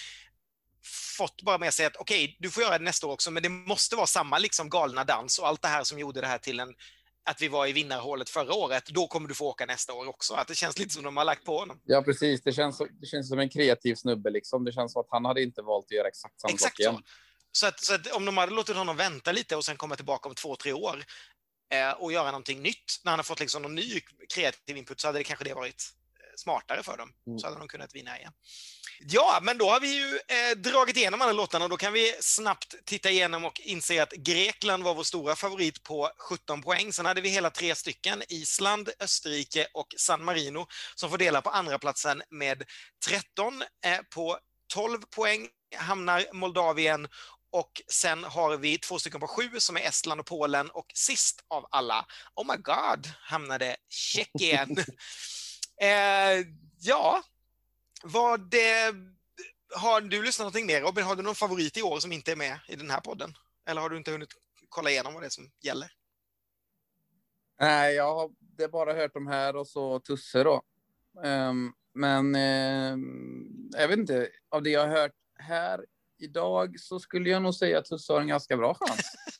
fått 1.19 1.43
bara 1.43 1.59
med 1.59 1.75
sig 1.75 1.87
att 1.87 1.97
okej, 1.97 2.37
du 2.41 2.51
får 2.51 2.63
göra 2.63 2.79
det 2.79 2.85
nästa 2.85 3.07
år 3.07 3.13
också, 3.13 3.31
men 3.31 3.43
det 3.43 3.49
måste 3.49 3.97
vara 3.97 4.07
samma 4.07 4.39
liksom 4.39 4.69
galna 4.71 5.05
dans 5.05 5.39
och 5.39 5.49
allt 5.49 5.63
det 5.63 5.69
här 5.69 5.85
som 5.85 5.99
gjorde 5.99 6.21
det 6.21 6.27
här 6.27 6.39
till 6.39 6.61
en 6.61 6.75
att 7.31 7.43
vi 7.43 7.49
var 7.49 7.66
i 7.66 7.72
vinnarhålet 7.72 8.31
förra 8.31 8.55
året, 8.55 8.87
då 8.87 9.07
kommer 9.07 9.28
du 9.28 9.35
få 9.35 9.47
åka 9.47 9.66
nästa 9.66 9.93
år 9.93 10.09
också. 10.09 10.35
Att 10.35 10.49
det 10.49 10.55
känns 10.55 10.78
lite 10.78 10.95
som 10.95 11.03
de 11.03 11.16
har 11.16 11.24
lagt 11.24 11.45
på 11.45 11.59
honom. 11.59 11.81
Ja, 11.85 12.03
precis. 12.03 12.43
Det 12.43 12.53
känns, 12.53 12.78
det 13.01 13.07
känns 13.07 13.28
som 13.28 13.39
en 13.39 13.49
kreativ 13.49 13.95
snubbe. 13.95 14.31
Liksom. 14.31 14.64
Det 14.64 14.72
känns 14.72 14.93
som 14.93 15.01
att 15.01 15.09
han 15.11 15.24
hade 15.24 15.43
inte 15.43 15.62
valt 15.62 15.85
att 15.85 15.91
göra 15.91 16.09
exakt 16.09 16.41
samma 16.41 16.55
Exakt 16.55 16.76
sak 16.76 16.81
igen. 16.81 16.95
så. 16.95 17.03
Så 17.53 17.66
att, 17.66 17.81
så 17.85 17.95
att 17.95 18.07
om 18.12 18.24
de 18.24 18.37
hade 18.37 18.53
låtit 18.53 18.76
honom 18.76 18.97
vänta 18.97 19.33
lite 19.33 19.57
och 19.57 19.64
sen 19.64 19.76
komma 19.76 19.97
tillbaka 19.97 20.28
om 20.28 20.35
två, 20.35 20.57
tre 20.57 20.72
år 20.72 21.05
eh, 21.74 21.91
och 21.91 22.12
göra 22.12 22.26
någonting 22.26 22.62
nytt, 22.62 23.01
när 23.05 23.12
han 23.12 23.18
har 23.18 23.24
fått 23.24 23.41
liksom 23.41 23.62
någon 23.62 23.74
ny 23.74 24.01
kreativ 24.35 24.76
input, 24.76 25.01
så 25.01 25.09
hade 25.09 25.18
det 25.18 25.24
kanske 25.24 25.45
det 25.45 25.55
varit 25.55 25.83
smartare 26.41 26.82
för 26.82 26.97
dem. 26.97 27.12
Mm. 27.26 27.38
Så 27.38 27.47
hade 27.47 27.59
de 27.59 27.68
kunnat 27.68 27.95
vinna 27.95 28.18
igen. 28.18 28.32
Ja, 29.03 29.38
men 29.43 29.59
då 29.59 29.70
har 29.70 29.80
vi 29.80 29.95
ju 29.95 30.14
eh, 30.14 30.57
dragit 30.57 30.97
igenom 30.97 31.22
alla 31.22 31.32
låtarna 31.32 31.64
och 31.64 31.70
då 31.70 31.76
kan 31.76 31.93
vi 31.93 32.14
snabbt 32.20 32.74
titta 32.84 33.11
igenom 33.11 33.45
och 33.45 33.61
inse 33.61 34.03
att 34.03 34.12
Grekland 34.12 34.84
var 34.84 34.95
vår 34.95 35.03
stora 35.03 35.36
favorit 35.36 35.82
på 35.82 36.11
17 36.18 36.62
poäng. 36.62 36.93
Sen 36.93 37.07
hade 37.07 37.20
vi 37.20 37.28
hela 37.28 37.51
tre 37.51 37.74
stycken, 37.74 38.22
Island, 38.28 38.91
Österrike 39.01 39.66
och 39.74 39.95
San 39.97 40.24
Marino, 40.24 40.66
som 40.95 41.11
får 41.11 41.18
dela 41.18 41.43
på 41.43 41.51
andra 41.51 41.78
platsen 41.78 42.22
med 42.30 42.62
13. 43.07 43.62
Eh, 43.84 43.99
på 44.14 44.38
12 44.74 44.99
poäng 45.16 45.49
hamnar 45.76 46.26
Moldavien 46.32 47.09
och 47.53 47.82
sen 47.93 48.24
har 48.24 48.57
vi 48.57 48.78
två 48.78 48.99
stycken 48.99 49.20
på 49.20 49.26
sju 49.26 49.51
som 49.59 49.76
är 49.76 49.80
Estland 49.80 50.20
och 50.20 50.26
Polen 50.26 50.70
och 50.70 50.86
sist 50.95 51.45
av 51.49 51.66
alla, 51.70 52.07
oh 52.34 52.47
my 52.47 52.62
god, 52.62 53.12
hamnade 53.20 53.76
Tjeckien. 53.88 54.76
eh, 55.81 56.47
ja, 56.81 57.22
vad 58.03 58.51
det, 58.51 58.95
har 59.76 60.01
du 60.01 60.22
lyssnat 60.22 60.45
någonting 60.45 60.66
mer 60.66 60.81
Robin? 60.81 61.05
Har 61.05 61.16
du 61.16 61.22
någon 61.22 61.35
favorit 61.35 61.76
i 61.76 61.83
år 61.83 62.01
som 62.01 62.12
inte 62.12 62.33
är 62.33 62.37
med 62.37 62.59
i 62.68 62.76
den 62.76 62.91
här 62.91 63.01
podden? 63.01 63.35
Eller 63.66 63.81
har 63.81 63.91
du 63.91 63.97
inte 63.97 64.11
hunnit 64.11 64.28
kolla 64.68 64.91
igenom 64.91 65.14
vad 65.14 65.22
det 65.22 65.26
är 65.26 65.31
som 65.31 65.51
gäller? 65.61 65.93
Nej, 67.61 67.95
jag 67.95 68.14
har 68.14 68.31
det 68.41 68.68
bara 68.68 68.95
hört 68.95 69.14
de 69.14 69.26
här 69.26 69.57
och 69.57 69.66
så 69.66 70.01
Tusse 70.01 70.45
då. 70.45 70.62
Ehm, 71.24 71.72
men 71.95 72.35
ehm, 72.35 73.70
jag 73.72 73.89
vet 73.89 73.99
inte, 73.99 74.28
av 74.49 74.62
det 74.62 74.70
jag 74.70 74.81
har 74.81 74.97
hört 74.97 75.14
här 75.39 75.87
idag 76.18 76.81
så 76.81 77.01
skulle 77.01 77.31
jag 77.31 77.43
nog 77.43 77.55
säga 77.55 77.78
att 77.78 77.85
Tusse 77.85 78.12
har 78.12 78.20
en 78.20 78.28
ganska 78.28 78.57
bra 78.57 78.74
chans. 78.74 79.12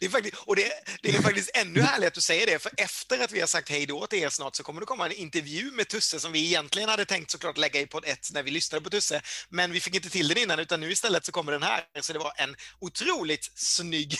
Det 0.00 0.06
är 0.06 0.10
faktiskt, 0.10 0.36
och 0.36 0.56
det, 0.56 0.72
det 1.02 1.08
är 1.08 1.22
faktiskt 1.22 1.50
ännu 1.56 1.80
härligare 1.80 2.08
att 2.08 2.14
du 2.14 2.20
säger 2.20 2.46
det, 2.46 2.58
för 2.58 2.72
efter 2.76 3.24
att 3.24 3.32
vi 3.32 3.40
har 3.40 3.46
sagt 3.46 3.68
hej 3.68 3.86
då 3.86 4.06
till 4.06 4.18
er 4.18 4.28
snart 4.28 4.56
så 4.56 4.62
kommer 4.62 4.80
det 4.80 4.86
komma 4.86 5.06
en 5.06 5.12
intervju 5.12 5.70
med 5.72 5.88
Tusse 5.88 6.20
som 6.20 6.32
vi 6.32 6.46
egentligen 6.46 6.88
hade 6.88 7.04
tänkt 7.04 7.30
såklart 7.30 7.58
lägga 7.58 7.80
i 7.80 7.86
podd 7.86 8.04
1 8.06 8.18
när 8.32 8.42
vi 8.42 8.50
lyssnade 8.50 8.84
på 8.84 8.90
Tusse, 8.90 9.22
men 9.48 9.72
vi 9.72 9.80
fick 9.80 9.94
inte 9.94 10.10
till 10.10 10.28
den 10.28 10.38
innan, 10.38 10.58
utan 10.58 10.80
nu 10.80 10.90
istället 10.92 11.24
så 11.24 11.32
kommer 11.32 11.52
den 11.52 11.62
här. 11.62 11.84
Så 12.00 12.12
det 12.12 12.18
var 12.18 12.32
en 12.36 12.56
otroligt 12.78 13.50
snygg 13.58 14.14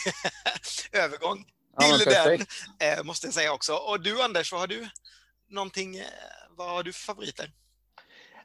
övergång 0.91 1.45
Ja, 1.77 1.81
till 1.97 1.99
den, 2.05 2.13
perfekt. 2.13 2.51
eh, 2.99 3.03
måste 3.03 3.27
jag 3.27 3.33
säga 3.33 3.53
också. 3.53 3.73
Och 3.73 4.01
du 4.01 4.21
Anders, 4.21 4.51
vad 4.51 4.61
har 4.61 4.67
du? 4.67 4.89
Någonting, 5.49 5.97
eh, 5.97 6.05
vad 6.49 6.69
har 6.69 6.83
du 6.83 6.93
för 6.93 6.99
favoriter? 7.01 7.51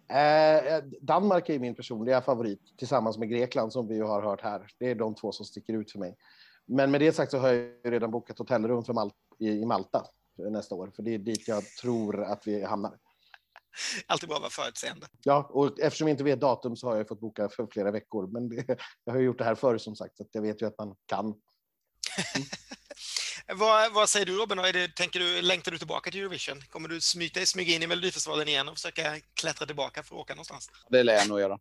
Eh, 0.09 0.79
Danmark 1.03 1.49
är 1.49 1.59
min 1.59 1.75
personliga 1.75 2.23
favorit 2.23 2.61
tillsammans 2.79 3.19
med 3.19 3.29
Grekland 3.31 3.73
som 3.73 3.89
vi 3.89 4.01
har 4.01 4.23
hört 4.23 4.41
här. 4.43 4.67
Det 4.79 4.91
är 4.91 4.95
de 4.95 5.15
två 5.15 5.33
som 5.33 5.47
sticker 5.47 5.73
ut 5.73 5.93
för 5.93 5.99
mig. 5.99 6.17
Men 6.67 6.91
med 6.91 7.01
det 7.01 7.13
sagt 7.13 7.31
så 7.31 7.39
har 7.39 7.49
jag 7.49 7.57
ju 7.57 7.81
redan 7.85 8.11
bokat 8.11 8.39
hotellrum 8.39 8.85
för 8.85 8.93
Mal 8.93 9.13
i, 9.39 9.49
i 9.49 9.65
Malta 9.65 10.07
nästa 10.39 10.75
år, 10.75 10.93
för 10.97 11.03
det 11.03 11.15
är 11.15 11.19
dit 11.19 11.49
jag 11.49 11.65
tror 11.65 12.25
att 12.25 12.47
vi 12.47 12.65
hamnar. 12.65 12.99
Alltid 14.07 14.29
bra 14.29 14.37
att 14.37 14.43
vara 14.43 14.51
förutseende. 14.51 15.07
Ja, 15.23 15.51
och 15.51 15.81
eftersom 15.81 16.09
jag 16.09 16.15
inte 16.15 16.25
vet 16.25 16.41
datum 16.41 16.77
så 16.77 16.89
har 16.89 16.97
jag 16.97 17.09
fått 17.09 17.21
boka 17.21 17.49
för 17.49 17.67
flera 17.67 17.91
veckor. 17.91 18.27
Men 18.27 18.49
det, 18.49 18.79
jag 19.05 19.13
har 19.13 19.21
ju 19.21 19.27
gjort 19.27 19.39
det 19.39 19.45
här 19.45 19.55
förr 19.55 19.79
som 19.79 19.97
sagt, 19.97 20.17
så 20.17 20.25
jag 20.33 20.43
vet 20.43 20.63
ju 20.63 20.67
att 20.67 20.79
man 20.79 20.97
kan. 21.07 21.35
Vad, 23.49 23.93
vad 23.93 24.09
säger 24.09 24.27
du 24.27 24.37
Robin? 24.37 24.59
Är 24.59 24.73
det, 24.73 24.97
tänker 24.97 25.21
du, 25.21 25.43
längtar 25.43 25.73
du 25.73 25.79
tillbaka 25.79 26.11
till 26.11 26.21
Eurovision? 26.21 26.61
Kommer 26.61 26.89
du 26.89 27.01
smyga, 27.01 27.47
smyga 27.47 27.75
in 27.75 27.83
i 27.83 27.87
Melodifestivalen 27.87 28.49
igen 28.49 28.69
och 28.69 28.75
försöka 28.75 29.21
klättra 29.35 29.67
tillbaka 29.67 30.03
för 30.03 30.15
att 30.15 30.21
åka 30.21 30.35
någonstans? 30.35 30.71
Det 30.89 31.03
lär 31.03 31.15
jag 31.15 31.29
nog 31.29 31.41
göra. 31.41 31.59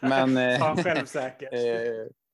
Men, 0.00 0.36
eh, 0.36 0.42
Ja, 0.42 0.76
självsäker. 0.82 1.48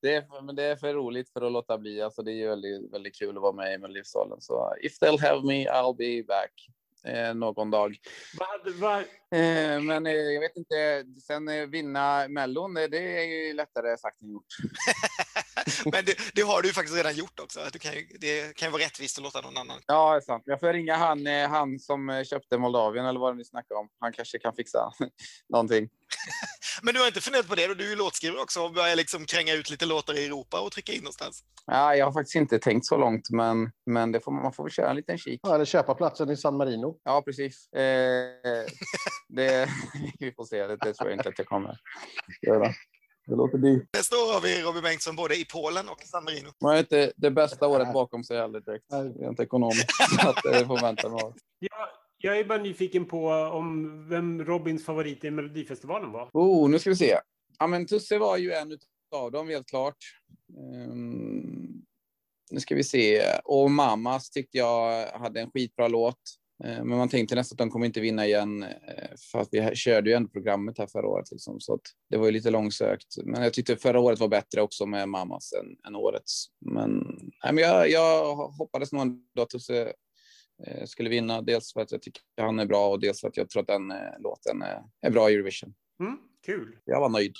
Eh, 0.05 0.11
det, 0.11 0.15
är, 0.37 0.43
men 0.43 0.57
det 0.57 0.63
är 0.65 0.77
för 0.77 0.95
roligt 0.95 1.31
för 1.33 1.43
att 1.47 1.53
låta 1.53 1.79
bli. 1.79 2.03
Alltså, 2.03 2.23
det 2.23 2.33
är 2.33 2.35
ju 2.35 2.49
väldigt, 2.49 2.93
väldigt 2.93 3.19
kul 3.19 3.37
att 3.37 3.43
vara 3.43 3.53
med 3.53 3.75
i 3.75 3.79
Melodifestivalen. 3.79 4.41
Så 4.41 4.75
if 4.83 4.99
they'll 5.01 5.21
have 5.21 5.47
me, 5.47 5.69
I'll 5.69 5.97
be 5.97 6.23
back 6.23 6.69
eh, 7.05 7.35
någon 7.35 7.71
dag. 7.71 7.97
Vad 8.39 8.75
vad- 8.75 9.05
Eh, 9.33 9.81
men 9.81 10.07
eh, 10.07 10.13
jag 10.13 10.41
vet 10.41 10.57
inte, 10.57 11.05
sen 11.27 11.49
eh, 11.49 11.67
vinna 11.67 12.29
Mellon, 12.29 12.75
det, 12.75 12.89
det 12.89 12.99
är 13.21 13.25
ju 13.25 13.53
lättare 13.53 13.97
sagt 13.99 14.23
än 14.23 14.31
gjort. 14.31 14.45
Men 15.93 16.05
det, 16.05 16.19
det 16.35 16.43
har 16.43 16.63
du 16.63 16.69
ju 16.69 16.75
faktiskt 16.75 16.97
redan 16.97 17.15
gjort 17.15 17.41
också. 17.41 17.61
Du 17.73 17.79
kan 17.79 17.93
ju, 17.93 18.07
det 18.21 18.57
kan 18.57 18.69
ju 18.69 18.73
vara 18.73 18.83
rättvist 18.83 19.19
att 19.19 19.25
låta 19.25 19.41
någon 19.41 19.57
annan. 19.57 19.81
Ja, 19.87 20.11
det 20.11 20.17
är 20.17 20.21
sant. 20.21 20.43
Jag 20.47 20.61
får 20.61 20.73
ringa 20.73 20.97
han, 20.97 21.27
eh, 21.27 21.49
han 21.49 21.79
som 21.79 22.11
eh, 22.11 22.25
köpte 22.25 22.59
Moldavien 22.59 23.07
eller 23.07 23.21
vad 23.21 23.37
ni 23.37 23.45
snackar 23.45 23.75
om. 23.75 23.89
Han 24.01 24.13
kanske 24.13 24.39
kan 24.39 24.55
fixa 24.55 24.93
någonting. 25.49 25.89
Men 26.83 26.95
du 26.95 27.01
har 27.01 27.07
inte 27.07 27.21
funderat 27.21 27.49
på 27.49 27.55
det? 27.55 27.67
då? 27.67 27.75
Du 27.75 27.85
är 27.85 27.91
ju 27.91 27.97
låtskrivare 27.97 28.41
också 28.41 28.61
och 28.61 28.73
börjar 28.73 28.97
liksom 28.97 29.27
kränga 29.27 29.55
ut 29.55 29.71
lite 29.71 29.87
låtar 29.87 30.19
i 30.19 30.27
Europa 30.27 30.61
och 30.61 30.73
trycka 30.73 30.93
in 30.93 31.03
någonstans. 31.03 31.45
Ja, 31.67 31.95
jag 31.97 32.07
har 32.07 32.13
faktiskt 32.13 32.37
inte 32.37 32.59
tänkt 32.59 32.87
så 32.87 32.97
långt, 32.97 33.31
men, 33.31 33.71
men 33.87 34.13
det 34.13 34.21
får, 34.21 34.33
man 34.33 34.53
får 34.53 34.65
väl 34.65 34.73
köra 34.73 34.91
en 34.91 34.97
liten 34.97 35.19
kik. 35.19 35.41
Ja, 35.43 35.55
eller 35.55 35.65
köpa 35.65 35.95
platsen 35.95 36.31
i 36.31 36.37
San 36.37 36.57
Marino. 36.57 36.97
Ja, 37.05 37.23
precis. 37.23 37.73
Eh, 37.73 38.67
det, 39.29 39.69
vi 40.19 40.33
får 40.33 40.45
se. 40.45 40.67
Det, 40.67 40.77
det 40.77 40.95
tror 40.95 41.11
jag 41.11 41.19
inte 41.19 41.29
att 41.29 41.39
jag 41.39 41.47
kommer 41.47 41.77
göra. 42.47 42.73
Det 43.27 43.37
låter 43.37 43.59
dyrt. 43.59 43.89
Nästa 43.97 44.17
år 44.17 44.33
har 44.33 44.41
vi 44.41 44.63
Robin 44.63 44.83
Bengtsson 44.83 45.17
både 45.17 45.35
i 45.35 45.45
Polen 45.45 45.89
och 45.89 46.03
i 46.03 46.07
San 46.07 46.25
Marino. 46.25 46.49
Man 46.63 46.71
har 46.71 46.79
inte 46.79 47.13
det 47.17 47.31
bästa 47.31 47.67
året 47.67 47.93
bakom 47.93 48.25
sig 48.25 48.37
heller 48.37 48.61
direkt, 48.61 48.85
rent 49.21 49.41
ekonomiskt. 49.41 49.91
Så 50.21 50.29
att 50.29 50.43
det 50.43 50.67
får 50.67 50.81
vänta 50.81 51.09
några 51.09 51.27
år. 51.27 51.35
Jag, 52.19 52.39
är 52.39 52.45
bara 52.45 52.59
nyfiken 52.59 53.05
på 53.05 53.29
om 53.31 54.09
vem 54.09 54.45
Robins 54.45 54.85
favorit 54.85 55.25
i 55.25 55.31
Melodifestivalen 55.31 56.13
var. 56.13 56.31
Oh, 56.33 56.71
nu 56.71 56.79
ska 56.79 56.91
vi 56.91 56.97
se. 56.97 57.19
Ja, 57.59 57.67
men 57.67 57.87
Tusse 57.87 58.19
var 58.19 58.37
ju 58.37 58.53
en 58.53 58.79
av 59.15 59.33
dem, 59.33 59.49
helt 59.49 59.69
klart. 59.69 59.97
Ehm, 60.59 61.83
nu 62.51 62.61
ska 62.61 62.75
vi 62.75 62.85
se. 62.85 63.23
Och 63.45 63.71
Mamas 63.71 64.31
tyckte 64.31 64.59
jag 64.59 65.07
hade 65.07 65.41
en 65.41 65.51
skitbra 65.51 65.89
låt. 65.89 66.21
Eh, 66.65 66.85
men 66.85 66.99
man 66.99 67.09
tänkte 67.09 67.35
nästan 67.35 67.55
att 67.55 67.59
de 67.59 67.71
kommer 67.71 67.87
inte 67.87 68.01
vinna 68.01 68.27
igen. 68.27 68.63
Eh, 68.63 69.17
för 69.33 69.41
att 69.41 69.49
vi 69.51 69.77
körde 69.77 70.11
ju 70.11 70.17
ändå 70.17 70.29
programmet 70.29 70.79
här 70.79 70.87
förra 70.87 71.07
året. 71.07 71.31
Liksom, 71.31 71.61
så 71.61 71.75
att 71.75 71.81
det 72.11 72.17
var 72.17 72.27
ju 72.27 72.33
lite 72.33 72.51
långsökt. 72.51 73.17
Men 73.25 73.43
jag 73.43 73.53
tyckte 73.53 73.77
förra 73.77 74.01
året 74.01 74.21
var 74.21 74.29
bättre 74.29 74.63
också 74.63 74.87
med 74.87 75.09
Mamas 75.09 75.53
än, 75.53 75.77
än 75.87 75.97
årets. 75.97 76.47
Men, 76.61 76.91
nej, 77.45 77.53
men 77.53 77.59
jag, 77.59 77.91
jag 77.91 78.35
hoppades 78.35 78.93
nog 78.93 79.03
ändå 79.03 79.43
att 79.43 79.51
Tusse 79.51 79.93
eh, 80.67 80.85
skulle 80.85 81.11
vinna. 81.11 81.43
Dels 81.43 81.73
för 81.73 81.81
att 81.81 81.93
jag 81.93 82.03
tycker 82.03 82.23
han 82.41 82.59
är 82.59 82.67
bra 82.67 82.89
och 82.89 83.01
dels 83.01 83.21
för 83.21 83.29
att 83.29 83.37
jag 83.37 83.51
tror 83.51 83.63
att 83.63 83.69
den 83.69 83.93
låten 84.19 84.63
är, 84.63 84.83
är 85.01 85.11
bra 85.11 85.31
i 85.31 85.35
Eurovision. 85.35 85.75
Mm. 86.01 86.19
Kul. 86.47 86.77
Jag 86.85 87.01
var 87.01 87.09
nöjd. 87.09 87.37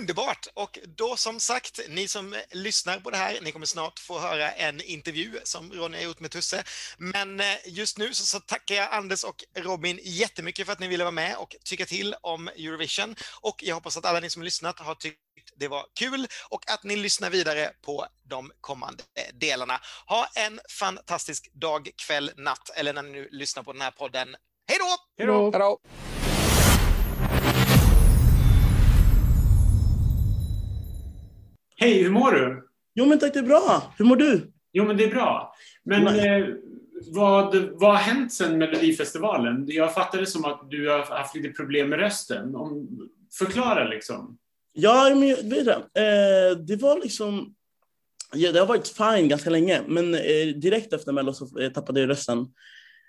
Underbart! 0.00 0.46
Och 0.54 0.78
då 0.96 1.16
som 1.16 1.40
sagt, 1.40 1.80
ni 1.88 2.08
som 2.08 2.34
lyssnar 2.50 3.00
på 3.00 3.10
det 3.10 3.16
här, 3.16 3.38
ni 3.42 3.52
kommer 3.52 3.66
snart 3.66 3.98
få 3.98 4.18
höra 4.18 4.50
en 4.50 4.80
intervju 4.80 5.38
som 5.44 5.72
Ronny 5.72 5.96
har 5.96 6.04
gjort 6.04 6.20
med 6.20 6.30
Tusse. 6.30 6.64
Men 6.98 7.40
eh, 7.40 7.46
just 7.66 7.98
nu 7.98 8.14
så, 8.14 8.26
så 8.26 8.40
tackar 8.40 8.74
jag 8.74 8.92
Anders 8.92 9.24
och 9.24 9.44
Robin 9.54 9.98
jättemycket 10.02 10.66
för 10.66 10.72
att 10.72 10.80
ni 10.80 10.88
ville 10.88 11.04
vara 11.04 11.12
med 11.12 11.36
och 11.36 11.56
tycka 11.64 11.86
till 11.86 12.14
om 12.20 12.48
Eurovision. 12.48 13.14
Och 13.40 13.62
jag 13.62 13.74
hoppas 13.74 13.96
att 13.96 14.04
alla 14.04 14.20
ni 14.20 14.30
som 14.30 14.42
lyssnat 14.42 14.78
har 14.78 14.94
tyckt 14.94 15.18
det 15.56 15.68
var 15.68 15.86
kul 15.98 16.26
och 16.50 16.70
att 16.70 16.84
ni 16.84 16.96
lyssnar 16.96 17.30
vidare 17.30 17.70
på 17.82 18.06
de 18.24 18.52
kommande 18.60 19.02
delarna. 19.34 19.80
Ha 20.06 20.26
en 20.34 20.60
fantastisk 20.78 21.52
dag, 21.52 21.90
kväll, 22.06 22.30
natt 22.36 22.70
eller 22.76 22.92
när 22.92 23.02
ni 23.02 23.10
nu 23.10 23.28
lyssnar 23.30 23.62
på 23.62 23.72
den 23.72 23.82
här 23.82 23.90
podden. 23.90 24.28
Hej 24.68 24.78
då! 24.78 24.96
Hej 25.18 25.26
då! 25.26 25.78
Hej 31.80 32.02
hur 32.02 32.10
mår 32.10 32.32
du? 32.32 32.68
Jo 32.94 33.06
men 33.06 33.18
tack, 33.18 33.32
det 33.32 33.38
är 33.38 33.42
bra. 33.42 33.94
Hur 33.98 34.04
mår 34.04 34.16
du? 34.16 34.52
Jo, 34.72 34.84
men 34.84 34.96
det 34.96 35.04
är 35.04 35.10
bra. 35.10 35.54
Men 35.84 36.06
eh, 36.06 36.46
vad, 37.14 37.56
vad 37.56 37.90
har 37.90 37.96
hänt 37.96 38.32
sedan 38.32 38.58
Melodifestivalen? 38.58 39.64
Jag 39.68 39.94
fattar 39.94 40.18
det 40.18 40.26
som 40.26 40.44
att 40.44 40.70
du 40.70 40.88
har 40.88 40.98
haft 40.98 41.34
lite 41.34 41.48
problem 41.48 41.88
med 41.88 41.98
rösten. 41.98 42.56
Om, 42.56 42.88
förklara 43.38 43.88
liksom. 43.88 44.38
Ja, 44.72 45.14
men 45.14 45.20
vet 45.50 45.64
du, 45.64 45.70
eh, 45.70 46.56
det 46.66 46.76
var 46.76 47.02
liksom... 47.02 47.54
Ja, 48.32 48.52
det 48.52 48.58
har 48.58 48.66
varit 48.66 48.88
fine 48.88 49.28
ganska 49.28 49.50
länge, 49.50 49.82
men 49.86 50.14
eh, 50.14 50.46
direkt 50.56 50.92
efter 50.92 51.12
Mello 51.12 51.32
så 51.32 51.60
eh, 51.60 51.72
tappade 51.72 52.00
jag 52.00 52.08
rösten. 52.08 52.46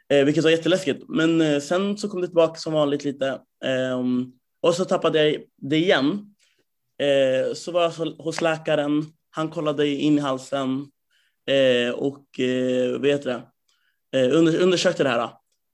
Eh, 0.09 0.25
vilket 0.25 0.43
var 0.43 0.51
jätteläskigt. 0.51 1.03
Men 1.07 1.41
eh, 1.41 1.59
sen 1.59 1.97
så 1.97 2.09
kom 2.09 2.21
det 2.21 2.27
tillbaka 2.27 2.55
som 2.55 2.73
vanligt 2.73 3.03
lite. 3.03 3.39
Ehm, 3.65 4.31
och 4.61 4.75
så 4.75 4.85
tappade 4.85 5.25
jag 5.25 5.41
det 5.57 5.77
igen. 5.77 6.35
Eh, 6.99 7.53
så 7.53 7.71
var 7.71 7.81
jag 7.81 8.05
hos 8.05 8.41
läkaren. 8.41 9.05
Han 9.29 9.49
kollade 9.49 9.87
in 9.87 10.17
i 10.17 10.21
halsen 10.21 10.87
eh, 11.49 11.93
och 11.93 12.39
eh, 12.39 12.99
vet 12.99 13.23
det, 13.23 13.41
eh, 14.15 14.37
under, 14.37 14.59
undersökte 14.59 15.03
det 15.03 15.09
här. 15.09 15.29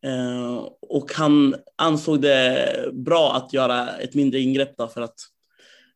Eh, 0.05 0.55
och 0.81 1.13
han 1.13 1.55
ansåg 1.77 2.21
det 2.21 2.89
bra 2.93 3.33
att 3.35 3.53
göra 3.53 3.89
ett 3.89 4.13
mindre 4.13 4.39
ingrepp 4.39 4.77
då 4.77 4.87
för 4.87 5.01
att 5.01 5.15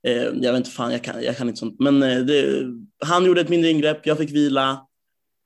eh, 0.07 0.23
jag 0.23 0.51
vet 0.51 0.57
inte 0.57 0.69
fan, 0.69 0.91
jag 0.91 1.03
kan, 1.03 1.23
jag 1.23 1.37
kan 1.37 1.47
inte 1.47 1.59
sånt. 1.59 1.79
Men 1.79 2.03
eh, 2.03 2.19
det, 2.19 2.63
han 3.05 3.25
gjorde 3.25 3.41
ett 3.41 3.49
mindre 3.49 3.69
ingrepp, 3.69 4.05
jag 4.05 4.17
fick 4.17 4.31
vila 4.31 4.87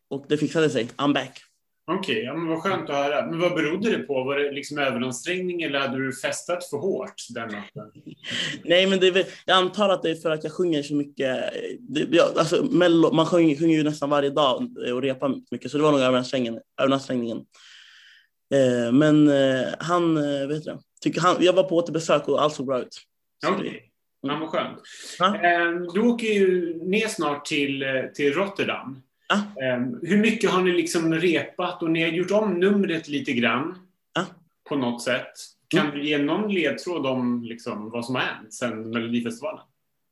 och 0.10 0.26
det 0.30 0.38
fixade 0.38 0.70
sig. 0.70 0.88
I'm 0.98 1.14
back. 1.14 1.42
Okej, 1.92 2.24
ja, 2.24 2.34
men 2.34 2.48
vad 2.48 2.62
skönt 2.62 2.90
att 2.90 2.96
höra. 2.96 3.26
Men 3.26 3.40
vad 3.40 3.54
berodde 3.56 3.90
det 3.98 4.00
på? 4.00 4.24
Var 4.24 4.38
det 4.38 4.52
liksom 4.52 4.78
överansträngning 4.78 5.62
eller 5.62 5.80
hade 5.80 6.06
du 6.06 6.14
festat 6.14 6.70
för 6.70 6.78
hårt 6.78 7.14
den 7.36 7.50
natten? 7.50 7.92
Nej, 8.64 8.88
men 8.88 9.00
det, 9.00 9.08
är 9.08 9.26
jag 9.46 9.58
antar 9.58 9.90
att 9.90 10.04
det 10.04 10.10
är 10.12 10.16
för 10.16 10.32
att 10.32 10.44
jag 10.44 10.54
sjunger 10.54 10.84
så 10.84 10.96
mycket. 10.96 11.54
Det, 11.80 12.08
jag, 12.12 12.38
alltså, 12.38 12.64
mello, 12.64 13.14
man 13.14 13.26
sjunger, 13.26 13.56
sjunger 13.56 13.78
ju 13.78 13.84
nästan 13.84 14.10
varje 14.10 14.30
dag 14.30 14.70
och 14.94 15.02
repar 15.02 15.36
mycket, 15.52 15.72
så 15.72 15.78
det 15.78 15.84
var 15.84 15.92
nog 15.92 16.02
överansträngningen. 16.02 16.62
överansträngningen. 16.82 17.38
Eh, 18.54 18.92
men 18.92 19.28
eh, 19.30 19.68
han, 19.80 20.18
eh, 20.18 20.48
vet 20.48 20.64
du, 20.64 20.78
tycker 21.02 21.22
han, 21.22 21.36
jag 21.40 21.54
var 21.54 21.64
på 21.64 21.76
återbesök 21.78 22.28
och 22.28 22.42
allt 22.44 22.54
såg 22.54 22.66
bra 22.66 22.80
ut. 22.82 22.98
Okej, 23.48 23.92
ja, 24.22 24.38
vad 24.40 24.50
skönt. 24.50 24.82
Ja. 25.20 25.36
Eh, 25.36 25.72
Du 25.94 26.02
åker 26.02 26.28
ju 26.28 26.78
ner 26.84 27.08
snart 27.08 27.46
till, 27.46 27.84
eh, 27.84 27.90
till 28.14 28.34
Rotterdam. 28.34 29.03
Ja. 29.28 29.36
Eh, 29.36 29.80
Hur 30.02 30.18
mycket 30.18 30.50
har 30.50 30.62
ni 30.62 30.72
liksom 30.72 31.14
repat 31.14 31.84
och 31.84 31.92
ni 31.92 32.04
har 32.04 32.10
gjort 32.10 32.32
om 32.32 32.60
numret 32.60 33.08
lite 33.08 33.34
grann 33.34 33.76
Ja. 34.16 34.26
på 34.70 34.76
något 34.76 35.04
sätt? 35.04 35.32
Kan 35.68 35.92
du 35.92 36.06
ge 36.08 36.18
någon 36.18 36.54
ledtråd 36.54 37.06
om 37.06 37.44
liksom 37.44 37.90
vad 37.90 38.06
som 38.06 38.16
har 38.16 38.22
hänt 38.22 38.54
sedan 38.54 38.90
Melodifestivalen? 38.90 39.62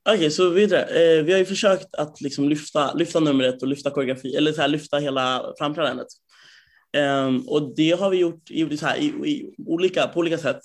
Okej, 0.10 0.32
så 0.32 0.50
vidare. 0.50 0.82
Eh, 0.82 1.24
vi 1.24 1.32
har 1.32 1.40
ju 1.40 1.46
försökt 1.46 1.96
att 1.96 2.22
liksom 2.22 2.50
lyfta, 2.50 2.94
lyfta 2.94 3.20
numret 3.20 3.62
och 3.62 3.68
lyfta 3.68 3.90
koreografi, 3.90 4.36
eller 4.36 4.52
så 4.52 4.62
här, 4.62 4.68
lyfta 4.68 4.98
hela 4.98 5.54
framträdandet. 5.58 6.08
Ehm, 6.98 7.40
och 7.48 7.76
det 7.76 7.92
har 7.92 8.10
vi 8.10 8.18
gjort 8.18 8.52
i, 8.52 8.78
här, 8.82 8.98
i, 8.98 9.06
i 9.06 9.54
olika, 9.66 10.08
på 10.08 10.20
olika 10.20 10.38
sätt. 10.38 10.60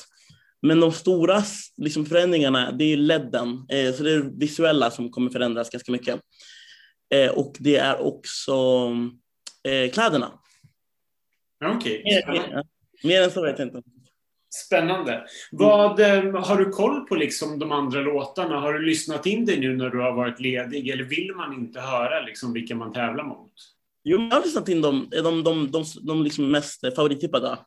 Men 0.63 0.81
de 0.81 0.93
stora 0.93 1.43
liksom, 1.77 2.07
förändringarna, 2.07 2.73
det 2.73 2.85
är 2.85 2.97
ledden. 2.97 3.49
Eh, 3.69 3.95
så 3.95 4.03
det 4.03 4.13
är 4.13 4.19
det 4.19 4.31
visuella 4.35 4.91
som 4.91 5.11
kommer 5.11 5.31
förändras 5.31 5.71
ganska 5.71 5.93
mycket. 5.93 6.21
Eh, 7.15 7.31
och 7.31 7.57
det 7.59 7.77
är 7.77 8.01
också 8.01 8.53
eh, 9.69 9.91
kläderna. 9.91 10.33
Okej, 11.65 12.23
spännande. 12.23 12.49
mer, 12.49 12.65
mer 13.05 13.23
än 13.23 13.31
så 13.31 13.43
vet 13.43 13.59
jag 13.59 13.69
inte. 13.69 13.83
Spännande. 14.55 15.27
Vad, 15.53 16.01
eh, 16.01 16.45
har 16.45 16.57
du 16.57 16.71
koll 16.71 17.01
på 17.01 17.15
liksom 17.15 17.59
de 17.59 17.73
andra 17.73 18.01
låtarna? 18.01 18.61
Har 18.61 18.73
du 18.73 18.87
lyssnat 18.87 19.27
in 19.27 19.45
dig 19.45 19.61
nu 19.61 19.77
när 19.77 19.91
du 19.91 20.01
har 20.01 20.13
varit 20.13 20.41
ledig 20.41 20.89
eller 20.89 21.05
vill 21.05 21.35
man 21.35 21.55
inte 21.55 21.81
höra 21.81 22.21
liksom 22.21 22.53
vilka 22.53 22.75
man 22.75 22.93
tävlar 22.93 23.25
mot? 23.25 23.53
Jo, 24.05 24.19
jag 24.19 24.37
har 24.37 24.45
lyssnat 24.45 24.69
in 24.69 24.83
de, 24.83 25.09
de, 25.11 25.45
de, 25.45 25.71
de, 25.71 25.85
de 26.03 26.23
liksom 26.23 26.51
mest 26.51 26.81
favorittippade. 26.97 27.59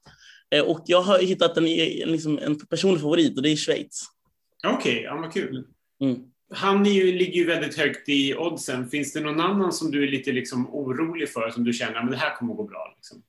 Eh, 0.56 0.64
och 0.64 0.84
jag 0.86 1.02
har 1.02 1.20
hittat 1.20 1.58
en, 1.58 1.66
liksom, 1.66 2.40
en 2.40 2.68
personlig 2.68 3.02
favorit 3.02 3.38
och 3.38 3.44
det 3.44 3.50
är 3.50 3.56
Schweiz. 3.56 4.04
Okej, 4.68 5.02
ja, 5.04 5.16
vad 5.16 5.34
kul. 5.34 5.68
Mm. 6.02 6.20
Han 6.54 6.86
är 6.86 6.92
ju, 6.92 7.12
ligger 7.12 7.34
ju 7.34 7.46
väldigt 7.46 7.78
högt 7.78 8.10
i 8.10 8.36
oddsen. 8.36 8.90
Finns 8.90 9.14
det 9.14 9.20
någon 9.20 9.40
annan 9.40 9.74
som 9.74 9.92
du 9.92 10.04
är 10.04 10.12
lite 10.12 10.32
liksom 10.32 10.76
orolig 10.76 11.30
för, 11.30 11.50
som 11.50 11.64
du 11.64 11.74
känner 11.74 11.96
att 11.96 12.12
det 12.12 12.18
här 12.18 12.36
kommer 12.36 12.54
att 12.54 12.58
gå 12.58 12.64
bra? 12.64 12.94
Liksom? 12.96 13.24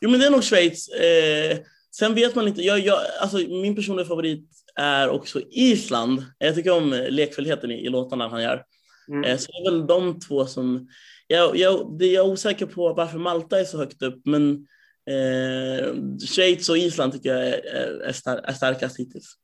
Jo, 0.00 0.10
men 0.10 0.20
det 0.20 0.26
är 0.26 0.30
nog 0.30 0.44
Schweiz. 0.44 0.88
Eh, 0.88 1.58
sen 1.90 2.14
vet 2.14 2.34
man 2.34 2.48
inte. 2.48 2.62
Jag, 2.62 2.78
jag, 2.78 2.98
alltså, 3.20 3.36
min 3.36 3.76
personliga 3.76 4.06
favorit 4.06 4.48
är 4.74 5.08
också 5.08 5.40
Island. 5.50 6.24
Jag 6.38 6.54
tycker 6.54 6.70
om 6.70 7.06
lekfullheten 7.08 7.70
i, 7.70 7.86
i 7.86 7.88
låtarna 7.88 8.28
han 8.28 8.42
gör. 8.42 8.64
Mm. 9.08 9.24
Eh, 9.24 9.36
så 9.36 9.52
det 9.52 9.58
är 9.58 9.70
väl 9.70 9.86
de 9.86 10.20
två 10.20 10.46
som... 10.46 10.88
Jag, 11.26 11.56
jag, 11.56 11.98
det, 11.98 12.06
jag 12.06 12.26
är 12.26 12.30
osäker 12.30 12.66
på 12.66 12.94
varför 12.94 13.18
Malta 13.18 13.60
är 13.60 13.64
så 13.64 13.78
högt 13.78 14.02
upp, 14.02 14.20
men 14.24 14.66
eh, 15.10 15.94
Schweiz 16.26 16.68
och 16.68 16.78
Island 16.78 17.12
tycker 17.12 17.34
jag 17.34 17.48
är, 17.48 17.66
är, 17.66 18.00
är, 18.00 18.12
star, 18.12 18.36
är 18.36 18.52
starkast 18.52 19.00
hittills. 19.00 19.34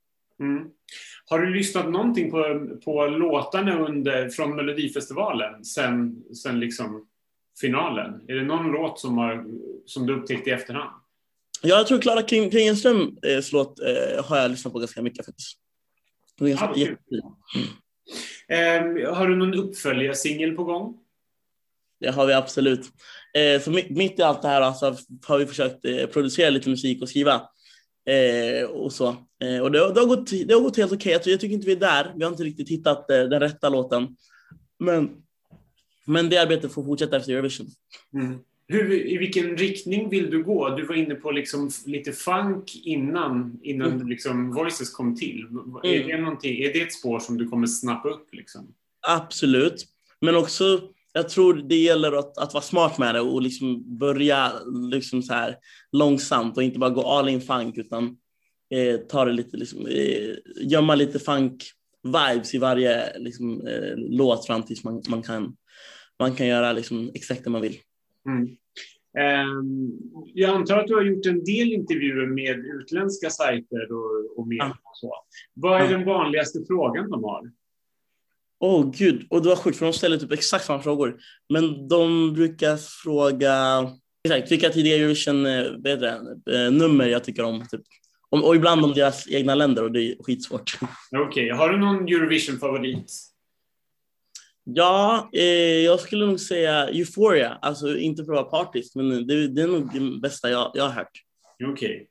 Mm. 0.40 0.64
Har 1.30 1.38
du 1.38 1.54
lyssnat 1.54 1.90
någonting 1.90 2.30
på, 2.30 2.66
på 2.84 3.06
låtarna 3.06 3.78
under, 3.78 4.28
från 4.28 4.56
Melodifestivalen 4.56 5.64
sen, 5.64 6.22
sen 6.34 6.60
liksom 6.60 7.06
finalen? 7.60 8.20
Är 8.28 8.34
det 8.34 8.44
någon 8.44 8.66
låt 8.72 9.00
som, 9.00 9.18
har, 9.18 9.44
som 9.86 10.06
du 10.06 10.14
upptäckte 10.20 10.50
i 10.50 10.52
efterhand? 10.52 10.90
Jag 11.62 11.86
tror 11.86 11.98
Klara 11.98 12.22
Kling- 12.22 12.50
Klingenströms 12.50 13.52
låt 13.52 13.80
eh, 13.80 14.24
har 14.24 14.36
jag 14.36 14.50
lyssnat 14.50 14.72
på 14.72 14.78
ganska 14.78 15.02
mycket 15.02 15.26
faktiskt. 15.26 15.58
Ganska 16.40 16.66
Ja, 16.66 16.76
jättefin. 16.76 17.22
Eh, 18.48 19.14
har 19.14 19.26
du 19.26 19.36
någon 19.36 19.54
uppföljarsingel 19.54 20.52
på 20.56 20.64
gång? 20.64 20.98
Det 22.00 22.10
har 22.10 22.26
vi 22.26 22.32
absolut. 22.32 22.80
Eh, 23.34 23.60
så 23.62 23.70
mitt, 23.70 23.90
mitt 23.90 24.18
i 24.18 24.22
allt 24.22 24.42
det 24.42 24.48
här 24.48 24.60
alltså, 24.60 24.96
har 25.26 25.38
vi 25.38 25.46
försökt 25.46 25.84
eh, 25.84 26.06
producera 26.06 26.50
lite 26.50 26.68
musik 26.68 27.02
och 27.02 27.08
skriva. 27.08 27.34
Eh, 28.08 28.64
och 28.70 28.92
så. 28.92 29.16
Eh, 29.44 29.60
och 29.62 29.72
det, 29.72 29.78
har- 29.78 29.94
det, 29.94 30.00
har 30.00 30.06
gått, 30.06 30.30
det 30.46 30.54
har 30.54 30.60
gått 30.60 30.76
helt 30.76 30.92
okej. 30.92 31.12
Jag, 31.12 31.22
tror- 31.22 31.30
jag 31.32 31.40
tycker 31.40 31.54
inte 31.54 31.66
vi 31.66 31.72
är 31.72 31.76
där. 31.80 32.12
Vi 32.16 32.24
har 32.24 32.30
inte 32.30 32.42
riktigt 32.44 32.68
hittat 32.68 33.10
eh, 33.10 33.22
den 33.22 33.40
rätta 33.40 33.68
låten. 33.68 34.16
Men, 34.78 35.10
men 36.06 36.28
det 36.28 36.38
arbetet 36.38 36.72
får 36.72 36.84
fortsätta 36.84 37.16
efter 37.16 37.32
Eurovision. 37.32 37.66
Mm. 38.14 38.38
Hur, 38.70 38.92
I 38.92 39.18
vilken 39.18 39.56
riktning 39.56 40.08
vill 40.08 40.30
du 40.30 40.44
gå? 40.44 40.68
Du 40.76 40.86
var 40.86 40.94
inne 40.94 41.14
på 41.14 41.30
liksom 41.30 41.70
lite 41.86 42.12
funk 42.12 42.76
innan, 42.84 43.58
innan 43.62 43.92
Mm. 43.92 44.08
liksom 44.08 44.50
Voices 44.54 44.90
kom 44.90 45.16
till. 45.16 45.46
V- 45.50 45.88
Är, 45.88 45.96
Mm. 45.96 46.08
det 46.08 46.18
någonting- 46.24 46.58
är 46.62 46.72
det 46.72 46.80
ett 46.80 46.92
spår 46.92 47.18
som 47.20 47.38
du 47.38 47.48
kommer 47.48 47.66
snappa 47.66 48.08
upp? 48.08 48.34
Liksom? 48.34 48.74
Absolut. 49.08 49.86
Men 50.20 50.36
också, 50.36 50.80
jag 51.12 51.28
tror 51.28 51.54
det 51.54 51.76
gäller 51.76 52.12
att, 52.12 52.38
att 52.38 52.54
vara 52.54 52.62
smart 52.62 52.98
med 52.98 53.14
det 53.14 53.20
och 53.20 53.42
liksom 53.42 53.98
börja 53.98 54.52
liksom 54.90 55.22
så 55.22 55.32
här 55.32 55.56
långsamt 55.92 56.56
och 56.56 56.62
inte 56.62 56.78
bara 56.78 56.90
gå 56.90 57.02
all 57.06 57.28
in 57.28 57.40
funk 57.40 57.78
utan 57.78 58.16
eh, 58.70 58.96
ta 59.00 59.24
det 59.24 59.32
lite, 59.32 59.56
liksom, 59.56 59.86
eh, 59.86 60.34
gömma 60.62 60.94
lite 60.94 61.18
funk-vibes 61.18 62.54
i 62.54 62.58
varje 62.58 63.18
liksom, 63.18 63.66
eh, 63.66 63.92
låt 63.96 64.46
fram 64.46 64.62
tills 64.62 64.84
man, 64.84 65.02
man, 65.08 65.22
kan, 65.22 65.56
man 66.18 66.34
kan 66.34 66.46
göra 66.46 66.72
liksom, 66.72 67.10
exakt 67.14 67.44
det 67.44 67.50
man 67.50 67.62
vill. 67.62 67.76
Mm. 68.26 68.48
Ehm, 69.18 69.92
jag 70.34 70.50
antar 70.50 70.78
att 70.78 70.86
du 70.86 70.94
har 70.94 71.02
gjort 71.02 71.26
en 71.26 71.44
del 71.44 71.72
intervjuer 71.72 72.26
med 72.26 72.58
utländska 72.58 73.30
sajter 73.30 73.92
och, 73.92 74.38
och 74.38 74.48
media. 74.48 74.64
Ja. 74.64 74.90
Och 74.90 74.96
så. 74.96 75.14
Vad 75.54 75.80
är 75.80 75.84
Ja. 75.84 75.90
den 75.90 76.04
vanligaste 76.04 76.58
frågan 76.66 77.10
de 77.10 77.24
har? 77.24 77.50
Åh 78.60 78.80
oh, 78.80 78.90
gud, 78.90 79.26
och 79.30 79.42
det 79.42 79.48
var 79.48 79.56
sjukt 79.56 79.78
för 79.78 79.86
de 79.86 79.92
ställer 79.92 80.16
typ 80.16 80.32
exakt 80.32 80.64
samma 80.64 80.82
frågor. 80.82 81.20
Men 81.48 81.88
de 81.88 82.34
brukar 82.34 82.76
fråga 82.76 83.54
exakt, 84.24 84.52
vilka 84.52 84.70
tidigare 84.70 85.00
Eurovision 85.00 85.46
eh, 85.46 86.64
eh, 86.64 86.72
nummer 86.72 87.06
jag 87.06 87.24
tycker 87.24 87.44
om. 87.44 87.66
Typ. 87.70 87.80
Och, 88.30 88.46
och 88.46 88.56
ibland 88.56 88.84
om 88.84 88.92
deras 88.92 89.28
egna 89.28 89.54
länder 89.54 89.84
och 89.84 89.92
det 89.92 90.02
är 90.02 90.22
skitsvårt. 90.22 90.78
Okej, 91.16 91.50
har 91.50 91.68
du 91.68 91.78
någon 91.78 92.08
Eurovision-favorit? 92.08 93.12
Ja, 94.64 95.30
eh, 95.32 95.44
jag 95.84 96.00
skulle 96.00 96.26
nog 96.26 96.40
säga 96.40 96.88
Euphoria. 96.88 97.58
Alltså 97.62 97.96
inte 97.96 98.24
för 98.24 98.32
att 98.32 98.52
vara 98.52 98.64
partisk, 98.64 98.94
men 98.94 99.26
det, 99.26 99.48
det 99.48 99.62
är 99.62 99.66
nog 99.66 99.92
det 99.92 100.20
bästa 100.20 100.50
jag, 100.50 100.70
jag 100.74 100.84
har 100.84 100.90
hört. 100.90 101.22
Okej. 101.72 102.08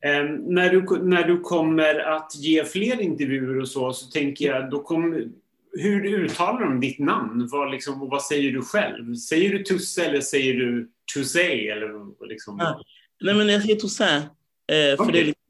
Eh, 0.00 0.24
när, 0.40 0.70
du, 0.70 1.02
när 1.02 1.24
du 1.28 1.40
kommer 1.40 1.94
att 1.98 2.36
ge 2.36 2.64
fler 2.64 3.00
intervjuer 3.00 3.60
och 3.60 3.68
så, 3.68 3.92
så 3.92 4.10
tänker 4.10 4.46
jag, 4.46 4.70
då 4.70 4.82
kommer, 4.82 5.28
hur 5.72 6.04
uttalar 6.04 6.60
de 6.60 6.80
ditt 6.80 6.98
namn? 6.98 7.48
Vad, 7.52 7.70
liksom, 7.70 8.02
och 8.02 8.08
vad 8.08 8.22
säger 8.22 8.52
du 8.52 8.62
själv? 8.62 9.14
Säger 9.14 9.50
du 9.50 9.64
Tusse 9.64 10.04
eller 10.04 10.20
säger 10.20 10.54
du 10.54 10.90
Tusse? 11.14 11.42
Eller, 11.42 12.26
liksom? 12.28 12.56
Ja. 12.58 12.82
Nej, 13.20 13.34
men 13.34 13.48
jag 13.48 13.62
säger 13.62 13.76
Toussaint. 13.76 14.24
Eh, 14.24 14.96
för 14.96 15.02
Okej. 15.02 15.12
det, 15.12 15.20
är, 15.20 15.24
lite- 15.24 15.38
eh, 15.38 15.41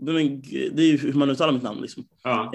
men 0.00 0.42
det 0.72 0.82
är 0.82 0.86
ju 0.86 0.96
hur 0.96 1.12
man 1.12 1.30
uttalar 1.30 1.52
mitt 1.52 1.62
namn. 1.62 1.80
Liksom. 1.80 2.06
Ja. 2.22 2.52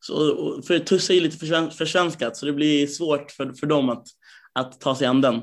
Så, 0.00 0.30
och- 0.32 0.64
för 0.66 0.78
Tusse 0.78 1.14
är 1.14 1.20
lite 1.20 1.36
försven- 1.38 1.70
försvenskat, 1.70 2.36
så 2.36 2.46
det 2.46 2.52
blir 2.52 2.86
svårt 2.86 3.30
för, 3.30 3.52
för 3.52 3.66
dem 3.66 3.88
att, 3.88 4.06
att 4.52 4.80
ta 4.80 4.94
sig 4.94 5.06
an 5.06 5.20
den. 5.20 5.34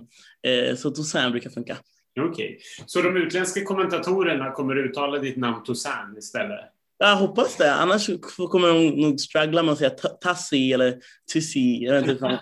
Eh, 0.47 0.75
så 0.75 0.91
Toussaint 0.91 1.31
brukar 1.31 1.49
funka. 1.49 1.77
Okej. 2.19 2.59
Så 2.85 3.01
de 3.01 3.17
utländska 3.17 3.65
kommentatorerna 3.65 4.51
kommer 4.51 4.75
uttala 4.75 5.19
ditt 5.19 5.37
namn 5.37 5.63
Toussaint 5.63 6.17
istället? 6.17 6.59
Jag 6.97 7.15
hoppas 7.15 7.55
det, 7.57 7.73
annars 7.73 8.01
så 8.05 8.47
kommer 8.47 8.67
de 8.67 8.87
nog 8.89 9.19
struggla 9.19 9.63
med 9.63 9.71
att 9.71 9.77
säga 9.77 9.89
Ta- 9.89 10.07
Tassi 10.09 10.73
eller 10.73 10.97
Tussi. 11.33 11.83
Jag 11.83 11.93
vet 11.93 12.09
inte. 12.09 12.19
fan. 12.19 12.37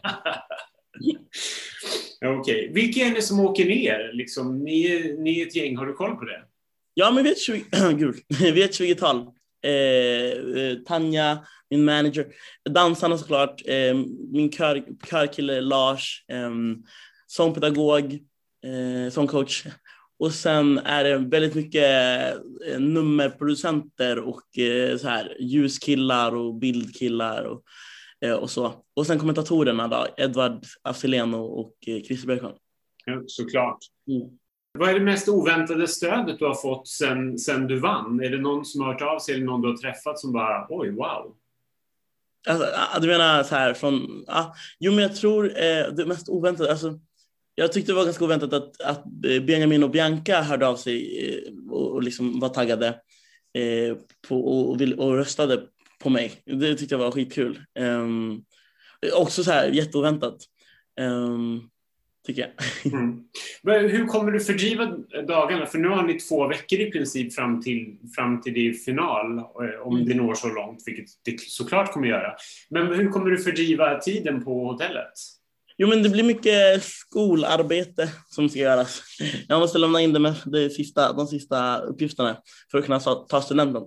Okej. 2.39 2.71
Vilka 2.73 2.99
är 3.01 3.11
ni 3.11 3.21
som 3.21 3.39
åker 3.39 3.65
ner? 3.65 4.11
Liksom, 4.13 4.59
ni, 4.59 5.15
ni 5.19 5.41
är 5.41 5.47
ett 5.47 5.55
gäng, 5.55 5.77
har 5.77 5.86
du 5.86 5.93
koll 5.93 6.15
på 6.15 6.25
det? 6.25 6.41
Ja, 6.93 7.11
men 7.11 7.27
ett 7.27 7.39
20, 7.41 7.63
gud, 7.93 8.15
ett 8.57 8.79
20-tal. 8.79 9.27
Eh, 9.65 10.61
eh, 10.61 10.77
Tanja, 10.85 11.45
min 11.69 11.85
manager, 11.85 12.27
dansarna 12.69 13.17
såklart, 13.17 13.61
eh, 13.65 13.95
min 14.31 14.51
kör, 14.51 14.83
körkille 15.09 15.61
Lars, 15.61 16.25
eh, 16.27 16.51
sångpedagog, 17.27 18.13
eh, 18.65 19.11
sångcoach. 19.11 19.65
Och 20.19 20.33
sen 20.33 20.77
är 20.77 21.03
det 21.03 21.17
väldigt 21.17 21.55
mycket 21.55 21.83
eh, 22.67 22.79
nummerproducenter 22.79 24.19
och 24.19 24.57
eh, 24.57 24.97
så 24.97 25.07
här, 25.07 25.37
ljuskillar 25.39 26.35
och 26.35 26.55
bildkillar 26.55 27.43
och, 27.43 27.63
eh, 28.25 28.33
och 28.33 28.49
så. 28.49 28.83
Och 28.93 29.07
sen 29.07 29.19
kommentatorerna 29.19 29.87
då, 29.87 30.07
Edvard 30.17 30.65
Afzelian 30.81 31.33
och, 31.33 31.59
och 31.59 31.73
Christer 32.07 32.27
Bergman. 32.27 32.53
Ja, 33.05 33.23
såklart. 33.27 33.79
Mm. 34.07 34.37
Vad 34.80 34.89
är 34.89 34.93
det 34.93 35.05
mest 35.05 35.30
oväntade 35.30 35.88
stödet 35.88 36.39
du 36.39 36.45
har 36.45 36.55
fått 36.55 36.88
sen, 36.88 37.39
sen 37.39 37.67
du 37.67 37.80
vann? 37.80 38.19
Är 38.19 38.30
det 38.30 38.38
någon 38.38 38.65
som 38.65 38.82
har 38.82 38.93
hört 38.93 39.01
av 39.01 39.19
sig 39.19 39.36
eller 39.36 39.45
någon 39.45 39.61
du 39.61 39.67
har 39.67 39.78
träffat 39.78 40.19
som 40.19 40.34
bara 40.34 40.67
oj, 40.69 40.89
wow? 40.89 41.36
Alltså, 42.49 42.65
ah, 42.65 42.95
ah, 42.95 42.99
du 42.99 43.07
menar 43.07 43.43
så 43.43 43.55
här 43.55 43.74
från... 43.74 44.26
Ah, 44.28 44.45
jo, 44.80 44.91
men 44.91 45.01
jag 45.01 45.15
tror 45.15 45.45
eh, 45.45 45.93
det 45.93 46.05
mest 46.05 46.30
oväntade... 46.30 46.71
Alltså, 46.71 46.99
jag 47.55 47.71
tyckte 47.71 47.91
det 47.91 47.95
var 47.95 48.05
ganska 48.05 48.26
oväntat 48.26 48.53
att, 48.53 48.82
att 48.82 49.05
eh, 49.05 49.43
Benjamin 49.43 49.84
och 49.84 49.89
Bianca 49.89 50.41
hörde 50.41 50.67
av 50.67 50.76
sig 50.76 51.28
eh, 51.28 51.71
och, 51.71 51.91
och 51.91 52.03
liksom 52.03 52.39
var 52.39 52.49
taggade 52.49 52.88
eh, 53.53 53.97
på, 54.28 54.45
och, 54.45 54.69
och, 54.69 54.82
vill, 54.82 54.99
och 54.99 55.15
röstade 55.15 55.63
på 56.03 56.09
mig. 56.09 56.41
Det 56.45 56.76
tyckte 56.76 56.95
jag 56.95 56.99
var 56.99 57.11
skitkul. 57.11 57.59
Um, 57.80 58.45
också 59.13 59.43
så 59.43 59.51
här 59.51 59.67
jätteoväntat. 59.67 60.38
Um, 61.01 61.69
tycker 62.26 62.41
jag. 62.41 62.93
Mm. 62.93 63.24
Hur 63.89 64.05
kommer 64.07 64.32
du 64.32 64.39
fördriva 64.39 64.86
dagarna? 65.28 65.65
För 65.65 65.78
nu 65.78 65.88
har 65.88 66.03
ni 66.03 66.13
två 66.19 66.47
veckor 66.47 66.80
i 66.80 66.91
princip 66.91 67.34
fram 67.36 67.61
till, 67.61 67.97
fram 68.15 68.41
till 68.41 68.53
din 68.53 68.74
final, 68.74 69.38
eh, 69.38 69.88
om 69.88 69.95
Mm. 69.95 70.07
det 70.09 70.15
når 70.15 70.34
så 70.34 70.47
långt, 70.47 70.84
vilket 70.86 71.05
det 71.26 71.39
såklart 71.41 71.91
kommer 71.93 72.07
göra. 72.07 72.34
Men 72.69 72.88
hur 72.93 73.09
kommer 73.09 73.32
du 73.32 73.38
fördriva 73.38 73.99
tiden 73.99 74.43
på 74.43 74.65
hotellet? 74.67 75.13
Jo, 75.78 75.88
men 75.88 76.03
det 76.03 76.09
blir 76.09 76.24
mycket 76.24 76.84
skolarbete 76.84 78.09
som 78.30 78.49
ska 78.49 78.59
göras. 78.59 79.01
Jag 79.47 79.59
måste 79.59 79.78
lämna 79.78 80.01
in 80.01 80.13
det 80.13 80.19
med 80.19 80.34
det 80.45 80.69
sista, 80.69 81.13
de 81.13 81.28
sista 81.28 81.78
uppgifterna 81.80 82.38
för 82.71 82.78
att 82.78 82.86
kunna 82.86 82.99
ta, 82.99 83.41
studenten. 83.41 83.82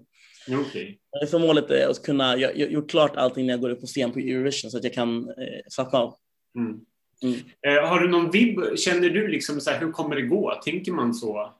Okej. 0.50 0.98
Så 1.28 1.38
målet 1.38 1.70
är 1.70 1.88
att 1.88 2.02
kunna 2.02 2.36
göra 2.36 2.52
gjort 2.52 2.90
klart 2.90 3.16
allting 3.16 3.46
när 3.46 3.52
jag 3.52 3.60
går 3.60 3.70
upp 3.70 3.80
på 3.80 3.86
scen 3.86 4.12
på 4.12 4.18
Eurovision 4.18 4.70
så 4.70 4.76
att 4.78 4.84
jag 4.84 4.92
kan 4.92 5.28
eh, 5.28 5.60
slappna 5.68 5.98
av. 5.98 6.14
Mm. 6.58 6.80
Mm. 7.22 7.38
Eh, 7.66 7.88
har 7.88 8.00
du 8.00 8.08
någon 8.08 8.30
vibb? 8.30 8.78
Känner 8.78 9.10
du 9.10 9.28
liksom 9.28 9.60
så 9.60 9.70
här, 9.70 9.80
hur 9.80 9.92
kommer 9.92 10.16
det 10.16 10.22
gå? 10.22 10.60
Tänker 10.64 10.92
man 10.92 11.14
så? 11.14 11.52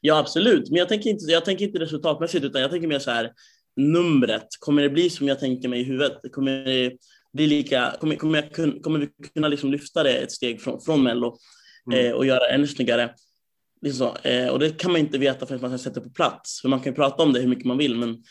Ja, 0.00 0.18
absolut. 0.18 0.70
Men 0.70 0.78
jag 0.78 0.88
tänker 0.88 1.10
inte, 1.10 1.24
jag 1.24 1.44
tänker 1.44 1.64
inte 1.64 1.78
resultatmässigt 1.78 2.44
utan 2.44 2.60
jag 2.60 2.70
tänker 2.70 2.88
mer 2.88 2.98
så 2.98 3.10
här 3.10 3.32
numret. 3.76 4.46
Kommer 4.58 4.82
det 4.82 4.90
bli 4.90 5.10
som 5.10 5.28
jag 5.28 5.40
tänker 5.40 5.68
mig 5.68 5.80
i 5.80 5.84
huvudet? 5.84 6.32
Kommer 6.32 6.64
det 6.64 6.92
bli 7.32 7.46
lika, 7.46 7.96
kommer, 8.00 8.16
kommer, 8.16 8.48
jag 8.52 8.82
kommer 8.82 8.98
vi 8.98 9.08
kunna 9.34 9.48
liksom 9.48 9.72
lyfta 9.72 10.02
det 10.02 10.16
ett 10.16 10.32
steg 10.32 10.60
från, 10.60 10.80
från 10.80 11.02
Mello 11.02 11.36
Mm. 11.92 12.06
eh, 12.06 12.12
och 12.12 12.26
göra 12.26 12.38
det 12.38 12.54
ännu 12.54 12.66
snyggare? 12.66 13.14
Liksom. 13.82 14.16
Eh, 14.22 14.48
och 14.48 14.58
det 14.58 14.70
kan 14.78 14.92
man 14.92 15.00
inte 15.00 15.18
veta 15.18 15.46
förrän 15.46 15.60
man 15.60 15.78
sätter 15.78 16.00
på 16.00 16.10
plats. 16.10 16.60
För 16.60 16.68
man 16.68 16.80
kan 16.80 16.92
ju 16.92 16.96
prata 16.96 17.22
om 17.22 17.32
det 17.32 17.40
hur 17.40 17.48
mycket 17.48 17.64
man 17.64 17.78
vill 17.78 17.96
men 17.96 18.22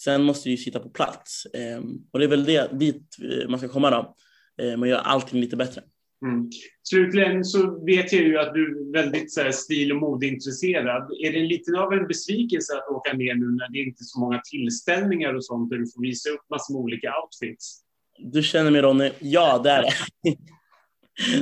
sen 0.00 0.22
måste 0.22 0.48
det 0.48 0.50
ju 0.50 0.56
sitta 0.56 0.80
på 0.80 0.90
plats. 0.90 1.46
Eh, 1.46 1.80
och 2.12 2.18
det 2.18 2.24
är 2.24 2.28
väl 2.28 2.44
det, 2.44 2.78
dit 2.78 3.16
eh, 3.22 3.48
man 3.48 3.58
ska 3.58 3.68
komma 3.68 3.90
då. 3.90 4.16
Eh, 4.62 4.76
man 4.76 4.88
gör 4.88 4.98
allting 4.98 5.40
lite 5.40 5.56
bättre. 5.56 5.82
Mm. 6.26 6.50
Slutligen 6.82 7.44
så 7.44 7.84
vet 7.84 8.12
jag 8.12 8.22
ju 8.22 8.38
att 8.38 8.54
du 8.54 8.80
är 8.80 8.92
väldigt 8.92 9.32
så 9.32 9.40
här, 9.40 9.50
stil 9.50 9.92
och 9.92 9.98
modeintresserad. 9.98 11.12
Är 11.24 11.32
det 11.32 11.40
lite 11.40 11.78
av 11.78 11.92
en 11.92 12.06
besvikelse 12.06 12.72
att 12.76 12.88
åka 12.88 13.12
ner 13.12 13.34
nu 13.34 13.46
när 13.46 13.72
det 13.72 13.78
inte 13.78 14.02
är 14.02 14.04
så 14.04 14.20
många 14.20 14.40
tillställningar 14.50 15.34
och 15.34 15.44
sånt 15.44 15.70
där 15.70 15.76
du 15.76 15.86
får 15.86 16.02
visa 16.02 16.30
upp 16.30 16.50
massor 16.50 16.74
med 16.74 16.80
olika 16.80 17.12
outfits? 17.22 17.80
Du 18.18 18.42
känner 18.42 18.70
mig 18.70 18.82
Ronny? 18.82 19.10
Ja, 19.18 19.60
det 19.64 19.70
är 19.70 19.82
det. 19.82 19.92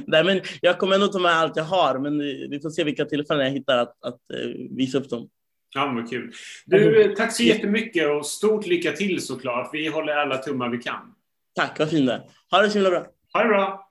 Nej, 0.07 0.25
men 0.25 0.41
jag 0.61 0.79
kommer 0.79 0.95
ändå 0.95 1.07
ta 1.09 1.19
med 1.19 1.33
allt 1.33 1.57
jag 1.57 1.64
har, 1.64 1.99
men 1.99 2.19
vi 2.51 2.61
får 2.62 2.71
se 2.71 2.85
vilka 2.85 3.05
tillfällen 3.05 3.47
jag 3.47 3.53
hittar 3.53 3.79
att, 3.79 4.05
att 4.05 4.21
eh, 4.35 4.51
visa 4.71 4.99
upp 4.99 5.11
dem. 5.11 5.29
Ja, 5.75 5.93
vad 5.95 6.11
kul. 6.11 6.33
Du, 6.67 7.03
eh, 7.03 7.12
tack 7.12 7.33
så 7.33 7.43
jättemycket 7.43 8.09
och 8.11 8.27
stort 8.27 8.67
lycka 8.67 8.93
till 8.93 9.21
såklart. 9.21 9.71
Vi 9.73 9.89
håller 9.89 10.12
alla 10.12 10.37
tummar 10.37 10.69
vi 10.69 10.79
kan. 10.79 11.16
Tack, 11.57 11.79
vad 11.79 11.91
fin 11.91 12.07
du 12.07 12.13
är. 12.13 12.23
Ha 12.51 12.63
det 12.63 12.71
så 12.71 12.75
himla 12.79 12.91
bra. 12.91 13.07
Ha 13.33 13.43
det 13.43 13.49
bra! 13.49 13.86